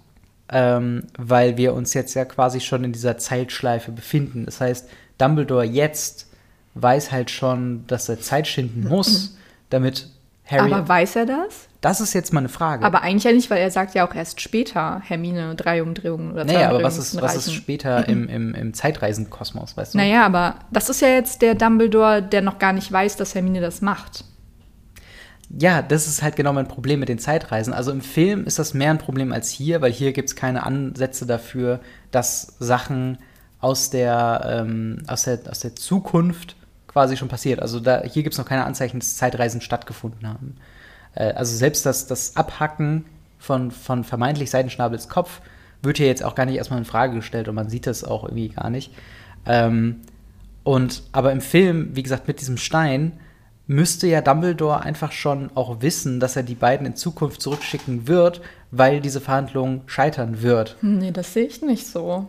ähm, 0.50 1.05
weil 1.16 1.57
wir 1.57 1.74
uns 1.74 1.94
jetzt 1.94 2.14
ja 2.14 2.24
quasi 2.26 2.61
schon 2.61 2.85
in 2.85 2.92
dieser 2.92 3.16
Zeitschleife 3.16 3.92
befinden. 3.92 4.44
Das 4.44 4.61
heißt, 4.61 4.88
Dumbledore 5.16 5.64
jetzt 5.64 6.29
weiß 6.74 7.12
halt 7.12 7.31
schon, 7.31 7.87
dass 7.87 8.09
er 8.09 8.20
Zeit 8.20 8.46
schinden 8.46 8.88
muss, 8.88 9.37
damit 9.70 10.09
Harry. 10.51 10.73
Aber 10.73 10.89
weiß 10.89 11.17
er 11.17 11.27
das? 11.27 11.69
Das 11.81 12.01
ist 12.01 12.13
jetzt 12.13 12.33
mal 12.33 12.41
eine 12.41 12.49
Frage. 12.49 12.85
Aber 12.85 13.03
eigentlich 13.03 13.25
ja 13.25 13.33
nicht, 13.33 13.51
weil 13.51 13.59
er 13.59 13.71
sagt 13.71 13.95
ja 13.95 14.07
auch 14.07 14.15
erst 14.15 14.41
später 14.41 15.01
Hermine 15.05 15.55
drei 15.55 15.83
Umdrehungen 15.83 16.33
oder 16.33 16.47
zwei 16.47 16.55
Naja, 16.55 16.69
aber 16.71 16.83
was 16.83 16.99
ist, 16.99 17.21
was 17.21 17.37
ist 17.37 17.55
später 17.55 18.01
mhm. 18.01 18.05
im, 18.09 18.29
im, 18.29 18.55
im 18.55 18.75
Zeitreisenkosmos, 18.75 19.77
weißt 19.77 19.95
du? 19.95 19.99
Naja, 19.99 20.27
aber 20.27 20.57
das 20.71 20.91
ist 20.91 21.01
ja 21.01 21.09
jetzt 21.09 21.41
der 21.41 21.55
Dumbledore, 21.55 22.23
der 22.23 22.43
noch 22.43 22.59
gar 22.59 22.73
nicht 22.73 22.91
weiß, 22.91 23.17
dass 23.17 23.35
Hermine 23.35 23.61
das 23.61 23.81
macht. 23.81 24.25
Ja, 25.59 25.83
das 25.83 26.07
ist 26.07 26.23
halt 26.23 26.37
genau 26.37 26.53
mein 26.53 26.69
Problem 26.69 27.01
mit 27.01 27.09
den 27.09 27.19
Zeitreisen. 27.19 27.73
Also 27.73 27.91
im 27.91 28.03
Film 28.03 28.45
ist 28.45 28.59
das 28.59 28.73
mehr 28.75 28.91
ein 28.91 28.99
Problem 28.99 29.33
als 29.33 29.49
hier, 29.51 29.81
weil 29.81 29.91
hier 29.91 30.13
gibt 30.13 30.29
es 30.29 30.37
keine 30.37 30.65
Ansätze 30.65 31.27
dafür, 31.27 31.81
dass 32.13 32.55
Sachen 32.61 33.19
aus 33.59 33.91
der, 33.91 34.43
ähm, 34.47 35.03
aus 35.09 35.25
der, 35.25 35.41
aus 35.49 35.61
der 35.61 35.75
Zukunft 35.75 36.57
quasi 36.90 37.16
schon 37.16 37.29
passiert. 37.29 37.61
Also 37.61 37.79
da, 37.79 38.03
hier 38.03 38.22
gibt 38.22 38.35
es 38.35 38.38
noch 38.38 38.46
keine 38.46 38.64
Anzeichen, 38.64 38.98
dass 38.98 39.16
Zeitreisen 39.16 39.61
stattgefunden 39.61 40.26
haben. 40.26 40.57
Äh, 41.14 41.33
also 41.33 41.57
selbst 41.57 41.87
das, 41.87 42.07
das 42.07 42.37
Abhacken 42.37 43.05
von, 43.38 43.70
von 43.70 44.05
vermeintlich 44.05 44.50
Seidenschnabels 44.50 45.09
Kopf 45.09 45.40
wird 45.83 45.96
hier 45.96 46.07
jetzt 46.07 46.24
auch 46.24 46.35
gar 46.35 46.46
nicht 46.46 46.57
erstmal 46.57 46.79
in 46.79 46.85
Frage 46.85 47.14
gestellt 47.14 47.48
und 47.48 47.55
man 47.55 47.70
sieht 47.70 47.87
das 47.87 48.05
auch 48.05 48.24
irgendwie 48.24 48.48
gar 48.48 48.70
nicht. 48.70 48.92
Ähm, 49.46 50.00
und 50.62 51.03
aber 51.12 51.33
im 51.33 51.40
Film, 51.40 51.90
wie 51.94 52.03
gesagt, 52.03 52.29
mit 52.29 52.40
diesem 52.40 52.59
Stein 52.59 53.12
müsste 53.66 54.09
ja 54.09 54.20
Dumbledore 54.20 54.83
einfach 54.83 55.12
schon 55.12 55.50
auch 55.55 55.81
wissen, 55.81 56.18
dass 56.18 56.37
er 56.37 56.42
die 56.42 56.57
beiden 56.57 56.87
in 56.87 56.96
Zukunft 56.96 57.40
zurückschicken 57.40 58.09
wird, 58.09 58.42
weil 58.72 59.00
diese 59.00 59.20
Verhandlung 59.20 59.83
scheitern 59.87 60.42
wird. 60.42 60.76
Nee, 60.83 61.12
das 61.12 61.33
sehe 61.33 61.46
ich 61.46 61.62
nicht 61.62 61.87
so. 61.87 62.26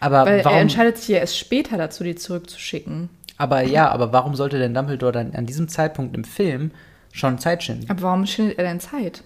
Aber 0.00 0.24
Weil 0.24 0.44
warum, 0.44 0.56
er 0.56 0.62
entscheidet 0.62 0.96
sich 0.96 1.08
ja 1.08 1.18
erst 1.18 1.36
später 1.36 1.76
dazu, 1.76 2.04
die 2.04 2.14
zurückzuschicken. 2.14 3.10
Aber 3.38 3.62
ja, 3.62 3.90
aber 3.90 4.12
warum 4.12 4.34
sollte 4.34 4.58
denn 4.58 4.74
Dumbledore 4.74 5.12
dann 5.12 5.34
an 5.34 5.46
diesem 5.46 5.68
Zeitpunkt 5.68 6.14
im 6.16 6.24
Film 6.24 6.72
schon 7.12 7.38
Zeit 7.38 7.62
schinden? 7.62 7.86
Aber 7.88 8.02
warum 8.02 8.26
schindet 8.26 8.58
er 8.58 8.64
denn 8.64 8.80
Zeit? 8.80 9.22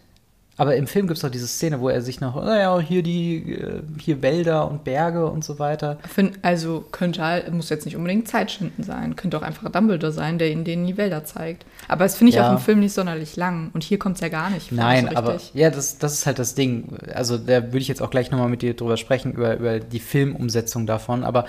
Aber 0.59 0.77
im 0.77 0.87
Film 0.87 1.07
gibt 1.07 1.17
es 1.17 1.23
doch 1.23 1.31
diese 1.31 1.47
Szene, 1.49 1.81
wo 1.81 1.89
er 1.89 2.03
sich 2.03 2.21
noch, 2.21 2.37
naja, 2.37 2.79
hier 2.79 3.03
die, 3.03 3.55
äh, 3.55 3.81
hier 3.99 4.21
Wälder 4.21 4.71
und 4.71 4.85
Berge 4.85 5.27
und 5.27 5.43
so 5.43 5.59
weiter. 5.59 5.99
Also 6.43 6.85
könnte 6.93 7.23
halt, 7.25 7.51
muss 7.53 7.71
jetzt 7.71 7.87
nicht 7.87 7.97
unbedingt 7.97 8.29
Zeitschinden 8.29 8.85
sein. 8.85 9.17
Könnte 9.17 9.39
auch 9.39 9.43
einfach 9.43 9.71
Dumbledore 9.73 10.13
sein, 10.13 10.37
der 10.39 10.51
ihnen 10.51 10.65
denen 10.65 10.87
die 10.87 10.99
Wälder 10.99 11.25
zeigt. 11.25 11.65
Aber 11.89 12.05
das 12.05 12.17
finde 12.17 12.29
ich 12.31 12.37
Ja. 12.37 12.49
auch 12.49 12.53
im 12.53 12.59
Film 12.59 12.81
nicht 12.81 12.93
sonderlich 12.93 13.35
lang. 13.35 13.71
Und 13.73 13.83
hier 13.83 13.99
kommt 13.99 14.17
es 14.17 14.21
ja 14.21 14.29
gar 14.29 14.51
nicht 14.51 14.69
vor, 14.69 14.77
Nein, 14.77 15.09
so 15.11 15.17
aber 15.17 15.39
ja, 15.55 15.71
das, 15.71 15.97
das 15.97 16.13
ist 16.13 16.27
halt 16.27 16.39
das 16.39 16.55
Ding. 16.55 16.99
Also 17.15 17.39
da 17.39 17.65
würde 17.65 17.79
ich 17.79 17.89
jetzt 17.89 18.03
auch 18.03 18.11
gleich 18.11 18.31
nochmal 18.31 18.51
mit 18.51 18.61
dir 18.61 18.75
drüber 18.77 18.99
sprechen, 18.99 19.33
über, 19.33 19.57
über 19.57 19.81
die 19.81 20.01
Filmumsetzung 20.01 20.87
davon. 20.87 21.25
Aber 21.25 21.47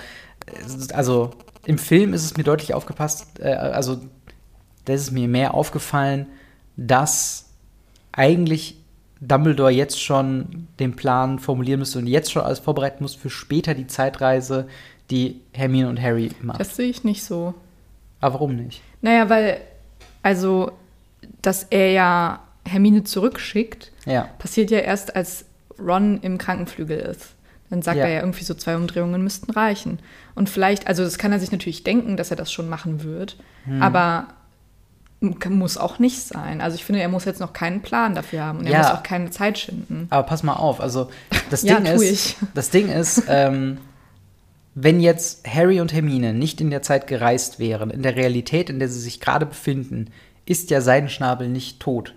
also 0.92 1.30
im 1.66 1.78
Film 1.78 2.12
ist 2.14 2.24
es 2.24 2.36
mir 2.36 2.44
deutlich 2.44 2.74
aufgepasst, 2.74 3.26
äh, 3.40 3.48
also 3.52 4.00
da 4.84 4.92
ist 4.92 5.02
es 5.02 5.10
mir 5.10 5.28
mehr 5.28 5.54
aufgefallen, 5.54 6.26
dass 6.76 7.46
eigentlich 8.12 8.76
Dumbledore 9.20 9.70
jetzt 9.70 10.02
schon 10.02 10.68
den 10.78 10.94
Plan 10.96 11.38
formulieren 11.38 11.80
müsste 11.80 11.98
und 11.98 12.06
jetzt 12.06 12.30
schon 12.32 12.42
alles 12.42 12.58
vorbereiten 12.58 13.02
muss 13.02 13.14
für 13.14 13.30
später 13.30 13.74
die 13.74 13.86
Zeitreise, 13.86 14.68
die 15.10 15.40
Hermine 15.52 15.88
und 15.88 16.00
Harry 16.00 16.30
machen. 16.42 16.58
Das 16.58 16.76
sehe 16.76 16.88
ich 16.88 17.04
nicht 17.04 17.24
so. 17.24 17.54
Aber 18.20 18.34
warum 18.34 18.56
nicht? 18.56 18.82
Naja, 19.02 19.28
weil, 19.30 19.60
also, 20.22 20.72
dass 21.42 21.64
er 21.64 21.90
ja 21.92 22.40
Hermine 22.66 23.04
zurückschickt, 23.04 23.92
Ja. 24.06 24.28
passiert 24.38 24.70
ja 24.70 24.78
erst, 24.78 25.14
als 25.16 25.44
Ron 25.78 26.20
im 26.22 26.38
Krankenflügel 26.38 26.98
ist. 26.98 27.33
Dann 27.74 27.82
sagt 27.82 27.98
Ja. 27.98 28.04
er 28.04 28.10
ja 28.12 28.20
irgendwie 28.20 28.44
so 28.44 28.54
zwei 28.54 28.76
Umdrehungen 28.76 29.20
müssten 29.24 29.50
reichen. 29.50 29.98
Und 30.36 30.48
vielleicht, 30.48 30.86
also 30.86 31.02
das 31.02 31.18
kann 31.18 31.32
er 31.32 31.40
sich 31.40 31.50
natürlich 31.50 31.82
denken, 31.82 32.16
dass 32.16 32.30
er 32.30 32.36
das 32.36 32.52
schon 32.52 32.68
machen 32.68 33.02
wird, 33.02 33.36
Hm. 33.64 33.82
aber 33.82 34.28
muss 35.48 35.76
auch 35.76 35.98
nicht 35.98 36.20
sein. 36.22 36.60
Also 36.60 36.76
ich 36.76 36.84
finde, 36.84 37.00
er 37.00 37.08
muss 37.08 37.24
jetzt 37.24 37.40
noch 37.40 37.52
keinen 37.52 37.80
Plan 37.82 38.14
dafür 38.14 38.42
haben 38.44 38.58
und 38.60 38.66
er 38.66 38.72
Ja. 38.72 38.78
muss 38.78 38.90
auch 38.90 39.02
keine 39.02 39.30
Zeit 39.30 39.58
schinden. 39.58 40.06
Aber 40.10 40.22
pass 40.22 40.44
mal 40.44 40.52
auf, 40.52 40.80
also 40.80 41.10
das 41.50 41.62
Ja, 41.64 41.80
Ding 41.80 41.96
tu 41.96 42.00
ist, 42.02 42.36
das 42.54 42.70
Ding 42.70 42.88
ist, 42.90 43.24
ähm, 43.28 43.78
wenn 44.76 45.00
jetzt 45.00 45.44
Harry 45.52 45.80
und 45.80 45.92
Hermine 45.92 46.32
nicht 46.32 46.60
in 46.60 46.70
der 46.70 46.82
Zeit 46.82 47.06
gereist 47.08 47.58
wären, 47.58 47.90
in 47.90 48.02
der 48.02 48.14
Realität, 48.14 48.70
in 48.70 48.78
der 48.78 48.88
sie 48.88 49.00
sich 49.00 49.18
gerade 49.20 49.46
befinden, 49.46 50.10
ist 50.46 50.70
ja 50.70 50.80
Seidenschnabel 50.80 51.48
nicht 51.48 51.80
tot. 51.80 52.14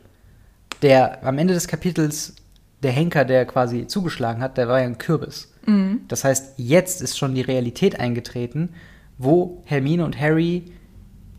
Der 0.83 1.23
am 1.25 1.37
Ende 1.39 1.53
des 1.55 1.67
Kapitels, 1.67 2.35
der 2.83 2.91
Henker, 2.91 3.25
der 3.25 3.45
quasi 3.45 3.87
zugeschlagen 3.87 4.41
hat, 4.41 4.57
der 4.57 4.67
war 4.67 4.79
ja 4.79 4.85
ein 4.85 4.97
Kürbis. 4.97 5.51
Mhm. 5.65 6.01
Das 6.07 6.23
heißt, 6.23 6.53
jetzt 6.57 7.01
ist 7.01 7.17
schon 7.17 7.35
die 7.35 7.41
Realität 7.41 7.99
eingetreten, 7.99 8.69
wo 9.17 9.63
Hermine 9.65 10.05
und 10.05 10.19
Harry 10.19 10.71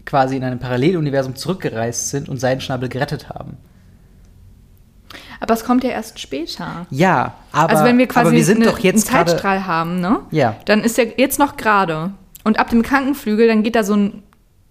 quasi 0.05 0.37
in 0.37 0.45
einem 0.45 0.59
Paralleluniversum 0.59 1.37
zurückgereist 1.37 2.09
sind 2.09 2.29
und 2.29 2.39
Seidenschnabel 2.39 2.89
gerettet 2.89 3.29
haben. 3.29 3.57
Aber 5.41 5.55
es 5.55 5.65
kommt 5.65 5.85
ja 5.85 5.91
erst 5.91 6.19
später. 6.19 6.87
Ja, 6.91 7.35
aber, 7.53 7.71
also 7.71 7.85
wenn 7.85 7.99
wir 7.99 8.09
quasi 8.09 8.35
wir 8.35 8.57
eine, 8.57 8.75
einen 8.75 8.99
Zeitstrahl 8.99 9.67
haben, 9.67 10.01
ne? 10.01 10.21
Ja. 10.31 10.57
Dann 10.65 10.83
ist 10.83 10.99
er 10.99 11.19
jetzt 11.19 11.39
noch 11.39 11.57
gerade. 11.57 12.13
Und 12.45 12.59
ab 12.59 12.71
dem 12.71 12.83
Krankenflügel, 12.83 13.47
dann 13.47 13.63
geht 13.63 13.77
da 13.77 13.85
so 13.85 13.95
ein, 13.95 14.23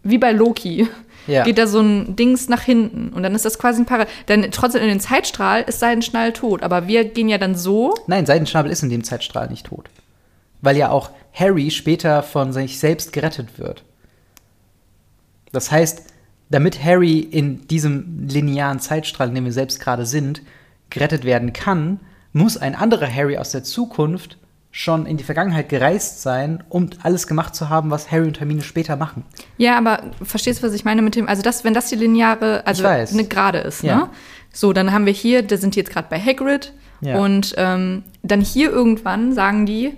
wie 0.03 0.17
bei 0.17 0.32
Loki, 0.32 0.88
Ja. 1.27 1.43
geht 1.43 1.57
da 1.57 1.67
so 1.67 1.79
ein 1.79 2.15
Dings 2.15 2.49
nach 2.49 2.61
hinten. 2.61 3.09
Und 3.09 3.23
dann 3.23 3.35
ist 3.35 3.45
das 3.45 3.59
quasi 3.59 3.81
ein 3.81 3.85
Parallel. 3.85 4.11
Dann 4.25 4.49
trotzdem 4.51 4.81
in 4.81 4.87
den 4.87 4.99
Zeitstrahl 4.99 5.63
ist 5.63 5.79
Seidenschnall 5.79 6.33
tot. 6.33 6.63
Aber 6.63 6.87
wir 6.87 7.05
gehen 7.05 7.29
ja 7.29 7.37
dann 7.37 7.55
so. 7.55 7.93
Nein, 8.07 8.25
Seidenschnabel 8.25 8.71
ist 8.71 8.83
in 8.83 8.89
dem 8.89 9.03
Zeitstrahl 9.03 9.49
nicht 9.49 9.65
tot. 9.67 9.89
Weil 10.61 10.77
ja 10.77 10.89
auch 10.89 11.11
Harry 11.33 11.69
später 11.69 12.23
von 12.23 12.53
sich 12.53 12.79
selbst 12.79 13.13
gerettet 13.13 13.59
wird. 13.59 13.83
Das 15.51 15.71
heißt, 15.71 16.03
damit 16.49 16.83
Harry 16.83 17.19
in 17.19 17.67
diesem 17.67 18.27
linearen 18.27 18.79
Zeitstrahl, 18.79 19.29
in 19.29 19.35
dem 19.35 19.45
wir 19.45 19.51
selbst 19.51 19.79
gerade 19.79 20.05
sind, 20.05 20.41
gerettet 20.89 21.25
werden 21.25 21.53
kann, 21.53 21.99
muss 22.33 22.57
ein 22.57 22.75
anderer 22.75 23.13
Harry 23.13 23.37
aus 23.37 23.51
der 23.51 23.63
Zukunft 23.63 24.37
schon 24.79 25.07
in 25.07 25.17
die 25.17 25.23
Vergangenheit 25.23 25.69
gereist 25.69 26.21
sein, 26.21 26.63
um 26.69 26.91
alles 27.01 27.25
gemacht 27.25 27.55
zu 27.55 27.67
haben, 27.69 27.89
was 27.89 28.11
Harry 28.11 28.27
und 28.27 28.39
Hermine 28.39 28.61
später 28.61 28.95
machen. 28.95 29.25
Ja, 29.57 29.75
aber 29.75 30.03
verstehst 30.21 30.61
du, 30.61 30.67
was 30.67 30.73
ich 30.75 30.85
meine 30.85 31.01
mit 31.01 31.15
dem, 31.15 31.27
also 31.27 31.41
das, 31.41 31.63
wenn 31.63 31.73
das 31.73 31.89
die 31.89 31.95
lineare, 31.95 32.61
also 32.67 32.85
eine 32.85 33.23
Gerade 33.23 33.57
ist, 33.57 33.81
Ja. 33.81 33.95
ne? 33.95 34.09
So, 34.53 34.73
dann 34.73 34.91
haben 34.91 35.07
wir 35.07 35.13
hier, 35.13 35.41
da 35.41 35.57
sind 35.57 35.73
die 35.73 35.79
jetzt 35.79 35.89
gerade 35.89 36.05
bei 36.11 36.19
Hagrid 36.19 36.73
Ja. 37.01 37.17
und 37.17 37.55
ähm, 37.57 38.03
dann 38.21 38.39
hier 38.39 38.69
irgendwann 38.69 39.33
sagen 39.33 39.65
die, 39.65 39.95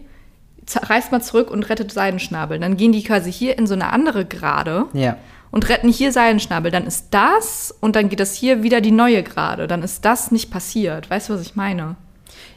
reist 0.74 1.12
mal 1.12 1.22
zurück 1.22 1.52
und 1.52 1.68
rettet 1.68 1.92
Seidenschnabel. 1.92 2.58
Dann 2.60 2.78
gehen 2.78 2.94
die 2.94 3.04
quasi 3.04 3.34
hier 3.34 3.58
in 3.58 3.68
so 3.68 3.74
eine 3.74 3.92
andere 3.92 4.24
Gerade 4.24 4.86
Ja. 4.94 5.18
und 5.52 5.68
retten 5.68 5.90
hier 5.90 6.14
Seidenschnabel. 6.14 6.72
Dann 6.72 6.88
ist 6.88 7.08
das 7.12 7.76
und 7.82 7.98
dann 7.98 8.08
geht 8.08 8.22
das 8.22 8.34
hier 8.34 8.64
wieder 8.64 8.80
die 8.80 8.92
neue 8.92 9.24
Gerade. 9.24 9.68
Dann 9.68 9.84
ist 9.84 10.06
das 10.06 10.32
nicht 10.32 10.52
passiert. 10.52 11.10
Weißt 11.10 11.28
du, 11.28 11.34
was 11.34 11.42
ich 11.42 11.58
meine? 11.58 11.98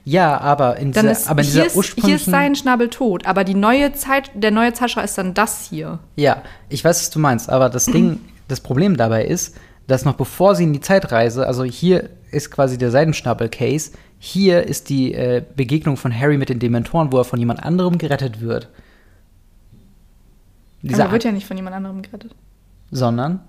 Ja, 0.05 0.39
aber 0.41 0.77
in 0.79 0.93
Dann 0.93 1.05
dieser, 1.07 1.13
ist, 1.13 1.29
aber 1.29 1.43
in 1.43 1.47
hier, 1.47 1.53
dieser 1.53 1.67
ist, 1.67 1.73
hier 1.73 1.73
ist 1.73 1.77
ursprünglichen 1.77 2.31
Seidenschnabel 2.31 2.91
tot, 2.91 3.27
aber 3.27 3.45
die 3.45 3.55
neue 3.55 3.93
Zeit, 3.93 4.31
der 4.35 4.51
neue 4.51 4.73
Zeitstrahl 4.73 5.05
ist 5.05 5.17
dann 5.17 5.33
das 5.35 5.69
hier. 5.69 6.01
Ja, 6.17 6.43
ich 6.69 6.85
weiß, 6.85 7.01
was 7.01 7.11
du 7.11 7.19
meinst, 7.19 7.49
aber 7.49 7.69
das 7.69 7.87
Ding, 7.87 8.19
das 8.49 8.61
Problem 8.61 8.97
dabei 8.97 9.25
ist, 9.25 9.57
dass 9.87 10.05
noch 10.05 10.15
bevor 10.15 10.55
sie 10.57 10.65
in 10.65 10.73
die 10.73 10.81
Zeitreise, 10.81 11.47
also 11.47 11.65
hier 11.65 12.11
ist 12.31 12.51
quasi 12.51 12.79
der 12.79 12.91
Seidenschnabel-Case, 12.91 13.93
hier 14.19 14.65
ist 14.65 14.89
die 14.89 15.15
äh, 15.15 15.43
Begegnung 15.57 15.97
von 15.97 16.17
Harry 16.17 16.37
mit 16.37 16.49
den 16.49 16.59
Dementoren, 16.59 17.13
wo 17.13 17.19
er 17.19 17.25
von 17.25 17.39
jemand 17.39 17.63
anderem 17.63 17.99
gerettet 17.99 18.41
wird. 18.41 18.69
Dieser 20.83 21.05
aber 21.05 21.13
wird 21.13 21.25
ja 21.25 21.33
nicht 21.33 21.47
von 21.47 21.57
jemand 21.57 21.77
anderem 21.77 22.03
gerettet. 22.03 22.35
sondern. 22.91 23.41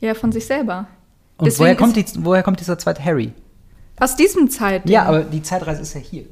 Ja, 0.00 0.14
von 0.14 0.30
sich 0.30 0.46
selber. 0.46 0.86
Und 1.36 1.46
Deswegen 1.46 1.64
woher 1.64 1.76
kommt, 1.76 1.96
die, 1.96 2.04
woher 2.24 2.42
kommt 2.42 2.60
dieser 2.60 2.78
zweite 2.78 3.04
Harry? 3.04 3.32
Aus 3.98 4.16
diesem 4.16 4.50
Zeitding. 4.50 4.92
Ja, 4.92 5.04
aber 5.04 5.24
die 5.24 5.42
Zeitreise 5.42 5.82
ist 5.82 5.94
ja 5.94 6.00
hier. 6.00 6.24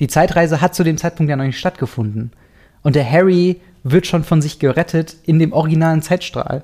Die 0.00 0.08
Zeitreise 0.08 0.60
hat 0.60 0.74
zu 0.74 0.84
dem 0.84 0.98
Zeitpunkt 0.98 1.30
ja 1.30 1.36
noch 1.36 1.44
nicht 1.44 1.58
stattgefunden. 1.58 2.32
Und 2.82 2.96
der 2.96 3.10
Harry 3.10 3.60
wird 3.84 4.06
schon 4.06 4.24
von 4.24 4.42
sich 4.42 4.58
gerettet 4.58 5.16
in 5.24 5.38
dem 5.38 5.52
originalen 5.52 6.02
Zeitstrahl. 6.02 6.62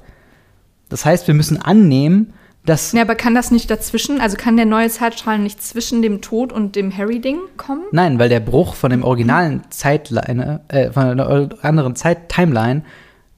Das 0.88 1.04
heißt, 1.04 1.26
wir 1.26 1.34
müssen 1.34 1.60
annehmen, 1.60 2.32
dass. 2.64 2.92
Ja, 2.92 3.02
aber 3.02 3.14
kann 3.14 3.34
das 3.34 3.50
nicht 3.50 3.70
dazwischen, 3.70 4.20
also 4.20 4.36
kann 4.36 4.56
der 4.56 4.66
neue 4.66 4.88
Zeitstrahl 4.90 5.38
nicht 5.38 5.62
zwischen 5.62 6.02
dem 6.02 6.20
Tod 6.20 6.52
und 6.52 6.76
dem 6.76 6.96
Harry-Ding 6.96 7.38
kommen? 7.56 7.84
Nein, 7.92 8.18
weil 8.18 8.28
der 8.28 8.40
Bruch 8.40 8.74
von 8.74 8.90
dem 8.90 9.04
originalen 9.04 9.62
Zeitline, 9.70 10.60
äh, 10.68 10.90
von 10.90 11.04
einer 11.04 11.50
anderen 11.62 11.96
Zeit-Timeline 11.96 12.82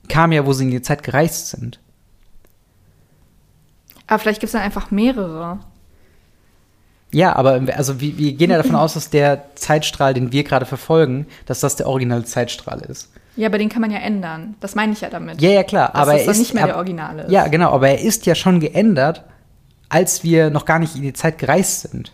kam 0.08 0.32
ja, 0.32 0.46
wo 0.46 0.52
sie 0.52 0.64
in 0.64 0.70
die 0.70 0.82
Zeit 0.82 1.02
gereist 1.02 1.50
sind. 1.50 1.78
Aber 4.06 4.18
vielleicht 4.18 4.40
gibt 4.40 4.48
es 4.48 4.52
dann 4.52 4.62
einfach 4.62 4.90
mehrere. 4.90 5.60
Ja, 7.12 7.34
aber 7.34 7.60
also 7.76 8.00
wir, 8.00 8.16
wir 8.18 8.32
gehen 8.34 8.50
ja 8.50 8.56
davon 8.56 8.76
aus, 8.76 8.94
dass 8.94 9.10
der 9.10 9.44
Zeitstrahl, 9.56 10.14
den 10.14 10.30
wir 10.32 10.44
gerade 10.44 10.64
verfolgen, 10.66 11.26
dass 11.46 11.60
das 11.60 11.74
der 11.76 11.88
originale 11.88 12.24
Zeitstrahl 12.24 12.80
ist. 12.82 13.10
Ja, 13.36 13.48
aber 13.48 13.58
den 13.58 13.68
kann 13.68 13.80
man 13.80 13.90
ja 13.90 13.98
ändern. 13.98 14.54
Das 14.60 14.74
meine 14.74 14.92
ich 14.92 15.00
ja 15.00 15.10
damit. 15.10 15.40
Ja, 15.40 15.50
ja, 15.50 15.62
klar. 15.64 15.88
Dass 15.92 16.02
aber 16.02 16.12
das 16.12 16.22
er 16.26 16.30
ist 16.32 16.38
nicht 16.38 16.54
mehr 16.54 16.64
ab- 16.64 16.68
der 16.70 16.76
Originale 16.76 17.22
ist. 17.24 17.30
Ja, 17.32 17.48
genau, 17.48 17.70
aber 17.70 17.88
er 17.88 18.00
ist 18.00 18.26
ja 18.26 18.34
schon 18.34 18.60
geändert, 18.60 19.24
als 19.88 20.22
wir 20.22 20.50
noch 20.50 20.64
gar 20.66 20.78
nicht 20.78 20.94
in 20.94 21.02
die 21.02 21.12
Zeit 21.12 21.38
gereist 21.38 21.80
sind. 21.90 22.12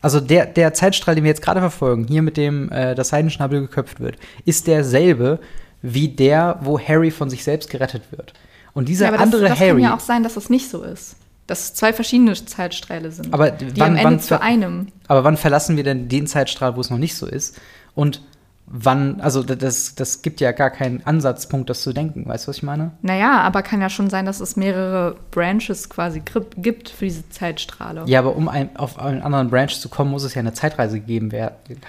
Also 0.00 0.20
der, 0.20 0.46
der 0.46 0.74
Zeitstrahl, 0.74 1.14
den 1.14 1.24
wir 1.24 1.30
jetzt 1.30 1.42
gerade 1.42 1.60
verfolgen, 1.60 2.06
hier 2.06 2.22
mit 2.22 2.36
dem 2.36 2.70
äh, 2.70 2.94
das 2.94 3.08
Seidenschnabel 3.08 3.60
geköpft 3.62 3.98
wird, 4.00 4.16
ist 4.44 4.66
derselbe 4.66 5.40
wie 5.82 6.08
der, 6.08 6.58
wo 6.62 6.78
Harry 6.78 7.10
von 7.10 7.30
sich 7.30 7.44
selbst 7.44 7.70
gerettet 7.70 8.02
wird. 8.10 8.32
Und 8.74 8.88
dieser 8.88 9.06
Ja, 9.06 9.12
aber 9.14 9.22
andere 9.22 9.42
das, 9.42 9.50
das 9.52 9.60
Harry. 9.60 9.70
kann 9.70 9.90
ja 9.90 9.96
auch 9.96 10.00
sein, 10.00 10.22
dass 10.22 10.34
das 10.34 10.50
nicht 10.50 10.70
so 10.70 10.82
ist. 10.82 11.16
Dass 11.48 11.64
es 11.64 11.74
zwei 11.74 11.92
verschiedene 11.92 12.34
Zeitstrahle 12.34 13.10
sind. 13.10 13.34
Aber 13.34 13.50
die 13.50 13.80
wann- 13.80 13.98
am 13.98 14.06
Ende 14.06 14.18
zu 14.18 14.40
einem. 14.40 14.88
Aber 15.08 15.24
wann 15.24 15.36
verlassen 15.36 15.76
wir 15.76 15.82
denn 15.82 16.08
den 16.08 16.28
Zeitstrahl, 16.28 16.76
wo 16.76 16.80
es 16.80 16.90
noch 16.90 16.98
nicht 16.98 17.16
so 17.16 17.26
ist? 17.26 17.60
Und 17.96 18.22
wann, 18.66 19.20
also 19.22 19.42
das, 19.42 19.94
das 19.94 20.20
gibt 20.22 20.40
ja 20.40 20.52
gar 20.52 20.70
keinen 20.70 21.04
Ansatzpunkt, 21.06 21.70
das 21.70 21.80
zu 21.82 21.94
denken. 21.94 22.26
Weißt 22.28 22.44
du, 22.46 22.50
was 22.50 22.58
ich 22.58 22.62
meine? 22.62 22.92
Naja, 23.00 23.40
aber 23.40 23.62
kann 23.62 23.80
ja 23.80 23.88
schon 23.88 24.10
sein, 24.10 24.26
dass 24.26 24.40
es 24.40 24.56
mehrere 24.56 25.16
Branches 25.30 25.88
quasi 25.88 26.22
gibt 26.56 26.90
für 26.90 27.06
diese 27.06 27.26
Zeitstrahle. 27.30 28.02
Ja, 28.06 28.18
aber 28.18 28.36
um 28.36 28.48
ein, 28.48 28.76
auf 28.76 28.98
einen 28.98 29.22
anderen 29.22 29.48
Branch 29.48 29.70
zu 29.70 29.88
kommen, 29.88 30.10
muss 30.10 30.24
es 30.24 30.34
ja 30.34 30.40
eine 30.40 30.52
Zeitreise 30.52 31.00
gegeben 31.00 31.32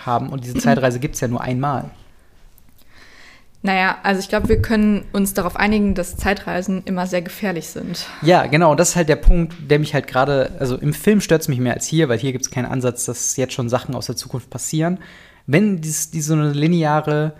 haben. 0.06 0.30
Und 0.30 0.45
diese 0.45 0.56
Zeitreise 0.56 1.00
gibt 1.00 1.15
es 1.15 1.22
ja 1.22 1.28
nur 1.28 1.41
einmal. 1.41 1.91
Naja, 3.62 3.98
also 4.04 4.22
ich 4.22 4.30
glaube, 4.30 4.48
wir 4.48 4.62
können 4.62 5.04
uns 5.12 5.34
darauf 5.34 5.58
einigen, 5.58 5.93
dass 5.93 6.15
Zeitreisen 6.15 6.82
immer 6.86 7.08
sehr 7.08 7.22
gefährlich 7.22 7.67
sind. 7.67 8.08
Ja, 8.22 8.45
genau. 8.45 8.74
Das 8.74 8.89
ist 8.89 8.95
halt 8.95 9.10
der 9.10 9.17
Punkt, 9.17 9.54
der 9.69 9.80
mich 9.80 9.93
halt 9.93 10.08
gerade, 10.08 10.52
also 10.60 10.78
im 10.78 10.93
Film 10.93 11.19
stört 11.19 11.41
es 11.41 11.50
mich 11.50 11.60
mehr 11.60 11.74
als 11.74 11.86
hier, 11.86 12.08
weil 12.08 12.17
hier 12.19 12.32
gibt 12.32 12.45
es 12.45 12.52
keinen 12.52 12.67
Ansatz, 12.67 13.06
dass 13.06 13.36
jetzt 13.36 13.54
schon 13.54 13.67
Sachen 13.67 13.95
aus 13.95 14.06
der 14.06 14.15
Zukunft 14.15 14.50
passieren. 14.50 15.00
wenn 15.45 15.82
dies, 15.82 16.12
die 16.12 16.22
so 16.22 16.36
lineare, 16.36 17.34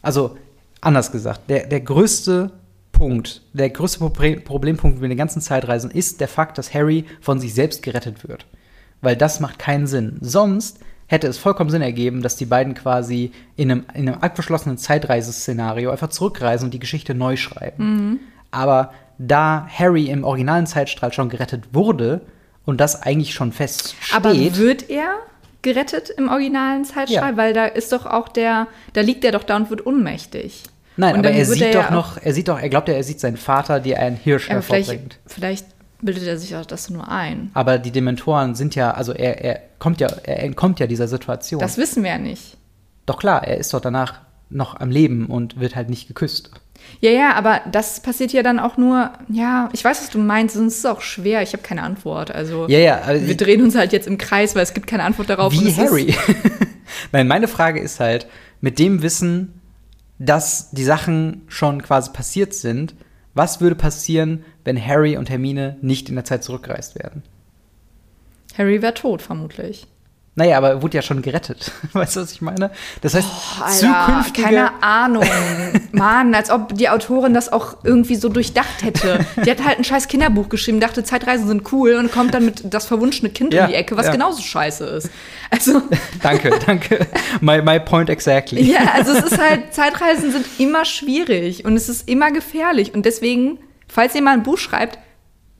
also 0.00 0.36
anders 0.80 1.12
gesagt, 1.12 1.50
der, 1.50 1.66
der 1.66 1.80
größte 1.80 2.52
Punkt, 2.92 3.42
der 3.52 3.68
größte 3.70 4.08
Problempunkt 4.08 5.00
mit 5.00 5.10
den 5.10 5.18
ganzen 5.18 5.42
Zeitreisen 5.42 5.90
ist 5.90 6.20
der 6.20 6.28
Fakt, 6.28 6.56
dass 6.56 6.72
Harry 6.72 7.04
von 7.20 7.40
sich 7.40 7.52
selbst 7.52 7.82
gerettet 7.82 8.26
wird. 8.26 8.46
Weil 9.00 9.16
das 9.16 9.40
macht 9.40 9.58
keinen 9.58 9.86
Sinn. 9.86 10.18
Sonst 10.20 10.80
hätte 11.08 11.26
es 11.26 11.38
vollkommen 11.38 11.70
Sinn 11.70 11.82
ergeben, 11.82 12.22
dass 12.22 12.36
die 12.36 12.46
beiden 12.46 12.74
quasi 12.74 13.32
in 13.56 13.70
einem, 13.70 13.84
in 13.94 14.08
einem 14.08 14.20
abgeschlossenen 14.20 14.78
Zeitreiseszenario 14.78 15.90
einfach 15.90 16.10
zurückreisen 16.10 16.66
und 16.66 16.74
die 16.74 16.78
Geschichte 16.78 17.14
neu 17.14 17.36
schreiben. 17.36 17.84
Mhm. 17.84 18.20
Aber 18.50 18.92
da 19.18 19.66
Harry 19.66 20.06
im 20.06 20.22
originalen 20.22 20.66
Zeitstrahl 20.66 21.12
schon 21.12 21.28
gerettet 21.28 21.64
wurde 21.72 22.20
und 22.64 22.80
das 22.80 23.02
eigentlich 23.02 23.34
schon 23.34 23.52
feststeht. 23.52 24.14
Aber 24.14 24.34
wird 24.34 24.90
er 24.90 25.16
gerettet 25.62 26.10
im 26.10 26.28
originalen 26.28 26.84
Zeitstrahl? 26.84 27.32
Ja. 27.32 27.36
Weil 27.36 27.52
da 27.52 27.64
ist 27.64 27.92
doch 27.92 28.06
auch 28.06 28.28
der, 28.28 28.68
da 28.92 29.00
liegt 29.00 29.24
er 29.24 29.32
doch 29.32 29.44
da 29.44 29.56
und 29.56 29.70
wird 29.70 29.86
ohnmächtig. 29.86 30.62
Nein, 30.96 31.14
und 31.14 31.20
aber 31.20 31.30
er 31.30 31.44
sieht 31.44 31.62
er 31.62 31.82
doch 31.82 31.90
noch, 31.90 32.18
er 32.20 32.34
sieht 32.34 32.48
doch, 32.48 32.60
er 32.60 32.68
glaubt 32.68 32.88
ja, 32.88 32.94
er 32.94 33.04
sieht 33.04 33.20
seinen 33.20 33.36
Vater, 33.36 33.80
der 33.80 34.00
einen 34.00 34.16
Hirsch 34.16 34.48
hervorbringt. 34.48 35.18
Vielleicht, 35.26 35.66
vielleicht 35.66 35.66
bildet 36.00 36.26
er 36.26 36.38
sich 36.38 36.54
auch 36.56 36.66
das 36.66 36.90
nur 36.90 37.08
ein. 37.08 37.50
Aber 37.54 37.78
die 37.78 37.90
Dementoren 37.90 38.54
sind 38.54 38.74
ja, 38.74 38.92
also 38.92 39.12
er, 39.12 39.44
er 39.44 39.60
kommt 39.78 40.00
ja, 40.00 40.08
er 40.22 40.42
entkommt 40.42 40.80
ja 40.80 40.86
dieser 40.86 41.08
Situation. 41.08 41.60
Das 41.60 41.76
wissen 41.76 42.02
wir 42.02 42.10
ja 42.10 42.18
nicht. 42.18 42.56
Doch 43.06 43.18
klar, 43.18 43.46
er 43.46 43.56
ist 43.58 43.72
doch 43.74 43.80
danach 43.80 44.20
noch 44.50 44.78
am 44.80 44.90
Leben 44.90 45.26
und 45.26 45.60
wird 45.60 45.76
halt 45.76 45.90
nicht 45.90 46.08
geküsst. 46.08 46.50
Ja, 47.00 47.10
ja, 47.10 47.34
aber 47.34 47.60
das 47.70 48.00
passiert 48.00 48.32
ja 48.32 48.42
dann 48.42 48.58
auch 48.58 48.76
nur, 48.76 49.12
ja, 49.28 49.68
ich 49.72 49.84
weiß, 49.84 50.00
was 50.00 50.10
du 50.10 50.18
meinst, 50.18 50.54
sonst 50.54 50.74
ist 50.74 50.78
es 50.80 50.86
auch 50.86 51.00
schwer, 51.00 51.42
ich 51.42 51.52
habe 51.52 51.62
keine 51.62 51.82
Antwort. 51.82 52.30
Also, 52.30 52.66
ja, 52.68 52.78
ja, 52.78 53.00
also 53.00 53.26
wir 53.26 53.36
drehen 53.36 53.62
uns 53.62 53.74
halt 53.74 53.92
jetzt 53.92 54.06
im 54.06 54.16
Kreis, 54.16 54.54
weil 54.54 54.62
es 54.62 54.74
gibt 54.74 54.86
keine 54.86 55.04
Antwort 55.04 55.28
darauf. 55.28 55.52
Wie 55.52 55.74
Harry. 55.74 56.14
Nein, 57.12 57.28
meine 57.28 57.48
Frage 57.48 57.80
ist 57.80 58.00
halt, 58.00 58.26
mit 58.60 58.78
dem 58.78 59.02
Wissen, 59.02 59.60
dass 60.18 60.70
die 60.70 60.84
Sachen 60.84 61.42
schon 61.48 61.82
quasi 61.82 62.10
passiert 62.10 62.54
sind, 62.54 62.94
was 63.38 63.62
würde 63.62 63.76
passieren, 63.76 64.44
wenn 64.64 64.84
Harry 64.84 65.16
und 65.16 65.30
Hermine 65.30 65.78
nicht 65.80 66.10
in 66.10 66.16
der 66.16 66.24
Zeit 66.24 66.44
zurückgereist 66.44 66.98
werden? 66.98 67.22
Harry 68.58 68.82
wäre 68.82 68.92
tot, 68.92 69.22
vermutlich. 69.22 69.86
Naja, 70.38 70.56
aber 70.56 70.68
er 70.68 70.82
wurde 70.82 70.96
ja 70.96 71.02
schon 71.02 71.20
gerettet. 71.20 71.72
Weißt 71.94 72.14
du, 72.14 72.20
was 72.20 72.30
ich 72.30 72.40
meine? 72.40 72.70
Das 73.00 73.12
heißt, 73.12 73.26
oh, 73.28 73.64
Alter, 73.64 74.06
zukünftige. 74.06 74.42
Keine 74.42 74.82
Ahnung. 74.84 75.24
Mann, 75.90 76.32
als 76.32 76.48
ob 76.48 76.76
die 76.76 76.88
Autorin 76.88 77.34
das 77.34 77.52
auch 77.52 77.78
irgendwie 77.82 78.14
so 78.14 78.28
durchdacht 78.28 78.84
hätte. 78.84 79.26
Die 79.44 79.50
hat 79.50 79.64
halt 79.64 79.78
ein 79.78 79.84
scheiß 79.84 80.06
Kinderbuch 80.06 80.48
geschrieben, 80.48 80.78
dachte, 80.78 81.02
Zeitreisen 81.02 81.48
sind 81.48 81.72
cool 81.72 81.94
und 81.94 82.12
kommt 82.12 82.34
dann 82.34 82.44
mit 82.44 82.72
das 82.72 82.86
verwunschene 82.86 83.30
Kind 83.30 83.52
ja, 83.52 83.64
um 83.64 83.70
die 83.70 83.74
Ecke, 83.74 83.96
was 83.96 84.06
ja. 84.06 84.12
genauso 84.12 84.40
scheiße 84.40 84.84
ist. 84.84 85.10
Also. 85.50 85.82
danke, 86.22 86.56
danke. 86.64 87.08
My, 87.40 87.60
my 87.60 87.80
point 87.80 88.08
exactly. 88.08 88.62
Ja, 88.62 88.92
also 88.94 89.14
es 89.14 89.24
ist 89.24 89.38
halt, 89.40 89.74
Zeitreisen 89.74 90.30
sind 90.30 90.46
immer 90.58 90.84
schwierig 90.84 91.64
und 91.64 91.74
es 91.74 91.88
ist 91.88 92.08
immer 92.08 92.30
gefährlich. 92.30 92.94
Und 92.94 93.06
deswegen, 93.06 93.58
falls 93.88 94.14
jemand 94.14 94.38
ein 94.38 94.42
Buch 94.44 94.58
schreibt, 94.58 95.00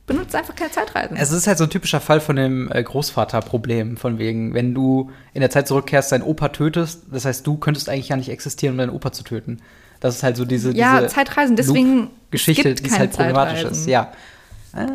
benutzt 0.09 0.35
einfach 0.35 0.57
keine 0.57 0.73
Zeitreisen. 0.73 1.16
Es 1.16 1.31
ist 1.31 1.47
halt 1.47 1.59
so 1.59 1.64
ein 1.64 1.71
typischer 1.71 2.01
Fall 2.01 2.21
von 2.21 2.35
dem 2.35 2.68
äh, 2.73 2.83
Großvaterproblem, 2.83 3.97
von 3.97 4.18
wegen, 4.18 4.55
wenn 4.55 4.75
du 4.75 5.12
in 5.35 5.40
der 5.40 5.51
Zeit 5.51 5.68
zurückkehrst, 5.68 6.11
deinen 6.11 6.23
Opa 6.23 6.49
tötest, 6.49 7.03
das 7.12 7.25
heißt, 7.25 7.47
du 7.47 7.57
könntest 7.57 7.88
eigentlich 7.88 8.09
ja 8.09 8.16
nicht 8.16 8.31
existieren, 8.31 8.75
um 8.75 8.79
deinen 8.79 8.90
Opa 8.90 9.12
zu 9.12 9.23
töten. 9.23 9.61
Das 10.01 10.16
ist 10.16 10.23
halt 10.25 10.37
so 10.37 10.44
diese, 10.44 10.73
ja, 10.73 11.01
diese 11.01 11.14
Zeitreisen, 11.14 11.55
deswegen 11.55 12.11
Geschichte, 12.31 12.75
die 12.75 12.90
halt 12.90 13.12
problematisch 13.12 13.62
ist. 13.62 13.87
Ja. 13.87 14.12
Äh, 14.75 14.87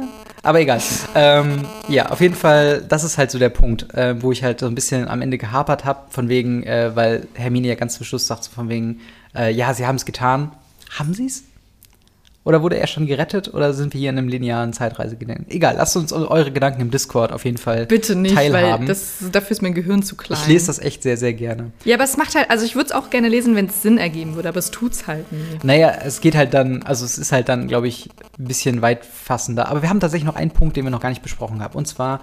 aber 0.44 0.62
egal. 0.62 0.82
ähm, 1.16 1.66
ja, 1.88 2.10
auf 2.10 2.22
jeden 2.22 2.36
Fall, 2.36 2.82
das 2.82 3.04
ist 3.04 3.18
halt 3.18 3.32
so 3.32 3.40
der 3.40 3.50
Punkt, 3.50 3.94
äh, 3.94 4.22
wo 4.22 4.32
ich 4.32 4.44
halt 4.44 4.60
so 4.60 4.68
ein 4.68 4.76
bisschen 4.76 5.08
am 5.08 5.22
Ende 5.22 5.38
gehapert 5.38 5.86
habe, 5.86 6.02
von 6.10 6.30
wegen, 6.30 6.64
äh, 6.64 6.96
weil 6.96 7.28
Hermine 7.34 7.68
ja 7.68 7.76
ganz 7.76 7.96
zum 7.96 8.06
Schluss 8.06 8.28
sagt, 8.28 8.48
von 8.48 8.70
wegen, 8.70 9.00
äh, 9.36 9.52
ja, 9.52 9.74
sie 9.74 9.86
haben 9.86 9.96
es 9.96 10.06
getan. 10.06 10.52
Haben 10.98 11.14
sie 11.14 11.26
es? 11.26 11.44
Oder 12.46 12.62
wurde 12.62 12.78
er 12.78 12.88
schon 12.88 13.08
gerettet 13.08 13.54
oder 13.54 13.74
sind 13.74 13.94
wir 13.94 14.00
hier 14.02 14.10
in 14.10 14.18
einem 14.18 14.28
linearen 14.28 14.74
Zeitreisegedanken? 14.74 15.46
Egal, 15.50 15.76
lasst 15.78 15.96
uns 15.96 16.12
eure 16.12 16.52
Gedanken 16.52 16.82
im 16.82 16.92
Discord 16.92 17.32
auf 17.32 17.46
jeden 17.46 17.58
Fall 17.58 17.86
Bitte 17.86 18.18
nicht, 18.18 18.36
teilhaben. 18.36 18.82
weil 18.82 18.88
das, 18.88 19.20
dafür 19.32 19.52
ist 19.52 19.62
mein 19.62 19.74
Gehirn 19.74 20.04
zu 20.04 20.18
klein. 20.18 20.38
Ich 20.42 20.48
lese 20.48 20.68
das 20.68 20.80
echt 20.80 21.04
sehr, 21.04 21.16
sehr 21.16 21.34
gerne. 21.34 21.72
Ja, 21.86 21.96
aber 21.96 22.04
es 22.04 22.18
macht 22.18 22.36
halt, 22.36 22.50
also 22.50 22.66
ich 22.66 22.76
würde 22.76 22.88
es 22.88 22.92
auch 22.92 23.10
gerne 23.10 23.30
lesen, 23.30 23.56
wenn 23.56 23.68
es 23.68 23.82
Sinn 23.82 23.98
ergeben 23.98 24.36
würde, 24.36 24.50
aber 24.50 24.60
es 24.60 24.72
tut's 24.72 25.08
halt 25.08 25.32
nicht. 25.32 25.64
Naja, 25.64 25.94
es 26.04 26.20
geht 26.20 26.36
halt 26.36 26.54
dann, 26.54 26.84
also 26.84 27.06
es 27.06 27.18
ist 27.18 27.32
halt 27.32 27.48
dann, 27.48 27.70
glaube 27.70 27.88
ich, 27.88 28.10
ein 28.38 28.46
bisschen 28.46 28.82
weitfassender. 28.82 29.70
Aber 29.70 29.82
wir 29.82 29.88
haben 29.88 30.02
tatsächlich 30.02 30.28
noch 30.28 30.36
einen 30.36 30.52
Punkt, 30.52 30.76
den 30.76 30.84
wir 30.84 30.92
noch 30.92 31.02
gar 31.02 31.10
nicht 31.10 31.24
besprochen 31.24 31.62
haben. 31.62 31.78
Und 31.78 31.88
zwar 31.88 32.20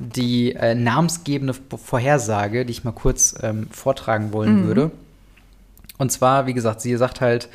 die 0.00 0.52
äh, 0.54 0.74
namensgebende 0.74 1.54
Vorhersage, 1.76 2.64
die 2.64 2.72
ich 2.72 2.82
mal 2.82 2.90
kurz 2.90 3.36
ähm, 3.40 3.68
vortragen 3.70 4.32
wollen 4.32 4.62
mhm. 4.62 4.66
würde. 4.66 4.90
Und 5.98 6.10
zwar, 6.10 6.46
wie 6.46 6.54
gesagt, 6.54 6.80
sie 6.80 6.96
sagt 6.96 7.20
halt, 7.20 7.50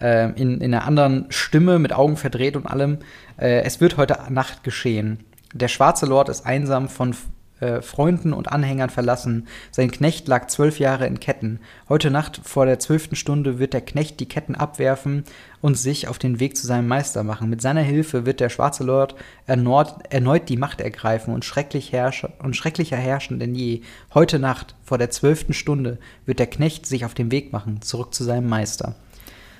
äh, 0.00 0.30
in, 0.32 0.60
in 0.60 0.74
einer 0.74 0.86
anderen 0.86 1.26
Stimme, 1.30 1.78
mit 1.78 1.92
Augen 1.92 2.16
verdreht 2.16 2.56
und 2.56 2.66
allem. 2.66 2.98
Äh, 3.36 3.62
es 3.62 3.80
wird 3.80 3.96
heute 3.96 4.18
Nacht 4.30 4.64
geschehen. 4.64 5.20
Der 5.52 5.68
schwarze 5.68 6.06
Lord 6.06 6.28
ist 6.28 6.46
einsam 6.46 6.88
von 6.88 7.14
äh, 7.60 7.80
Freunden 7.82 8.32
und 8.32 8.50
Anhängern 8.50 8.90
verlassen. 8.90 9.46
Sein 9.70 9.90
Knecht 9.90 10.26
lag 10.26 10.48
zwölf 10.48 10.78
Jahre 10.80 11.06
in 11.06 11.20
Ketten. 11.20 11.60
Heute 11.88 12.10
Nacht 12.10 12.40
vor 12.42 12.66
der 12.66 12.80
zwölften 12.80 13.14
Stunde 13.14 13.58
wird 13.60 13.72
der 13.72 13.80
Knecht 13.80 14.18
die 14.18 14.28
Ketten 14.28 14.56
abwerfen 14.56 15.24
und 15.60 15.78
sich 15.78 16.08
auf 16.08 16.18
den 16.18 16.40
Weg 16.40 16.56
zu 16.56 16.66
seinem 16.66 16.88
Meister 16.88 17.22
machen. 17.22 17.48
Mit 17.48 17.62
seiner 17.62 17.82
Hilfe 17.82 18.26
wird 18.26 18.40
der 18.40 18.48
schwarze 18.48 18.82
Lord 18.82 19.14
erneut, 19.46 19.94
erneut 20.10 20.48
die 20.48 20.56
Macht 20.56 20.80
ergreifen 20.80 21.32
und, 21.32 21.44
schrecklich 21.44 21.92
herrschen, 21.92 22.32
und 22.40 22.56
schrecklicher 22.56 22.96
herrschen 22.96 23.38
denn 23.38 23.54
je. 23.54 23.82
Heute 24.12 24.40
Nacht 24.40 24.74
vor 24.82 24.98
der 24.98 25.10
zwölften 25.10 25.54
Stunde 25.54 25.98
wird 26.26 26.40
der 26.40 26.48
Knecht 26.48 26.86
sich 26.86 27.04
auf 27.04 27.14
den 27.14 27.30
Weg 27.30 27.52
machen, 27.52 27.80
zurück 27.82 28.12
zu 28.14 28.24
seinem 28.24 28.48
Meister. 28.48 28.96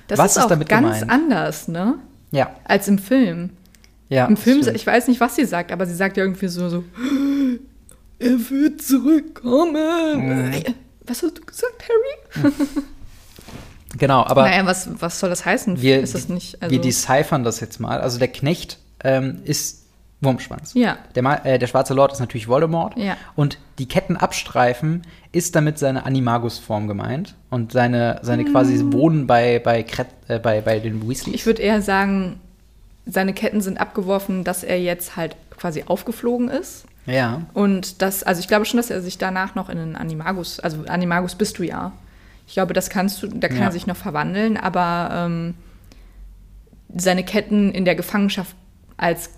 Das 0.07 0.19
was 0.19 0.35
ist, 0.35 0.43
ist 0.43 0.49
damit 0.49 0.69
ganz 0.69 0.99
gemeint? 0.99 1.11
anders, 1.11 1.67
ne? 1.67 1.95
Ja. 2.31 2.55
Als 2.63 2.87
im 2.87 2.99
Film. 2.99 3.51
Ja. 4.09 4.25
Im 4.25 4.37
Film, 4.37 4.61
ich 4.73 4.85
weiß 4.85 5.07
nicht, 5.07 5.19
was 5.19 5.35
sie 5.35 5.45
sagt, 5.45 5.71
aber 5.71 5.85
sie 5.85 5.95
sagt 5.95 6.17
ja 6.17 6.23
irgendwie 6.23 6.47
so, 6.47 6.69
so 6.69 6.83
er 8.19 8.49
wird 8.49 8.81
zurückkommen. 8.81 10.49
Mhm. 10.49 10.63
Was 11.07 11.23
hast 11.23 11.37
du 11.37 11.41
gesagt, 11.45 11.83
Harry? 11.83 12.53
genau, 13.97 14.23
aber. 14.23 14.43
Naja, 14.43 14.65
was, 14.65 14.89
was 14.99 15.19
soll 15.19 15.29
das 15.29 15.45
heißen? 15.45 15.81
Wir, 15.81 16.01
ist 16.01 16.15
das 16.15 16.29
nicht, 16.29 16.61
also 16.61 16.71
wir 16.71 16.81
deciphern 16.81 17.43
das 17.43 17.59
jetzt 17.59 17.79
mal. 17.79 18.01
Also 18.01 18.19
der 18.19 18.27
Knecht 18.27 18.79
ähm, 19.03 19.39
ist 19.43 19.84
Wurmschwanz. 20.25 20.73
Ja. 20.73 20.97
Der, 21.15 21.45
äh, 21.45 21.57
der 21.57 21.67
schwarze 21.67 21.93
Lord 21.93 22.11
ist 22.11 22.19
natürlich 22.19 22.47
Voldemort. 22.47 22.97
Ja. 22.97 23.15
Und 23.35 23.57
die 23.79 23.87
Ketten 23.87 24.17
abstreifen 24.17 25.03
ist 25.31 25.55
damit 25.55 25.79
seine 25.79 26.05
Animagus-Form 26.05 26.87
gemeint. 26.87 27.35
Und 27.49 27.71
seine, 27.71 28.19
seine 28.23 28.43
mm. 28.43 28.51
quasi 28.51 28.83
Wohnen 28.91 29.27
bei, 29.27 29.59
bei, 29.59 29.83
Kret, 29.83 30.07
äh, 30.27 30.39
bei, 30.39 30.61
bei 30.61 30.79
den 30.79 31.07
Weasleys. 31.07 31.35
Ich 31.35 31.45
würde 31.45 31.61
eher 31.61 31.81
sagen, 31.81 32.41
seine 33.05 33.33
Ketten 33.33 33.61
sind 33.61 33.79
abgeworfen, 33.79 34.43
dass 34.43 34.63
er 34.63 34.81
jetzt 34.81 35.15
halt 35.15 35.37
quasi 35.51 35.83
aufgeflogen 35.87 36.49
ist. 36.49 36.85
Ja. 37.05 37.43
Und 37.53 38.01
das, 38.01 38.23
also 38.23 38.39
ich 38.39 38.47
glaube 38.47 38.65
schon, 38.65 38.77
dass 38.77 38.89
er 38.89 39.01
sich 39.01 39.17
danach 39.17 39.55
noch 39.55 39.69
in 39.69 39.77
einen 39.77 39.95
Animagus, 39.95 40.59
also 40.59 40.85
Animagus 40.87 41.35
bist 41.35 41.59
du 41.59 41.63
ja. 41.63 41.91
Ich 42.47 42.53
glaube, 42.53 42.73
das 42.73 42.89
kannst 42.89 43.21
du, 43.21 43.27
da 43.27 43.47
kann 43.47 43.57
ja. 43.57 43.65
er 43.65 43.71
sich 43.71 43.87
noch 43.87 43.95
verwandeln, 43.95 44.57
aber 44.57 45.09
ähm, 45.13 45.55
seine 46.95 47.23
Ketten 47.23 47.71
in 47.71 47.85
der 47.85 47.95
Gefangenschaft 47.95 48.55
als 48.97 49.31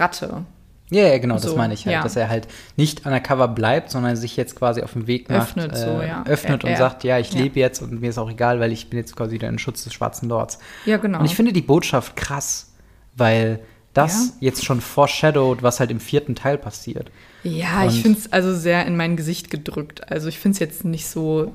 Ratte. 0.00 0.44
Ja, 0.90 1.08
ja 1.08 1.18
genau, 1.18 1.38
so, 1.38 1.48
das 1.48 1.56
meine 1.56 1.74
ich 1.74 1.86
halt, 1.86 1.94
ja. 1.94 2.02
dass 2.02 2.14
er 2.16 2.28
halt 2.28 2.46
nicht 2.76 3.06
undercover 3.06 3.48
bleibt, 3.48 3.90
sondern 3.90 4.16
sich 4.16 4.36
jetzt 4.36 4.54
quasi 4.54 4.82
auf 4.82 4.92
dem 4.92 5.06
Weg 5.06 5.30
macht, 5.30 5.56
öffnet, 5.56 5.72
äh, 5.72 5.76
so, 5.76 6.02
ja. 6.02 6.24
öffnet 6.26 6.62
er, 6.62 6.68
und 6.68 6.70
er, 6.72 6.76
sagt, 6.76 7.04
ja, 7.04 7.18
ich 7.18 7.32
ja. 7.32 7.40
lebe 7.40 7.58
jetzt 7.58 7.80
und 7.80 8.00
mir 8.00 8.10
ist 8.10 8.18
auch 8.18 8.30
egal, 8.30 8.60
weil 8.60 8.70
ich 8.70 8.90
bin 8.90 8.98
jetzt 8.98 9.16
quasi 9.16 9.34
wieder 9.34 9.48
in 9.48 9.58
Schutz 9.58 9.84
des 9.84 9.94
Schwarzen 9.94 10.28
Lords. 10.28 10.58
Ja, 10.84 10.98
genau. 10.98 11.20
Und 11.20 11.24
ich 11.24 11.34
finde 11.34 11.52
die 11.52 11.62
Botschaft 11.62 12.16
krass, 12.16 12.72
weil 13.16 13.60
das 13.94 14.34
jetzt 14.40 14.64
schon 14.64 14.80
foreshadowed, 14.80 15.62
was 15.62 15.80
halt 15.80 15.90
im 15.90 16.00
vierten 16.00 16.34
Teil 16.34 16.58
passiert. 16.58 17.10
Ja, 17.44 17.82
und 17.82 17.90
ich 17.90 18.02
finde 18.02 18.18
es 18.18 18.32
also 18.32 18.54
sehr 18.54 18.84
in 18.86 18.96
mein 18.96 19.16
Gesicht 19.16 19.50
gedrückt. 19.50 20.10
Also 20.10 20.28
ich 20.28 20.38
finde 20.38 20.54
es 20.56 20.58
jetzt 20.58 20.84
nicht 20.84 21.06
so 21.06 21.52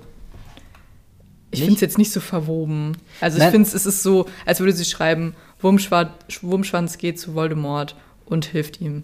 ich 1.51 1.61
finde 1.61 1.75
es 1.75 1.81
jetzt 1.81 1.97
nicht 1.97 2.11
so 2.11 2.19
verwoben. 2.19 2.97
Also 3.21 3.39
ich 3.39 3.45
finde 3.45 3.67
es 3.67 3.85
ist 3.85 4.03
so, 4.03 4.27
als 4.45 4.59
würde 4.59 4.73
sie 4.73 4.85
schreiben, 4.85 5.35
Wurmschwanz, 5.59 6.11
Wurmschwanz 6.41 6.97
geht 6.97 7.19
zu 7.19 7.33
Voldemort 7.33 7.95
und 8.29 8.45
hilft 8.45 8.81
ihm. 8.81 9.03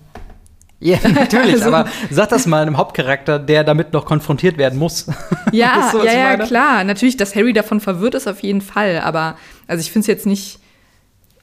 Ja, 0.80 0.98
natürlich, 1.14 1.56
also, 1.56 1.74
aber 1.74 1.90
sag 2.10 2.30
das 2.30 2.46
mal 2.46 2.62
einem 2.62 2.78
Hauptcharakter, 2.78 3.40
der 3.40 3.64
damit 3.64 3.94
noch 3.94 4.06
konfrontiert 4.06 4.58
werden 4.58 4.80
muss. 4.80 5.08
Ja, 5.52 5.90
so, 5.92 6.04
ja, 6.04 6.12
ja, 6.12 6.38
klar. 6.38 6.84
Natürlich, 6.84 7.16
dass 7.16 7.36
Harry 7.36 7.54
davon 7.54 7.80
verwirrt 7.80 8.16
ist, 8.16 8.28
auf 8.28 8.42
jeden 8.42 8.62
Fall. 8.62 9.00
Aber 9.00 9.38
also 9.68 9.80
ich 9.80 9.92
finde 9.92 10.02
es 10.02 10.08
jetzt 10.08 10.26
nicht. 10.26 10.60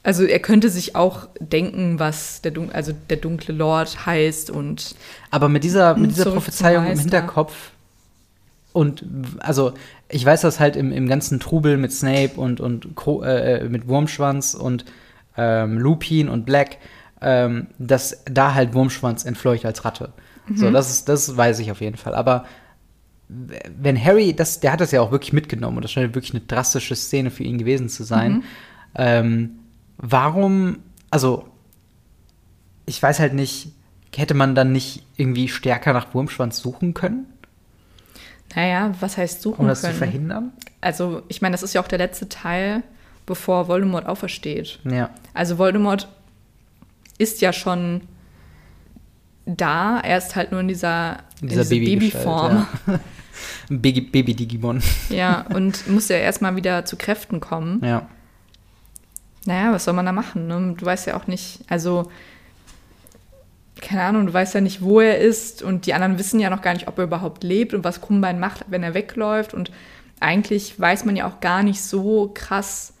Also 0.03 0.25
er 0.25 0.39
könnte 0.39 0.69
sich 0.69 0.95
auch 0.95 1.29
denken, 1.39 1.97
was 1.97 2.41
der, 2.41 2.51
Dun 2.51 2.69
also 2.71 2.91
der 3.09 3.17
dunkle 3.17 3.55
Lord 3.55 4.05
heißt 4.05 4.51
und. 4.51 4.95
Aber 5.31 5.49
mit 5.49 5.63
dieser, 5.63 5.95
mit 5.95 6.11
dieser 6.11 6.31
Prophezeiung 6.31 6.85
im 6.85 6.99
Hinterkopf 6.99 7.53
und 8.73 9.05
also 9.39 9.73
ich 10.09 10.25
weiß 10.25 10.41
das 10.41 10.59
halt 10.59 10.75
im, 10.75 10.91
im 10.91 11.07
ganzen 11.07 11.39
Trubel 11.39 11.77
mit 11.77 11.93
Snape 11.93 12.33
und, 12.35 12.59
und 12.59 12.87
äh, 13.23 13.63
mit 13.69 13.87
Wurmschwanz 13.87 14.55
und 14.55 14.83
ähm, 15.37 15.77
Lupin 15.77 16.27
und 16.27 16.45
Black 16.45 16.77
ähm, 17.23 17.67
dass 17.77 18.23
da 18.25 18.53
halt 18.53 18.73
Wurmschwanz 18.73 19.25
entfleucht 19.25 19.65
als 19.65 19.85
Ratte. 19.85 20.13
Mhm. 20.47 20.57
So, 20.57 20.71
das 20.71 20.89
ist, 20.89 21.09
das 21.09 21.35
weiß 21.35 21.59
ich 21.59 21.71
auf 21.71 21.81
jeden 21.81 21.97
Fall. 21.97 22.15
Aber 22.15 22.45
wenn 23.29 24.03
Harry, 24.03 24.33
das, 24.35 24.59
der 24.59 24.73
hat 24.73 24.81
das 24.81 24.91
ja 24.91 25.01
auch 25.01 25.11
wirklich 25.11 25.33
mitgenommen 25.33 25.77
und 25.77 25.83
das 25.83 25.91
scheint 25.91 26.13
wirklich 26.13 26.33
eine 26.33 26.41
drastische 26.41 26.95
Szene 26.95 27.31
für 27.31 27.43
ihn 27.43 27.57
gewesen 27.57 27.89
zu 27.89 28.03
sein. 28.03 28.33
Mhm. 28.33 28.43
Ähm, 28.95 29.49
warum, 29.97 30.77
also 31.09 31.47
ich 32.85 33.01
weiß 33.01 33.19
halt 33.19 33.33
nicht, 33.33 33.71
hätte 34.15 34.33
man 34.33 34.55
dann 34.55 34.71
nicht 34.71 35.03
irgendwie 35.15 35.47
stärker 35.47 35.93
nach 35.93 36.13
Wurmschwanz 36.13 36.59
suchen 36.59 36.93
können? 36.93 37.25
Naja, 38.55 38.93
was 38.99 39.17
heißt 39.17 39.41
suchen 39.41 39.61
Um 39.61 39.67
das 39.67 39.81
können? 39.81 39.93
zu 39.93 39.97
verhindern? 39.97 40.51
Also, 40.81 41.23
ich 41.27 41.41
meine, 41.41 41.53
das 41.53 41.63
ist 41.63 41.73
ja 41.73 41.81
auch 41.81 41.87
der 41.87 41.97
letzte 41.97 42.29
Teil, 42.29 42.83
bevor 43.25 43.67
Voldemort 43.67 44.05
aufersteht. 44.05 44.79
Ja. 44.83 45.09
Also 45.33 45.57
Voldemort 45.57 46.07
ist 47.17 47.41
ja 47.41 47.53
schon 47.53 48.01
da, 49.45 49.99
er 49.99 50.17
ist 50.17 50.35
halt 50.35 50.51
nur 50.51 50.61
in 50.61 50.67
dieser, 50.67 51.19
In 51.41 51.49
dieser 51.49 51.69
in 51.71 51.85
Babyform. 51.85 52.67
Ja. 52.87 52.99
Baby, 53.69 54.01
Baby 54.01 54.35
Digimon. 54.35 54.81
Ja, 55.09 55.45
und 55.53 55.87
muss 55.87 56.09
ja 56.09 56.17
erstmal 56.17 56.55
wieder 56.55 56.85
zu 56.85 56.97
Kräften 56.97 57.39
kommen. 57.39 57.81
Ja. 57.83 58.07
Naja, 59.45 59.73
was 59.73 59.85
soll 59.85 59.93
man 59.93 60.05
da 60.05 60.11
machen? 60.11 60.47
Ne? 60.47 60.75
Du 60.77 60.85
weißt 60.85 61.07
ja 61.07 61.17
auch 61.17 61.27
nicht, 61.27 61.61
also, 61.67 62.09
keine 63.81 64.03
Ahnung, 64.03 64.27
du 64.27 64.33
weißt 64.33 64.53
ja 64.53 64.61
nicht, 64.61 64.81
wo 64.81 65.01
er 65.01 65.17
ist 65.17 65.61
und 65.61 65.85
die 65.85 65.93
anderen 65.93 66.17
wissen 66.17 66.39
ja 66.39 66.49
noch 66.49 66.61
gar 66.61 66.73
nicht, 66.73 66.87
ob 66.87 66.97
er 66.97 67.05
überhaupt 67.05 67.43
lebt 67.43 67.73
und 67.73 67.83
was 67.83 68.01
Krummbein 68.01 68.39
macht, 68.39 68.65
wenn 68.69 68.83
er 68.83 68.93
wegläuft. 68.93 69.53
Und 69.53 69.71
eigentlich 70.19 70.79
weiß 70.79 71.03
man 71.05 71.15
ja 71.15 71.27
auch 71.27 71.41
gar 71.41 71.63
nicht 71.63 71.81
so 71.81 72.31
krass, 72.33 72.93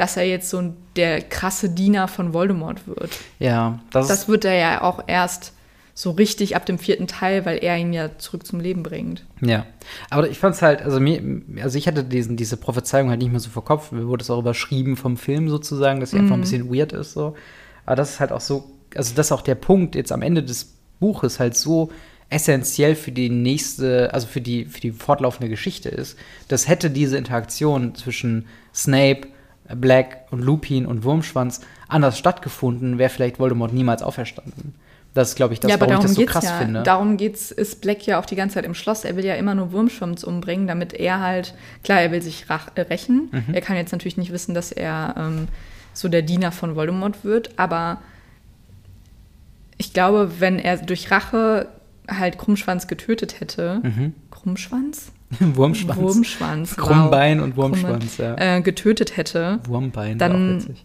dass 0.00 0.16
er 0.16 0.24
jetzt 0.24 0.48
so 0.48 0.72
der 0.96 1.20
krasse 1.20 1.68
Diener 1.68 2.08
von 2.08 2.32
Voldemort 2.32 2.86
wird. 2.86 3.10
Ja, 3.38 3.80
das, 3.90 4.08
Das 4.08 4.28
wird 4.28 4.46
er 4.46 4.54
ja 4.54 4.80
auch 4.80 5.04
erst 5.06 5.52
so 5.92 6.12
richtig 6.12 6.56
ab 6.56 6.64
dem 6.64 6.78
vierten 6.78 7.06
Teil, 7.06 7.44
weil 7.44 7.62
er 7.62 7.76
ihn 7.76 7.92
ja 7.92 8.16
zurück 8.16 8.46
zum 8.46 8.60
Leben 8.60 8.82
bringt. 8.82 9.26
Ja, 9.42 9.66
aber 10.08 10.30
ich 10.30 10.38
fand 10.38 10.54
es 10.54 10.62
halt, 10.62 10.80
also 10.80 11.00
mir, 11.00 11.42
also 11.62 11.76
ich 11.76 11.86
hatte 11.86 12.02
diesen, 12.02 12.38
diese 12.38 12.56
Prophezeiung 12.56 13.10
halt 13.10 13.20
nicht 13.20 13.30
mehr 13.30 13.40
so 13.40 13.50
vor 13.50 13.62
Kopf. 13.62 13.92
Mir 13.92 14.08
wurde 14.08 14.22
es 14.22 14.30
auch 14.30 14.38
überschrieben 14.38 14.96
vom 14.96 15.18
Film 15.18 15.50
sozusagen, 15.50 16.00
dass 16.00 16.12
sie 16.12 16.18
einfach 16.18 16.36
ein 16.36 16.40
bisschen 16.40 16.74
weird 16.74 16.94
ist 16.94 17.12
so. 17.12 17.34
Aber 17.84 17.96
das 17.96 18.12
ist 18.12 18.20
halt 18.20 18.32
auch 18.32 18.40
so, 18.40 18.70
also 18.94 19.14
das 19.14 19.26
ist 19.26 19.32
auch 19.32 19.42
der 19.42 19.54
Punkt 19.54 19.94
jetzt 19.96 20.12
am 20.12 20.22
Ende 20.22 20.42
des 20.42 20.76
Buches 20.98 21.38
halt 21.38 21.58
so 21.58 21.90
essentiell 22.30 22.94
für 22.94 23.12
die 23.12 23.28
nächste, 23.28 24.14
also 24.14 24.26
für 24.26 24.40
die, 24.40 24.64
für 24.64 24.80
die 24.80 24.92
fortlaufende 24.92 25.50
Geschichte 25.50 25.90
ist. 25.90 26.16
Das 26.48 26.68
hätte 26.68 26.88
diese 26.88 27.18
Interaktion 27.18 27.94
zwischen 27.94 28.46
Snape, 28.74 29.28
Black 29.76 30.26
und 30.30 30.40
Lupin 30.40 30.86
und 30.86 31.04
Wurmschwanz 31.04 31.60
anders 31.88 32.18
stattgefunden, 32.18 32.98
wäre 32.98 33.10
vielleicht 33.10 33.38
Voldemort 33.38 33.72
niemals 33.72 34.02
auferstanden. 34.02 34.74
Das 35.12 35.30
ist, 35.30 35.34
glaube 35.34 35.54
ich, 35.54 35.60
das, 35.60 35.70
ja, 35.70 35.80
warum 35.80 35.94
ich 35.94 36.02
das 36.02 36.14
so 36.14 36.24
krass 36.24 36.44
ja. 36.44 36.58
finde. 36.58 36.82
Darum 36.84 37.16
geht's, 37.16 37.50
ist 37.50 37.80
Black 37.80 38.06
ja 38.06 38.20
auch 38.20 38.26
die 38.26 38.36
ganze 38.36 38.54
Zeit 38.54 38.64
im 38.64 38.74
Schloss. 38.74 39.04
Er 39.04 39.16
will 39.16 39.24
ja 39.24 39.34
immer 39.34 39.56
nur 39.56 39.72
Wurmschwanz 39.72 40.22
umbringen, 40.22 40.68
damit 40.68 40.92
er 40.92 41.20
halt, 41.20 41.54
klar, 41.82 42.00
er 42.00 42.12
will 42.12 42.22
sich 42.22 42.46
äh, 42.48 42.80
rächen. 42.82 43.28
Mhm. 43.32 43.52
Er 43.54 43.60
kann 43.60 43.76
jetzt 43.76 43.90
natürlich 43.90 44.16
nicht 44.16 44.32
wissen, 44.32 44.54
dass 44.54 44.70
er 44.70 45.14
ähm, 45.18 45.48
so 45.92 46.08
der 46.08 46.22
Diener 46.22 46.52
von 46.52 46.76
Voldemort 46.76 47.24
wird, 47.24 47.58
aber 47.58 48.00
ich 49.78 49.92
glaube, 49.92 50.32
wenn 50.38 50.58
er 50.58 50.76
durch 50.76 51.10
Rache 51.10 51.68
halt 52.08 52.38
Krummschwanz 52.38 52.86
getötet 52.86 53.40
hätte, 53.40 53.80
Mhm. 53.82 54.14
Krummschwanz? 54.30 55.12
Wurmschwanz. 55.40 55.98
Wurmschwanz. 55.98 56.76
Krummbein 56.76 57.40
und 57.40 57.54
Krumme- 57.54 57.56
Wurmschwanz, 57.70 58.16
ja. 58.18 58.34
Äh, 58.36 58.60
getötet 58.62 59.16
hätte, 59.16 59.60
Wurmbein, 59.66 60.18
dann- 60.18 60.32
auch 60.32 60.66
witzig. 60.66 60.84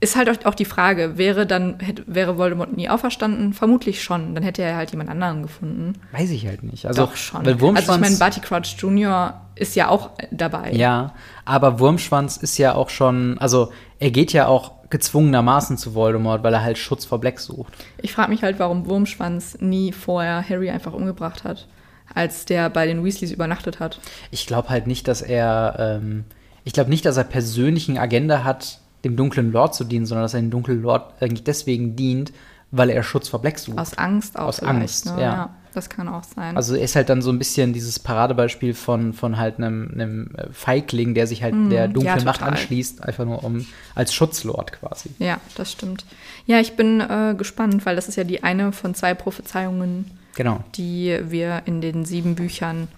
ist 0.00 0.14
halt 0.16 0.46
auch- 0.46 0.54
die 0.54 0.64
Frage, 0.66 1.16
wäre 1.16 1.46
dann, 1.46 1.78
hätte, 1.80 2.04
wäre 2.06 2.36
Voldemort 2.36 2.76
nie 2.76 2.88
auferstanden? 2.90 3.54
Vermutlich 3.54 4.02
schon. 4.02 4.34
Dann 4.34 4.44
hätte 4.44 4.60
er 4.62 4.76
halt 4.76 4.90
jemand 4.90 5.08
anderen 5.08 5.42
gefunden. 5.42 5.94
Weiß 6.12 6.30
ich 6.30 6.46
halt 6.46 6.62
nicht. 6.64 6.86
Also, 6.86 7.06
Doch 7.06 7.16
schon. 7.16 7.40
Weil 7.46 7.54
Also 7.54 7.60
Wurmschwanz, 7.66 7.96
ich 7.96 8.00
meine, 8.02 8.16
Barty 8.18 8.40
Crouch 8.40 8.76
Jr. 8.78 9.40
ist 9.54 9.74
ja 9.74 9.88
auch 9.88 10.10
dabei. 10.30 10.72
ja, 10.72 11.14
aber 11.46 11.80
Wurmschwanz 11.80 12.36
ist 12.36 12.58
ja 12.58 12.74
auch 12.74 12.90
schon, 12.90 13.38
also 13.38 13.72
er 13.98 14.10
geht 14.10 14.34
ja 14.34 14.46
auch 14.48 14.72
gezwungenermaßen 14.90 15.78
zu 15.78 15.94
Voldemort, 15.94 16.44
weil 16.44 16.52
er 16.54 16.62
halt 16.62 16.76
Schutz 16.78 17.04
vor 17.06 17.18
Black 17.18 17.40
sucht. 17.40 17.72
Ich 18.02 18.12
frage 18.12 18.30
mich 18.30 18.42
halt, 18.42 18.58
warum 18.58 18.86
Wurmschwanz 18.86 19.56
nie 19.60 19.92
vorher 19.92 20.44
Harry 20.48 20.70
einfach 20.70 20.92
umgebracht 20.92 21.42
hat, 21.42 21.66
als 22.14 22.44
der 22.44 22.70
bei 22.70 22.86
den 22.86 23.04
Weasleys 23.04 23.32
übernachtet 23.32 23.80
hat. 23.80 24.00
Ich 24.30 24.46
glaube 24.46 24.68
halt 24.68 24.86
nicht, 24.86 25.08
dass 25.08 25.22
er, 25.22 26.00
ähm, 26.02 26.24
ich 26.64 26.72
glaube 26.72 26.90
nicht, 26.90 27.04
dass 27.04 27.16
er 27.16 27.24
persönlichen 27.24 27.98
Agenda 27.98 28.44
hat, 28.44 28.80
dem 29.04 29.16
dunklen 29.16 29.52
Lord 29.52 29.74
zu 29.74 29.84
dienen, 29.84 30.06
sondern 30.06 30.24
dass 30.24 30.34
er 30.34 30.40
dem 30.40 30.50
dunklen 30.50 30.82
Lord 30.82 31.14
eigentlich 31.20 31.44
deswegen 31.44 31.96
dient, 31.96 32.32
weil 32.70 32.90
er 32.90 33.02
Schutz 33.02 33.28
vor 33.28 33.40
Black 33.40 33.58
sucht. 33.58 33.78
Aus 33.78 33.96
Angst 33.98 34.38
auch 34.38 34.48
Aus 34.48 34.60
Angst, 34.60 35.06
ne? 35.06 35.20
ja. 35.20 35.56
Das 35.76 35.90
kann 35.90 36.08
auch 36.08 36.24
sein. 36.24 36.56
Also 36.56 36.74
er 36.74 36.84
ist 36.84 36.96
halt 36.96 37.10
dann 37.10 37.20
so 37.20 37.30
ein 37.30 37.38
bisschen 37.38 37.74
dieses 37.74 37.98
Paradebeispiel 37.98 38.72
von, 38.72 39.12
von 39.12 39.36
halt 39.36 39.58
einem, 39.58 39.90
einem 39.92 40.30
Feigling, 40.50 41.12
der 41.12 41.26
sich 41.26 41.42
halt 41.42 41.54
der 41.70 41.86
dunklen 41.86 42.20
ja, 42.20 42.24
Macht 42.24 42.42
anschließt, 42.42 43.04
einfach 43.04 43.26
nur 43.26 43.44
um 43.44 43.66
als 43.94 44.14
Schutzlord 44.14 44.72
quasi. 44.72 45.10
ja, 45.18 45.38
das 45.54 45.72
stimmt. 45.72 46.06
Ja, 46.46 46.60
ich 46.60 46.76
bin 46.76 47.02
äh, 47.02 47.34
gespannt, 47.36 47.84
weil 47.84 47.94
das 47.94 48.08
ist 48.08 48.16
ja 48.16 48.24
die 48.24 48.42
eine 48.42 48.72
von 48.72 48.94
zwei 48.94 49.12
Prophezeiungen, 49.12 50.10
Genau. 50.36 50.62
die 50.76 51.18
wir 51.24 51.62
in 51.64 51.80
den 51.80 52.04
sieben 52.04 52.34
Büchern 52.34 52.88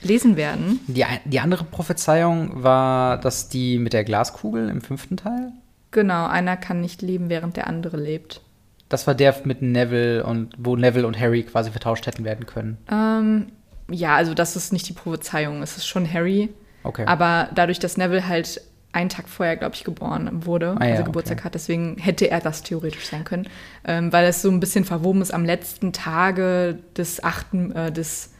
lesen 0.00 0.36
werden. 0.36 0.80
Die, 0.86 1.04
die 1.24 1.40
andere 1.40 1.64
Prophezeiung 1.64 2.62
war, 2.62 3.18
dass 3.18 3.48
die 3.48 3.78
mit 3.78 3.92
der 3.92 4.04
Glaskugel 4.04 4.68
im 4.68 4.80
fünften 4.80 5.16
Teil. 5.16 5.52
Genau, 5.90 6.26
einer 6.26 6.56
kann 6.56 6.80
nicht 6.80 7.02
leben, 7.02 7.28
während 7.28 7.56
der 7.56 7.66
andere 7.66 7.96
lebt. 7.96 8.42
Das 8.88 9.06
war 9.06 9.14
der 9.14 9.34
mit 9.44 9.60
Neville 9.60 10.24
und 10.24 10.54
wo 10.56 10.76
Neville 10.76 11.06
und 11.06 11.18
Harry 11.18 11.42
quasi 11.42 11.70
vertauscht 11.70 12.06
hätten 12.06 12.24
werden 12.24 12.46
können. 12.46 12.78
Ähm, 12.90 13.46
ja, 13.90 14.14
also 14.16 14.34
das 14.34 14.56
ist 14.56 14.72
nicht 14.72 14.88
die 14.88 14.92
Prophezeiung, 14.92 15.62
es 15.62 15.76
ist 15.76 15.86
schon 15.86 16.10
Harry. 16.10 16.50
Okay. 16.84 17.04
Aber 17.06 17.48
dadurch, 17.54 17.78
dass 17.78 17.96
Neville 17.96 18.28
halt 18.28 18.60
einen 18.98 19.08
Tag 19.08 19.28
vorher, 19.28 19.56
glaube 19.56 19.74
ich, 19.74 19.84
geboren 19.84 20.28
wurde, 20.44 20.76
Ah 20.78 20.84
ja, 20.84 20.90
also 20.92 21.04
Geburtstag 21.04 21.38
okay. 21.38 21.44
hat, 21.44 21.54
deswegen 21.54 21.96
hätte 21.98 22.30
er 22.30 22.40
das 22.40 22.62
theoretisch 22.62 23.06
sein 23.06 23.24
können, 23.24 23.46
ähm, 23.84 24.12
weil 24.12 24.26
es 24.26 24.42
so 24.42 24.50
ein 24.50 24.60
bisschen 24.60 24.84
verwoben 24.84 25.22
ist 25.22 25.32
am 25.32 25.44
letzten 25.44 25.92
Tage 25.92 26.78
des 26.96 27.22
achten, 27.22 27.72
äh, 27.72 27.92
des 27.92 28.30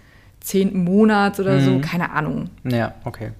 zehnten 0.41 0.85
Monats 0.85 1.41
oder 1.41 1.61
so, 1.61 1.73
Mhm. 1.73 1.81
keine 1.81 2.11
Ahnung. 2.11 2.51
Ja, 2.65 2.95
okay. 3.05 3.31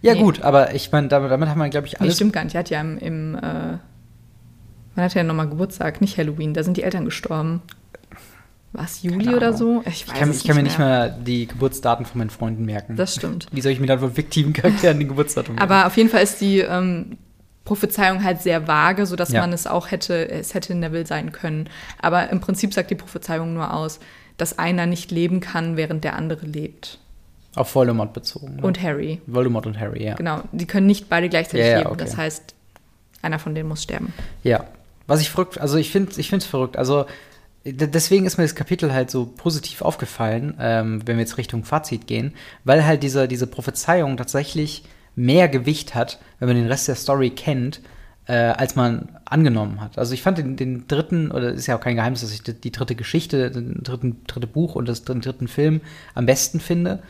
Ja, 0.00 0.14
Nee. 0.14 0.20
gut, 0.22 0.42
aber 0.42 0.74
ich 0.74 0.90
meine, 0.92 1.08
damit, 1.08 1.30
damit 1.30 1.48
haben 1.48 1.58
wir, 1.60 1.68
glaube 1.68 1.86
ich, 1.86 1.94
Nee, 1.94 1.98
alles. 2.00 2.16
stimmt 2.16 2.32
gar 2.32 2.44
nicht. 2.44 2.54
Er 2.54 2.60
hat 2.60 2.70
ja 2.70 2.80
im, 2.80 2.98
im 2.98 3.34
äh, 3.36 3.40
wann 4.94 5.04
hat 5.04 5.14
er 5.16 5.22
nochmal 5.24 5.48
Geburtstag? 5.48 6.00
Nicht 6.00 6.18
Halloween, 6.18 6.54
da 6.54 6.62
sind 6.64 6.76
die 6.76 6.82
Eltern 6.82 7.04
gestorben. 7.04 7.62
War 8.72 8.84
es 8.84 9.02
Juli 9.02 9.34
oder 9.34 9.52
so? 9.52 9.82
Ich 9.86 10.08
weiß 10.08 10.14
ich 10.14 10.20
kann, 10.20 10.30
ich 10.30 10.44
kann 10.44 10.56
mir 10.56 10.62
nicht 10.62 10.78
mehr. 10.78 10.88
mehr 10.88 11.08
die 11.10 11.46
Geburtsdaten 11.46 12.06
von 12.06 12.18
meinen 12.18 12.30
Freunden 12.30 12.64
merken. 12.64 12.96
Das 12.96 13.14
stimmt. 13.14 13.46
Wie 13.52 13.60
soll 13.60 13.72
ich 13.72 13.80
mir 13.80 13.86
dann 13.86 13.98
von 13.98 14.12
fiktiven 14.12 14.52
Charakteren 14.54 14.98
die 14.98 15.06
Geburtsdatum 15.06 15.56
merken? 15.56 15.70
Aber 15.70 15.86
auf 15.86 15.96
jeden 15.96 16.08
Fall 16.08 16.22
ist 16.22 16.40
die 16.40 16.60
ähm, 16.60 17.18
Prophezeiung 17.64 18.24
halt 18.24 18.40
sehr 18.40 18.66
vage, 18.66 19.04
sodass 19.06 19.30
Ja. 19.30 19.42
man 19.42 19.52
es 19.52 19.66
auch 19.66 19.90
hätte, 19.90 20.28
es 20.30 20.54
hätte 20.54 20.74
Neville 20.74 21.06
sein 21.06 21.32
können. 21.32 21.68
Aber 22.00 22.30
im 22.30 22.40
Prinzip 22.40 22.72
sagt 22.72 22.90
die 22.90 22.94
Prophezeiung 22.94 23.52
nur 23.52 23.74
aus, 23.74 24.00
dass 24.38 24.58
einer 24.58 24.86
nicht 24.86 25.10
leben 25.10 25.40
kann, 25.40 25.76
während 25.76 26.02
der 26.04 26.16
andere 26.16 26.46
lebt. 26.46 26.98
Auf 27.54 27.74
Voldemort 27.74 28.14
bezogen. 28.14 28.56
Ne? 28.56 28.62
Und 28.62 28.82
Harry. 28.82 29.20
Voldemort 29.26 29.66
und 29.66 29.78
Harry, 29.78 30.02
ja. 30.02 30.14
Genau. 30.14 30.40
Die 30.52 30.66
können 30.66 30.86
nicht 30.86 31.10
beide 31.10 31.28
gleichzeitig 31.28 31.66
Ja, 31.66 31.72
ja, 31.72 31.78
leben. 31.80 31.90
okay. 31.90 32.04
Das 32.04 32.16
heißt, 32.16 32.54
einer 33.20 33.38
von 33.38 33.54
denen 33.54 33.68
muss 33.68 33.82
sterben. 33.82 34.14
Ja. 34.42 34.64
Was 35.06 35.20
ich 35.20 35.28
verrückt, 35.30 35.60
also 35.60 35.76
ich 35.76 35.90
finde 35.92 36.12
ich 36.18 36.32
es 36.32 36.46
verrückt. 36.46 36.78
Also 36.78 37.04
deswegen 37.64 38.26
ist 38.26 38.38
mir 38.38 38.44
das 38.44 38.54
Kapitel 38.54 38.92
halt 38.92 39.10
so 39.10 39.26
positiv 39.26 39.82
aufgefallen, 39.82 40.54
ähm, 40.58 41.02
wenn 41.06 41.16
wir 41.16 41.22
jetzt 41.22 41.38
Richtung 41.38 41.64
Fazit 41.64 42.06
gehen, 42.06 42.34
weil 42.64 42.84
halt 42.84 43.02
diese, 43.02 43.28
diese 43.28 43.46
Prophezeiung 43.46 44.16
tatsächlich 44.16 44.84
mehr 45.14 45.48
Gewicht 45.48 45.94
hat, 45.94 46.18
wenn 46.38 46.48
man 46.48 46.56
den 46.56 46.66
Rest 46.66 46.88
der 46.88 46.94
Story 46.94 47.30
kennt, 47.30 47.80
äh, 48.26 48.34
als 48.34 48.76
man 48.76 49.08
angenommen 49.24 49.80
hat. 49.80 49.98
Also 49.98 50.14
ich 50.14 50.22
fand 50.22 50.38
den, 50.38 50.56
den 50.56 50.86
dritten, 50.88 51.30
oder 51.30 51.52
ist 51.52 51.66
ja 51.66 51.76
auch 51.76 51.80
kein 51.80 51.96
Geheimnis, 51.96 52.20
dass 52.20 52.32
ich 52.32 52.42
die, 52.42 52.54
die 52.54 52.72
dritte 52.72 52.94
Geschichte, 52.94 53.50
den 53.50 53.82
dritten, 53.82 54.22
dritte 54.26 54.46
Buch 54.46 54.74
und 54.74 54.88
das, 54.88 55.04
den 55.04 55.20
dritten 55.20 55.48
Film 55.48 55.80
am 56.14 56.26
besten 56.26 56.60
finde. 56.60 57.02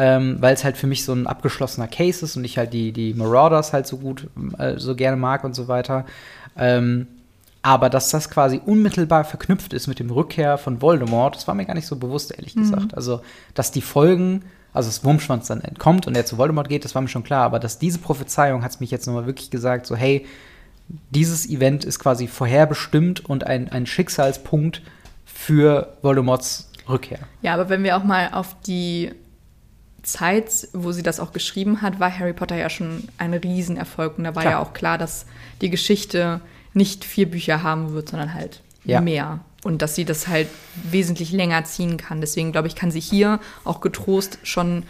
Ähm, 0.00 0.36
weil 0.40 0.54
es 0.54 0.62
halt 0.62 0.76
für 0.76 0.86
mich 0.86 1.04
so 1.04 1.12
ein 1.12 1.26
abgeschlossener 1.26 1.88
Case 1.88 2.24
ist 2.24 2.36
und 2.36 2.44
ich 2.44 2.56
halt 2.56 2.72
die, 2.72 2.92
die 2.92 3.14
Marauders 3.14 3.72
halt 3.72 3.88
so 3.88 3.98
gut, 3.98 4.28
äh, 4.56 4.78
so 4.78 4.94
gerne 4.94 5.16
mag 5.16 5.42
und 5.42 5.54
so 5.54 5.66
weiter. 5.66 6.06
Ähm, 6.56 7.08
aber 7.62 7.90
dass 7.90 8.10
das 8.10 8.30
quasi 8.30 8.60
unmittelbar 8.64 9.24
verknüpft 9.24 9.72
ist 9.72 9.86
mit 9.86 9.98
dem 9.98 10.10
Rückkehr 10.10 10.58
von 10.58 10.80
Voldemort, 10.80 11.36
das 11.36 11.48
war 11.48 11.54
mir 11.54 11.66
gar 11.66 11.74
nicht 11.74 11.86
so 11.86 11.96
bewusst, 11.96 12.32
ehrlich 12.32 12.54
gesagt. 12.54 12.94
Also, 12.94 13.20
dass 13.54 13.72
die 13.72 13.82
Folgen, 13.82 14.44
also 14.72 14.88
das 14.88 15.04
Wurmschwanz 15.04 15.48
dann 15.48 15.60
entkommt 15.60 16.06
und 16.06 16.16
er 16.16 16.24
zu 16.24 16.38
Voldemort 16.38 16.68
geht, 16.68 16.84
das 16.84 16.94
war 16.94 17.02
mir 17.02 17.08
schon 17.08 17.24
klar. 17.24 17.44
Aber 17.44 17.58
dass 17.58 17.78
diese 17.78 17.98
Prophezeiung 17.98 18.62
hat 18.62 18.70
es 18.70 18.80
mich 18.80 18.90
jetzt 18.90 19.06
nochmal 19.06 19.26
wirklich 19.26 19.50
gesagt, 19.50 19.86
so, 19.86 19.96
hey, 19.96 20.24
dieses 21.10 21.48
Event 21.48 21.84
ist 21.84 21.98
quasi 21.98 22.28
vorherbestimmt 22.28 23.24
und 23.24 23.44
ein, 23.44 23.70
ein 23.70 23.86
Schicksalspunkt 23.86 24.82
für 25.24 25.96
Voldemorts 26.02 26.70
Rückkehr. 26.88 27.20
Ja, 27.42 27.54
aber 27.54 27.68
wenn 27.68 27.84
wir 27.84 27.96
auch 27.96 28.04
mal 28.04 28.30
auf 28.32 28.56
die 28.66 29.12
Zeit, 30.02 30.68
wo 30.72 30.92
sie 30.92 31.02
das 31.02 31.20
auch 31.20 31.32
geschrieben 31.32 31.82
hat, 31.82 32.00
war 32.00 32.16
Harry 32.16 32.32
Potter 32.32 32.56
ja 32.56 32.70
schon 32.70 33.08
ein 33.18 33.34
Riesenerfolg. 33.34 34.16
Und 34.16 34.24
da 34.24 34.34
war 34.34 34.42
Klar. 34.42 34.54
ja 34.54 34.58
auch 34.60 34.72
klar, 34.72 34.96
dass 34.96 35.26
die 35.60 35.70
Geschichte 35.70 36.40
nicht 36.74 37.04
vier 37.04 37.30
Bücher 37.30 37.62
haben 37.62 37.92
wird, 37.92 38.10
sondern 38.10 38.34
halt 38.34 38.62
Ja. 38.84 39.00
mehr. 39.00 39.40
und 39.64 39.82
dass 39.82 39.96
sie 39.96 40.04
das 40.04 40.28
halt 40.28 40.46
wesentlich 40.88 41.32
länger 41.32 41.64
ziehen 41.64 41.96
kann. 41.96 42.20
Deswegen 42.20 42.52
glaube 42.52 42.68
ich, 42.68 42.76
kann 42.76 42.92
sie 42.92 43.00
hier 43.00 43.40
auch 43.64 43.80
getrost 43.80 44.38
schon 44.44 44.84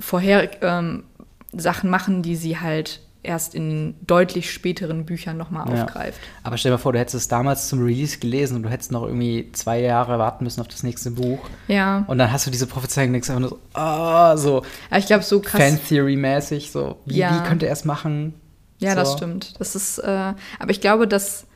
vorher 0.00 0.62
ähm, 0.62 1.04
Sachen 1.52 1.90
machen, 1.90 2.22
die 2.22 2.34
sie 2.34 2.58
halt 2.58 3.00
erst 3.22 3.54
in 3.54 3.94
deutlich 4.06 4.52
späteren 4.52 5.04
Büchern 5.04 5.36
nochmal 5.36 5.68
ja. 5.68 5.84
aufgreift. 5.84 6.18
Aber 6.44 6.56
stell 6.56 6.70
dir 6.70 6.76
mal 6.76 6.82
vor, 6.82 6.92
du 6.92 6.98
hättest 6.98 7.16
es 7.16 7.28
damals 7.28 7.68
zum 7.68 7.82
Release 7.82 8.18
gelesen 8.18 8.56
und 8.56 8.62
du 8.62 8.70
hättest 8.70 8.92
noch 8.92 9.02
irgendwie 9.02 9.50
zwei 9.52 9.80
Jahre 9.80 10.18
warten 10.18 10.44
müssen 10.44 10.60
auf 10.60 10.68
das 10.68 10.82
nächste 10.82 11.10
Buch. 11.10 11.40
Ja. 11.68 12.04
Und 12.06 12.18
dann 12.18 12.32
hast 12.32 12.46
du 12.46 12.50
diese 12.50 12.66
Prophezeiung 12.66 13.10
und 13.10 13.16
einfach 13.16 13.38
nur 13.38 13.48
so, 13.50 13.58
oh, 13.74 14.36
so. 14.36 14.62
Ja, 14.90 14.98
ich 14.98 15.06
glaube, 15.06 15.24
so 15.24 15.40
krass. 15.40 15.60
Fan-Theory-mäßig, 15.60 16.70
so. 16.70 16.96
Wie, 17.04 17.18
ja. 17.18 17.34
wie 17.34 17.48
könnte 17.48 17.66
er 17.66 17.72
es 17.72 17.84
machen? 17.84 18.34
Ja, 18.78 18.90
so. 18.90 18.96
das 18.96 19.12
stimmt. 19.14 19.54
Das 19.58 19.74
ist, 19.74 19.98
äh, 19.98 20.34
aber 20.58 20.70
ich 20.70 20.80
glaube, 20.80 21.08
dass 21.08 21.46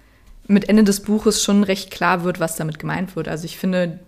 mit 0.46 0.68
Ende 0.68 0.84
des 0.84 1.00
Buches 1.00 1.42
schon 1.42 1.62
recht 1.62 1.90
klar 1.90 2.24
wird, 2.24 2.40
was 2.40 2.56
damit 2.56 2.78
gemeint 2.78 3.14
wird. 3.14 3.28
Also 3.28 3.44
ich 3.44 3.56
finde, 3.56 4.00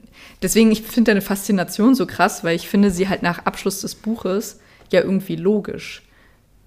deswegen, 0.42 0.72
ich 0.72 0.82
finde 0.82 1.12
deine 1.12 1.20
Faszination 1.20 1.94
so 1.94 2.06
krass, 2.06 2.42
weil 2.42 2.56
ich 2.56 2.68
finde 2.68 2.90
sie 2.90 3.08
halt 3.08 3.22
nach 3.22 3.44
Abschluss 3.44 3.80
des 3.80 3.94
Buches 3.94 4.58
ja 4.90 5.00
irgendwie 5.02 5.36
logisch. 5.36 6.02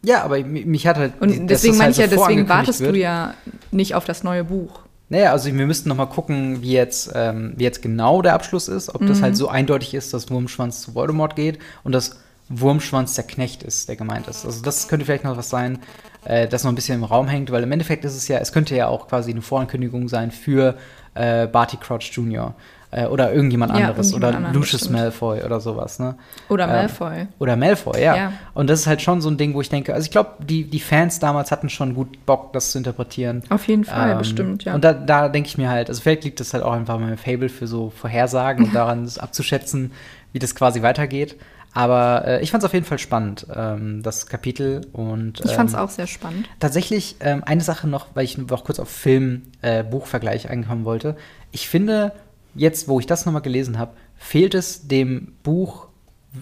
Ja, 0.01 0.23
aber 0.23 0.39
mich 0.43 0.87
hat 0.87 0.97
halt. 0.97 1.13
Und 1.19 1.47
deswegen 1.47 1.77
meine 1.77 1.85
halt 1.85 1.93
ich 1.93 1.97
ja, 1.99 2.07
deswegen 2.07 2.47
wartest 2.47 2.79
wird. 2.79 2.95
du 2.95 2.99
ja 2.99 3.33
nicht 3.71 3.95
auf 3.95 4.05
das 4.05 4.23
neue 4.23 4.43
Buch. 4.43 4.81
Naja, 5.09 5.31
also 5.31 5.53
wir 5.53 5.65
müssten 5.65 5.89
noch 5.89 5.97
mal 5.97 6.05
gucken, 6.07 6.61
wie 6.61 6.71
jetzt, 6.71 7.11
ähm, 7.13 7.53
wie 7.57 7.63
jetzt 7.63 7.81
genau 7.81 8.21
der 8.21 8.33
Abschluss 8.33 8.67
ist. 8.67 8.93
Ob 8.93 9.01
mhm. 9.01 9.07
das 9.07 9.21
halt 9.21 9.35
so 9.35 9.47
eindeutig 9.47 9.93
ist, 9.93 10.13
dass 10.13 10.29
Wurmschwanz 10.29 10.81
zu 10.81 10.95
Voldemort 10.95 11.35
geht 11.35 11.59
und 11.83 11.91
dass 11.91 12.19
Wurmschwanz 12.49 13.15
der 13.15 13.23
Knecht 13.23 13.63
ist, 13.63 13.89
der 13.89 13.95
gemeint 13.95 14.27
ist. 14.27 14.45
Also 14.45 14.61
das 14.61 14.87
könnte 14.87 15.05
vielleicht 15.05 15.23
noch 15.23 15.37
was 15.37 15.49
sein, 15.49 15.79
äh, 16.25 16.47
das 16.47 16.63
noch 16.63 16.71
ein 16.71 16.75
bisschen 16.75 16.95
im 16.95 17.03
Raum 17.03 17.27
hängt, 17.27 17.51
weil 17.51 17.63
im 17.63 17.71
Endeffekt 17.71 18.05
ist 18.05 18.15
es 18.15 18.27
ja, 18.27 18.37
es 18.37 18.51
könnte 18.51 18.75
ja 18.75 18.87
auch 18.87 19.07
quasi 19.07 19.31
eine 19.31 19.41
Vorankündigung 19.41 20.07
sein 20.07 20.31
für 20.31 20.75
äh, 21.15 21.47
Barty 21.47 21.77
Crouch 21.77 22.11
Jr. 22.11 22.53
Äh, 22.91 23.07
oder 23.07 23.33
irgendjemand 23.33 23.75
ja, 23.75 23.87
anderes 23.87 24.11
irgendjemand 24.11 24.45
oder 24.45 24.53
Lucius 24.53 24.81
bestimmt. 24.81 24.99
Malfoy 24.99 25.43
oder 25.43 25.59
sowas, 25.59 25.99
ne? 25.99 26.15
Oder 26.49 26.65
ähm, 26.65 26.69
Malfoy. 26.71 27.27
Oder 27.39 27.55
Malfoy, 27.55 28.01
ja. 28.01 28.15
ja. 28.15 28.33
Und 28.53 28.69
das 28.69 28.81
ist 28.81 28.87
halt 28.87 29.01
schon 29.01 29.21
so 29.21 29.29
ein 29.29 29.37
Ding, 29.37 29.53
wo 29.53 29.61
ich 29.61 29.69
denke, 29.69 29.93
also 29.93 30.05
ich 30.05 30.11
glaube, 30.11 30.31
die, 30.39 30.63
die 30.63 30.79
Fans 30.79 31.19
damals 31.19 31.51
hatten 31.51 31.69
schon 31.69 31.93
gut 31.95 32.25
Bock, 32.25 32.53
das 32.53 32.71
zu 32.71 32.77
interpretieren. 32.77 33.43
Auf 33.49 33.67
jeden 33.67 33.83
Fall, 33.83 34.11
ähm, 34.11 34.17
bestimmt, 34.17 34.63
ja. 34.63 34.75
Und 34.75 34.83
da, 34.83 34.93
da 34.93 35.29
denke 35.29 35.47
ich 35.49 35.57
mir 35.57 35.69
halt, 35.69 35.89
also 35.89 36.01
vielleicht 36.01 36.23
liegt 36.23 36.39
das 36.39 36.53
halt 36.53 36.63
auch 36.63 36.73
einfach 36.73 36.99
mein 36.99 37.17
Fable 37.17 37.49
für 37.49 37.67
so 37.67 37.89
Vorhersagen 37.89 38.65
und 38.65 38.75
daran 38.75 39.09
abzuschätzen, 39.17 39.91
wie 40.31 40.39
das 40.39 40.55
quasi 40.55 40.81
weitergeht. 40.81 41.35
Aber 41.75 42.25
äh, 42.25 42.41
ich 42.41 42.51
fand 42.51 42.63
es 42.63 42.65
auf 42.65 42.73
jeden 42.73 42.85
Fall 42.85 42.99
spannend, 42.99 43.47
ähm, 43.53 44.01
das 44.01 44.27
Kapitel. 44.27 44.87
Und, 44.93 45.41
ähm, 45.41 45.45
ich 45.45 45.51
fand 45.51 45.69
es 45.69 45.75
auch 45.75 45.89
sehr 45.89 46.07
spannend. 46.07 46.47
Tatsächlich 46.61 47.17
ähm, 47.19 47.43
eine 47.45 47.61
Sache 47.61 47.89
noch, 47.89 48.07
weil 48.13 48.23
ich 48.23 48.37
noch 48.37 48.63
kurz 48.63 48.79
auf 48.79 48.89
Film-Buchvergleich 48.89 50.45
äh, 50.45 50.47
einkommen 50.47 50.85
wollte. 50.85 51.17
Ich 51.51 51.67
finde, 51.67 52.13
jetzt, 52.55 52.87
wo 52.87 53.01
ich 53.01 53.07
das 53.07 53.25
nochmal 53.25 53.41
gelesen 53.41 53.77
habe, 53.77 53.91
fehlt 54.15 54.55
es 54.55 54.87
dem 54.87 55.33
Buch, 55.43 55.89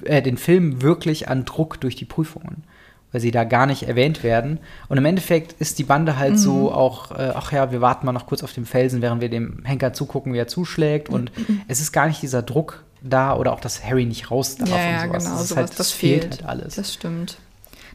äh, 0.04 0.22
den 0.22 0.38
Film 0.38 0.84
wirklich 0.84 1.28
an 1.30 1.46
Druck 1.46 1.82
durch 1.82 1.96
die 1.96 2.06
Prüfungen. 2.06 2.64
Weil 3.14 3.22
sie 3.22 3.32
da 3.32 3.45
gar 3.45 3.66
nicht 3.66 3.84
erwähnt 3.88 4.24
werden. 4.24 4.59
Und 4.89 4.97
im 4.97 5.05
Endeffekt 5.05 5.53
ist 5.53 5.80
die 5.80 5.86
Bande 5.86 6.18
halt 6.18 6.34
mhm. 6.34 6.38
so 6.38 6.72
auch, 6.74 7.11
äh, 7.11 7.32
ach 7.34 7.53
ja, 7.53 7.72
wir 7.72 7.80
warten 7.80 8.05
mal 8.05 8.11
noch 8.11 8.26
kurz 8.26 8.43
auf 8.43 8.51
den 8.51 8.66
Felsen, 8.66 9.01
während 9.01 9.22
wir 9.22 9.30
dem 9.30 9.64
Henker 9.64 9.93
zugucken, 9.93 10.34
wie 10.34 10.39
er 10.39 10.47
zuschlägt. 10.47 11.07
Und 11.07 11.32
mhm. 11.38 11.61
es 11.70 11.80
ist 11.80 11.93
gar 11.93 12.07
nicht 12.07 12.22
dieser 12.22 12.41
Druck 12.41 12.84
da 13.01 13.36
oder 13.38 13.53
auch, 13.53 13.61
dass 13.61 13.86
Harry 13.86 14.05
nicht 14.05 14.32
raus 14.32 14.57
darf 14.57 14.70
ja, 14.70 14.78
ja, 14.78 15.03
und 15.03 15.09
sowas. 15.09 15.24
Genau, 15.24 15.38
das, 15.38 15.49
sowas, 15.49 15.57
halt, 15.57 15.80
das 15.80 15.91
fehlt. 15.91 16.24
halt 16.24 16.45
alles. 16.45 16.76
Das 16.76 16.93
stimmt. 16.93 17.38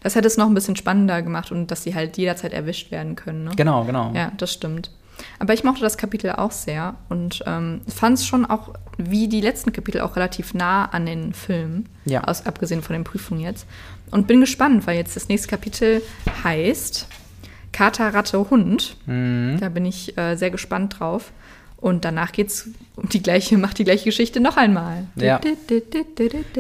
Das 0.00 0.14
hätte 0.14 0.28
es 0.28 0.36
noch 0.36 0.46
ein 0.46 0.54
bisschen 0.54 0.76
spannender 0.76 1.22
gemacht 1.22 1.50
und 1.50 1.70
dass 1.70 1.82
sie 1.82 1.94
halt 1.94 2.16
jederzeit 2.16 2.52
erwischt 2.52 2.90
werden 2.90 3.16
können. 3.16 3.44
Ne? 3.44 3.50
Genau, 3.56 3.84
genau. 3.84 4.12
Ja, 4.14 4.32
das 4.36 4.52
stimmt. 4.52 4.92
Aber 5.38 5.52
ich 5.52 5.64
mochte 5.64 5.80
das 5.80 5.98
Kapitel 5.98 6.30
auch 6.30 6.52
sehr 6.52 6.94
und 7.08 7.42
ähm, 7.46 7.80
fand 7.88 8.18
es 8.18 8.26
schon 8.26 8.46
auch, 8.46 8.74
wie 8.98 9.28
die 9.28 9.40
letzten 9.40 9.72
Kapitel, 9.72 10.00
auch 10.00 10.14
relativ 10.14 10.54
nah 10.54 10.86
an 10.86 11.06
den 11.06 11.32
Film. 11.32 11.86
Ja. 12.04 12.24
Aus, 12.24 12.46
abgesehen 12.46 12.82
von 12.82 12.94
den 12.94 13.04
Prüfungen 13.04 13.40
jetzt. 13.40 13.66
Und 14.10 14.26
bin 14.26 14.40
gespannt, 14.40 14.86
weil 14.86 14.96
jetzt 14.96 15.16
das 15.16 15.28
nächste 15.28 15.48
Kapitel 15.48 16.02
heißt 16.44 17.06
Kater, 17.72 18.14
Ratte, 18.14 18.50
Hund. 18.50 18.96
Mhm. 19.06 19.58
Da 19.60 19.68
bin 19.68 19.84
ich 19.84 20.16
äh, 20.18 20.36
sehr 20.36 20.50
gespannt 20.50 20.98
drauf. 20.98 21.32
Und 21.80 22.04
danach 22.04 22.32
geht's 22.32 22.70
um 22.96 23.08
die 23.08 23.22
gleiche, 23.22 23.56
macht 23.56 23.78
die 23.78 23.84
gleiche 23.84 24.06
Geschichte 24.06 24.40
noch 24.40 24.56
einmal. 24.56 25.06
Ja. 25.14 25.38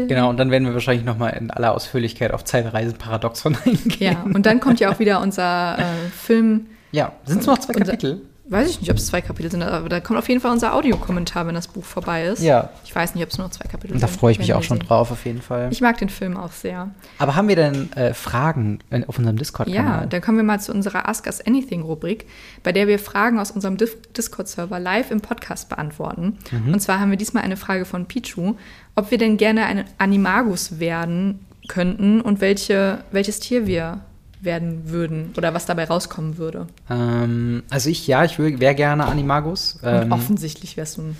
Genau, 0.06 0.30
und 0.30 0.36
dann 0.36 0.52
werden 0.52 0.64
wir 0.64 0.74
wahrscheinlich 0.74 1.04
noch 1.04 1.18
mal 1.18 1.30
in 1.30 1.50
aller 1.50 1.74
Ausführlichkeit 1.74 2.32
auf 2.32 2.44
Zeitreisen-Paradoxon 2.44 3.56
eingehen. 3.64 3.96
Ja, 3.98 4.22
und 4.22 4.46
dann 4.46 4.60
kommt 4.60 4.78
ja 4.78 4.92
auch 4.92 5.00
wieder 5.00 5.20
unser 5.20 5.76
äh, 5.76 5.82
Film. 6.16 6.66
Ja, 6.92 7.12
sind 7.24 7.40
es 7.40 7.46
noch 7.46 7.58
zwei 7.58 7.72
Kapitel? 7.72 8.22
Weiß 8.50 8.70
ich 8.70 8.80
nicht, 8.80 8.90
ob 8.90 8.96
es 8.96 9.06
zwei 9.06 9.20
Kapitel 9.20 9.50
sind, 9.50 9.62
aber 9.62 9.90
da 9.90 10.00
kommt 10.00 10.18
auf 10.18 10.28
jeden 10.28 10.40
Fall 10.40 10.52
unser 10.52 10.74
Audiokommentar, 10.74 11.46
wenn 11.46 11.54
das 11.54 11.68
Buch 11.68 11.84
vorbei 11.84 12.24
ist. 12.24 12.42
Ja. 12.42 12.70
Ich 12.82 12.94
weiß 12.94 13.14
nicht, 13.14 13.22
ob 13.22 13.30
es 13.30 13.36
nur 13.36 13.50
zwei 13.50 13.68
Kapitel 13.68 13.92
sind. 13.92 14.02
Da 14.02 14.06
freue 14.06 14.32
ich 14.32 14.38
mich 14.38 14.54
auch 14.54 14.62
schon 14.62 14.78
sehen. 14.78 14.86
drauf, 14.86 15.10
auf 15.10 15.26
jeden 15.26 15.42
Fall. 15.42 15.68
Ich 15.70 15.82
mag 15.82 15.98
den 15.98 16.08
Film 16.08 16.36
auch 16.36 16.52
sehr. 16.52 16.88
Aber 17.18 17.34
haben 17.34 17.48
wir 17.48 17.56
denn 17.56 17.92
äh, 17.92 18.14
Fragen 18.14 18.78
auf 19.06 19.18
unserem 19.18 19.36
Discord-Kanal? 19.36 20.00
Ja, 20.00 20.06
dann 20.06 20.22
kommen 20.22 20.38
wir 20.38 20.44
mal 20.44 20.60
zu 20.60 20.72
unserer 20.72 21.08
Ask 21.08 21.26
Us 21.26 21.46
Anything-Rubrik, 21.46 22.26
bei 22.62 22.72
der 22.72 22.86
wir 22.88 22.98
Fragen 22.98 23.38
aus 23.38 23.50
unserem 23.50 23.76
Discord-Server 23.76 24.80
live 24.80 25.10
im 25.10 25.20
Podcast 25.20 25.68
beantworten. 25.68 26.38
Mhm. 26.50 26.72
Und 26.72 26.80
zwar 26.80 27.00
haben 27.00 27.10
wir 27.10 27.18
diesmal 27.18 27.42
eine 27.42 27.58
Frage 27.58 27.84
von 27.84 28.06
Pichu, 28.06 28.54
ob 28.94 29.10
wir 29.10 29.18
denn 29.18 29.36
gerne 29.36 29.66
ein 29.66 29.84
Animagus 29.98 30.80
werden 30.80 31.44
könnten 31.68 32.22
und 32.22 32.40
welche, 32.40 33.04
welches 33.12 33.40
Tier 33.40 33.66
wir 33.66 34.00
werden 34.40 34.90
würden 34.90 35.32
oder 35.36 35.54
was 35.54 35.66
dabei 35.66 35.84
rauskommen 35.84 36.38
würde? 36.38 36.66
Ähm, 36.88 37.62
also 37.70 37.90
ich, 37.90 38.06
ja, 38.06 38.24
ich 38.24 38.38
wäre 38.38 38.74
gerne 38.74 39.06
Animagus. 39.06 39.78
Ähm, 39.82 40.12
offensichtlich 40.12 40.76
wärst 40.76 40.98
du 40.98 41.02
ein 41.02 41.16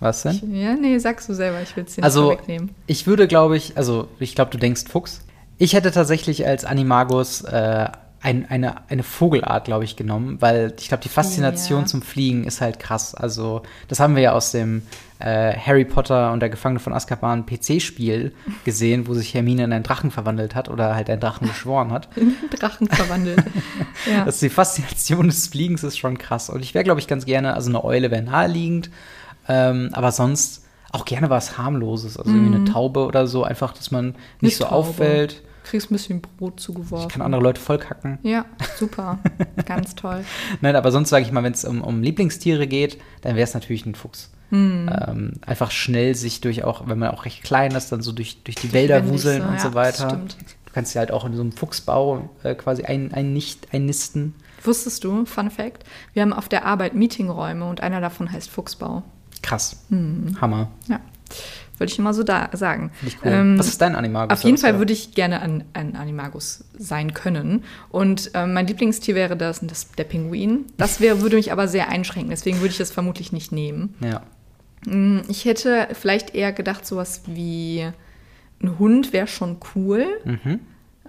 was 0.00 0.22
denn? 0.22 0.32
Ich, 0.32 0.42
ja, 0.42 0.74
nee, 0.74 0.98
sagst 0.98 1.28
du 1.28 1.34
selber, 1.34 1.60
ich 1.62 1.76
will 1.76 1.84
es 1.84 1.94
dir 1.94 2.02
also, 2.02 2.30
nicht 2.30 2.40
wegnehmen. 2.40 2.70
Ich 2.86 3.06
würde, 3.06 3.28
glaube 3.28 3.56
ich, 3.56 3.76
also 3.76 4.08
ich 4.18 4.34
glaube, 4.34 4.50
du 4.50 4.58
denkst 4.58 4.84
Fuchs. 4.88 5.20
Ich 5.58 5.74
hätte 5.74 5.90
tatsächlich 5.90 6.46
als 6.46 6.64
Animagus 6.64 7.42
äh, 7.42 7.88
ein, 8.22 8.46
eine, 8.48 8.88
eine 8.88 9.02
Vogelart, 9.02 9.66
glaube 9.66 9.84
ich, 9.84 9.96
genommen, 9.96 10.40
weil 10.40 10.72
ich 10.78 10.88
glaube, 10.88 11.02
die 11.02 11.10
Faszination 11.10 11.80
ja. 11.80 11.86
zum 11.86 12.00
Fliegen 12.00 12.44
ist 12.44 12.62
halt 12.62 12.78
krass. 12.78 13.14
Also, 13.14 13.62
das 13.88 14.00
haben 14.00 14.16
wir 14.16 14.22
ja 14.22 14.32
aus 14.32 14.52
dem 14.52 14.82
äh, 15.20 15.54
Harry 15.56 15.84
Potter 15.84 16.32
und 16.32 16.40
der 16.40 16.48
Gefangene 16.48 16.80
von 16.80 16.92
Azkaban 16.92 17.46
PC-Spiel 17.46 18.32
gesehen, 18.64 19.06
wo 19.06 19.14
sich 19.14 19.34
Hermine 19.34 19.64
in 19.64 19.72
einen 19.72 19.84
Drachen 19.84 20.10
verwandelt 20.10 20.54
hat 20.54 20.68
oder 20.68 20.94
halt 20.94 21.08
einen 21.08 21.20
Drachen 21.20 21.46
geschworen 21.46 21.92
hat. 21.92 22.08
In 22.16 22.34
einen 22.38 22.50
Drachen 22.50 22.88
verwandelt. 22.88 23.42
ja. 24.10 24.24
Das 24.24 24.40
die 24.40 24.48
Faszination 24.48 25.26
des 25.28 25.48
Fliegens 25.48 25.84
ist 25.84 25.98
schon 25.98 26.18
krass. 26.18 26.50
Und 26.50 26.62
ich 26.62 26.74
wäre, 26.74 26.84
glaube 26.84 27.00
ich, 27.00 27.06
ganz 27.06 27.26
gerne, 27.26 27.54
also 27.54 27.68
eine 27.68 27.84
Eule 27.84 28.10
wäre 28.10 28.22
naheliegend, 28.22 28.90
ähm, 29.48 29.90
aber 29.92 30.12
sonst 30.12 30.64
auch 30.92 31.04
gerne 31.04 31.30
was 31.30 31.56
harmloses, 31.56 32.16
also 32.16 32.30
mm. 32.30 32.34
irgendwie 32.34 32.54
eine 32.54 32.58
mhm. 32.60 32.72
Taube 32.72 33.06
oder 33.06 33.28
so, 33.28 33.44
einfach, 33.44 33.72
dass 33.72 33.92
man 33.92 34.16
nicht 34.40 34.40
eine 34.40 34.50
so 34.50 34.64
Taube. 34.64 34.76
auffällt 34.76 35.42
kriegst 35.70 35.90
ein 35.90 35.94
bisschen 35.94 36.20
Brot 36.20 36.58
zugeworfen. 36.58 37.06
Ich 37.06 37.12
kann 37.12 37.22
andere 37.22 37.42
Leute 37.42 37.60
vollkacken. 37.60 38.18
Ja, 38.22 38.44
super. 38.76 39.20
Ganz 39.66 39.94
toll. 39.94 40.24
Nein, 40.60 40.74
aber 40.74 40.90
sonst 40.90 41.10
sage 41.10 41.24
ich 41.24 41.30
mal, 41.30 41.44
wenn 41.44 41.52
es 41.52 41.64
um, 41.64 41.82
um 41.82 42.02
Lieblingstiere 42.02 42.66
geht, 42.66 42.98
dann 43.22 43.36
wäre 43.36 43.44
es 43.44 43.54
natürlich 43.54 43.86
ein 43.86 43.94
Fuchs. 43.94 44.32
Hm. 44.50 44.90
Ähm, 45.08 45.32
einfach 45.46 45.70
schnell 45.70 46.14
sich 46.14 46.40
durch 46.40 46.64
auch, 46.64 46.86
wenn 46.86 46.98
man 46.98 47.10
auch 47.10 47.24
recht 47.24 47.42
klein 47.42 47.72
ist, 47.72 47.90
dann 47.92 48.02
so 48.02 48.12
durch, 48.12 48.42
durch 48.42 48.56
die 48.56 48.72
Wälder 48.72 49.08
wuseln 49.08 49.42
so, 49.42 49.48
und 49.48 49.54
ja, 49.54 49.60
so 49.60 49.74
weiter. 49.74 50.20
Du 50.66 50.72
kannst 50.72 50.94
ja 50.94 51.00
halt 51.00 51.10
auch 51.10 51.24
in 51.24 51.34
so 51.34 51.40
einem 51.40 51.52
Fuchsbau 51.52 52.30
äh, 52.42 52.54
quasi 52.54 52.84
ein, 52.84 53.12
ein 53.14 53.32
nicht 53.32 53.72
einnisten. 53.72 54.34
Wusstest 54.62 55.04
du, 55.04 55.24
Fun 55.24 55.50
Fact, 55.50 55.84
wir 56.12 56.22
haben 56.22 56.32
auf 56.32 56.48
der 56.48 56.64
Arbeit 56.64 56.94
Meetingräume 56.94 57.64
und 57.68 57.80
einer 57.80 58.00
davon 58.00 58.30
heißt 58.30 58.50
Fuchsbau. 58.50 59.02
Krass. 59.42 59.84
Hm. 59.88 60.36
Hammer. 60.40 60.70
Ja. 60.88 61.00
Würde 61.78 61.90
ich 61.90 61.98
immer 61.98 62.12
so 62.12 62.22
da 62.22 62.50
sagen. 62.52 62.92
Cool. 63.02 63.32
Ähm, 63.32 63.58
Was 63.58 63.68
ist 63.68 63.80
dein 63.80 63.96
Animagus? 63.96 64.38
Auf 64.38 64.44
jeden 64.44 64.58
Fall 64.58 64.78
würde 64.78 64.92
ich 64.92 65.14
gerne 65.14 65.40
ein, 65.40 65.64
ein 65.72 65.96
Animagus 65.96 66.64
sein 66.76 67.14
können. 67.14 67.64
Und 67.88 68.32
ähm, 68.34 68.52
mein 68.52 68.66
Lieblingstier 68.66 69.14
wäre 69.14 69.34
das, 69.34 69.60
das 69.62 69.90
der 69.92 70.04
Pinguin. 70.04 70.66
Das 70.76 71.00
wär, 71.00 71.22
würde 71.22 71.36
mich 71.36 71.52
aber 71.52 71.68
sehr 71.68 71.88
einschränken. 71.88 72.28
Deswegen 72.28 72.58
würde 72.58 72.72
ich 72.72 72.76
das 72.76 72.90
vermutlich 72.90 73.32
nicht 73.32 73.50
nehmen. 73.50 73.94
Ja. 74.00 74.20
Mm, 74.86 75.20
ich 75.28 75.44
hätte 75.44 75.88
vielleicht 75.92 76.34
eher 76.34 76.52
gedacht, 76.52 76.86
sowas 76.86 77.22
wie 77.26 77.88
ein 78.62 78.78
Hund 78.78 79.12
wäre 79.12 79.26
schon 79.26 79.58
cool. 79.74 80.06
Mhm. 80.24 80.60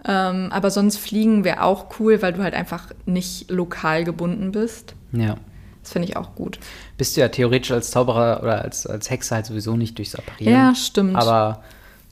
Ähm, 0.03 0.47
aber 0.51 0.71
sonst 0.71 0.97
fliegen 0.97 1.43
wäre 1.43 1.63
auch 1.63 1.99
cool, 1.99 2.21
weil 2.21 2.33
du 2.33 2.41
halt 2.41 2.53
einfach 2.53 2.91
nicht 3.05 3.51
lokal 3.51 4.03
gebunden 4.03 4.51
bist. 4.51 4.95
Ja. 5.11 5.35
Das 5.83 5.93
finde 5.93 6.07
ich 6.07 6.17
auch 6.17 6.35
gut. 6.35 6.59
Bist 6.97 7.15
du 7.15 7.21
ja 7.21 7.27
theoretisch 7.27 7.71
als 7.71 7.91
Zauberer 7.91 8.41
oder 8.41 8.61
als, 8.61 8.85
als 8.85 9.09
Hexe 9.09 9.35
halt 9.35 9.45
sowieso 9.45 9.75
nicht 9.77 9.97
durchs 9.97 10.15
Apparieren. 10.15 10.53
Ja, 10.53 10.75
stimmt. 10.75 11.15
Aber 11.15 11.63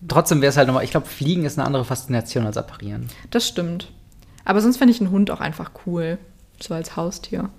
trotzdem 0.07 0.41
wäre 0.41 0.49
es 0.49 0.57
halt 0.57 0.67
nochmal, 0.67 0.83
ich 0.83 0.91
glaube, 0.91 1.07
Fliegen 1.07 1.45
ist 1.45 1.57
eine 1.57 1.65
andere 1.65 1.85
Faszination 1.85 2.45
als 2.45 2.57
Apparieren. 2.57 3.07
Das 3.29 3.47
stimmt. 3.47 3.91
Aber 4.45 4.61
sonst 4.61 4.77
fände 4.77 4.93
ich 4.93 5.01
einen 5.01 5.11
Hund 5.11 5.29
auch 5.31 5.41
einfach 5.41 5.71
cool. 5.85 6.17
So 6.59 6.73
als 6.73 6.95
Haustier. 6.95 7.49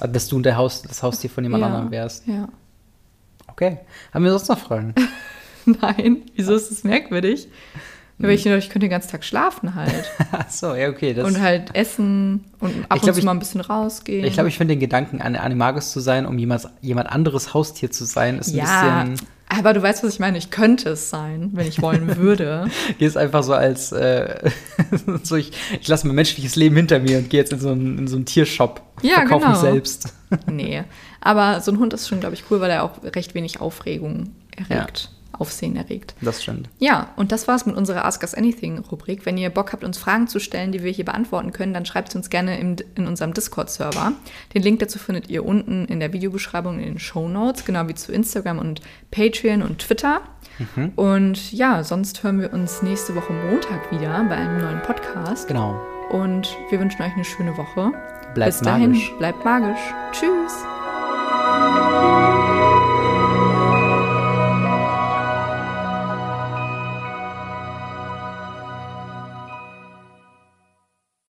Dass 0.00 0.28
du 0.28 0.40
der 0.40 0.56
Haus, 0.56 0.82
das 0.82 1.02
Haustier 1.02 1.30
von 1.30 1.44
jemand 1.44 1.62
ja, 1.62 1.66
anderem 1.66 1.90
wärst. 1.90 2.26
Ja. 2.26 2.48
Okay. 3.52 3.78
Haben 4.12 4.24
wir 4.24 4.30
sonst 4.30 4.48
noch 4.48 4.58
Fragen? 4.58 4.94
Nein. 5.64 6.22
Wieso 6.34 6.54
ist 6.54 6.70
das 6.70 6.84
merkwürdig? 6.84 7.48
Ja, 8.18 8.28
weil 8.28 8.34
ich, 8.34 8.44
ich 8.44 8.68
könnte 8.68 8.80
den 8.80 8.90
ganzen 8.90 9.10
Tag 9.10 9.24
schlafen 9.24 9.74
halt. 9.74 10.10
Ach 10.32 10.50
so, 10.50 10.74
ja, 10.74 10.90
okay. 10.90 11.14
Das 11.14 11.26
und 11.26 11.40
halt 11.40 11.74
essen 11.74 12.44
und 12.60 12.84
ab 12.88 12.98
ich 13.00 13.08
und 13.08 13.14
zu 13.14 13.24
mal 13.24 13.32
ein 13.32 13.38
bisschen 13.38 13.62
rausgehen. 13.62 14.26
Ich 14.26 14.34
glaube, 14.34 14.50
ich 14.50 14.58
finde 14.58 14.74
den 14.74 14.80
Gedanken, 14.80 15.22
ein 15.22 15.36
Animagus 15.36 15.90
zu 15.90 16.00
sein, 16.00 16.26
um 16.26 16.38
jemand, 16.38 16.68
jemand 16.82 17.10
anderes 17.10 17.54
Haustier 17.54 17.90
zu 17.90 18.04
sein, 18.04 18.38
ist 18.38 18.48
ein 18.48 18.56
ja, 18.56 19.04
bisschen. 19.04 19.26
Aber 19.48 19.72
du 19.72 19.82
weißt, 19.82 20.04
was 20.04 20.14
ich 20.14 20.20
meine. 20.20 20.38
Ich 20.38 20.50
könnte 20.50 20.90
es 20.90 21.10
sein, 21.10 21.50
wenn 21.54 21.66
ich 21.66 21.82
wollen 21.82 22.16
würde. 22.16 22.66
Gehst 22.98 23.16
einfach 23.16 23.42
so 23.42 23.52
als, 23.52 23.90
äh, 23.90 24.50
so 25.22 25.36
ich, 25.36 25.52
ich 25.80 25.88
lasse 25.88 26.06
mein 26.06 26.14
menschliches 26.16 26.54
Leben 26.56 26.76
hinter 26.76 27.00
mir 27.00 27.18
und 27.18 27.30
gehe 27.30 27.40
jetzt 27.40 27.52
in 27.52 27.58
so 27.58 27.70
einen, 27.70 27.98
in 27.98 28.06
so 28.06 28.16
einen 28.16 28.26
Tiershop. 28.26 28.82
Ja, 29.02 29.16
verkaufe 29.16 29.40
genau. 29.40 29.50
mich 29.50 29.60
selbst. 29.60 30.14
nee, 30.46 30.84
aber 31.20 31.60
so 31.60 31.70
ein 31.70 31.78
Hund 31.78 31.92
ist 31.92 32.08
schon, 32.08 32.20
glaube 32.20 32.34
ich, 32.34 32.44
cool, 32.50 32.60
weil 32.60 32.70
er 32.70 32.84
auch 32.84 33.02
recht 33.02 33.34
wenig 33.34 33.60
Aufregung 33.60 34.30
erregt. 34.56 35.10
Ja. 35.10 35.16
Aufsehen 35.38 35.74
erregt. 35.74 36.14
Das 36.20 36.42
stimmt. 36.42 36.68
Ja, 36.78 37.08
und 37.16 37.32
das 37.32 37.48
war's 37.48 37.64
mit 37.64 37.74
unserer 37.74 38.04
Ask 38.04 38.20
Us 38.20 38.34
Anything-Rubrik. 38.34 39.24
Wenn 39.24 39.38
ihr 39.38 39.48
Bock 39.48 39.72
habt, 39.72 39.84
uns 39.84 39.96
Fragen 39.96 40.28
zu 40.28 40.38
stellen, 40.38 40.70
die 40.70 40.82
wir 40.82 40.92
hier 40.92 41.06
beantworten 41.06 41.52
können, 41.52 41.72
dann 41.72 41.86
schreibt 41.86 42.12
sie 42.12 42.18
uns 42.18 42.28
gerne 42.28 42.58
im, 42.58 42.76
in 42.94 43.06
unserem 43.06 43.32
Discord-Server. 43.32 44.12
Den 44.52 44.62
Link 44.62 44.80
dazu 44.80 44.98
findet 44.98 45.30
ihr 45.30 45.46
unten 45.46 45.86
in 45.86 45.98
der 45.98 46.12
Videobeschreibung 46.12 46.78
in 46.78 46.84
den 46.84 46.98
Show 46.98 47.26
Notes, 47.26 47.64
genau 47.64 47.88
wie 47.88 47.94
zu 47.94 48.12
Instagram 48.12 48.58
und 48.58 48.82
Patreon 49.12 49.62
und 49.62 49.78
Twitter. 49.78 50.20
Mhm. 50.58 50.92
Und 50.96 51.52
ja, 51.52 51.84
sonst 51.84 52.22
hören 52.22 52.40
wir 52.40 52.52
uns 52.52 52.82
nächste 52.82 53.14
Woche 53.14 53.32
Montag 53.32 53.90
wieder 53.90 54.22
bei 54.24 54.36
einem 54.36 54.60
neuen 54.60 54.82
Podcast. 54.82 55.48
Genau. 55.48 55.80
Und 56.10 56.54
wir 56.68 56.80
wünschen 56.80 57.00
euch 57.00 57.14
eine 57.14 57.24
schöne 57.24 57.56
Woche. 57.56 57.92
Bleibt 58.34 58.52
Bis 58.52 58.60
dahin, 58.60 58.90
magisch. 58.90 59.12
bleibt 59.18 59.44
magisch. 59.44 59.94
Tschüss. 60.12 60.64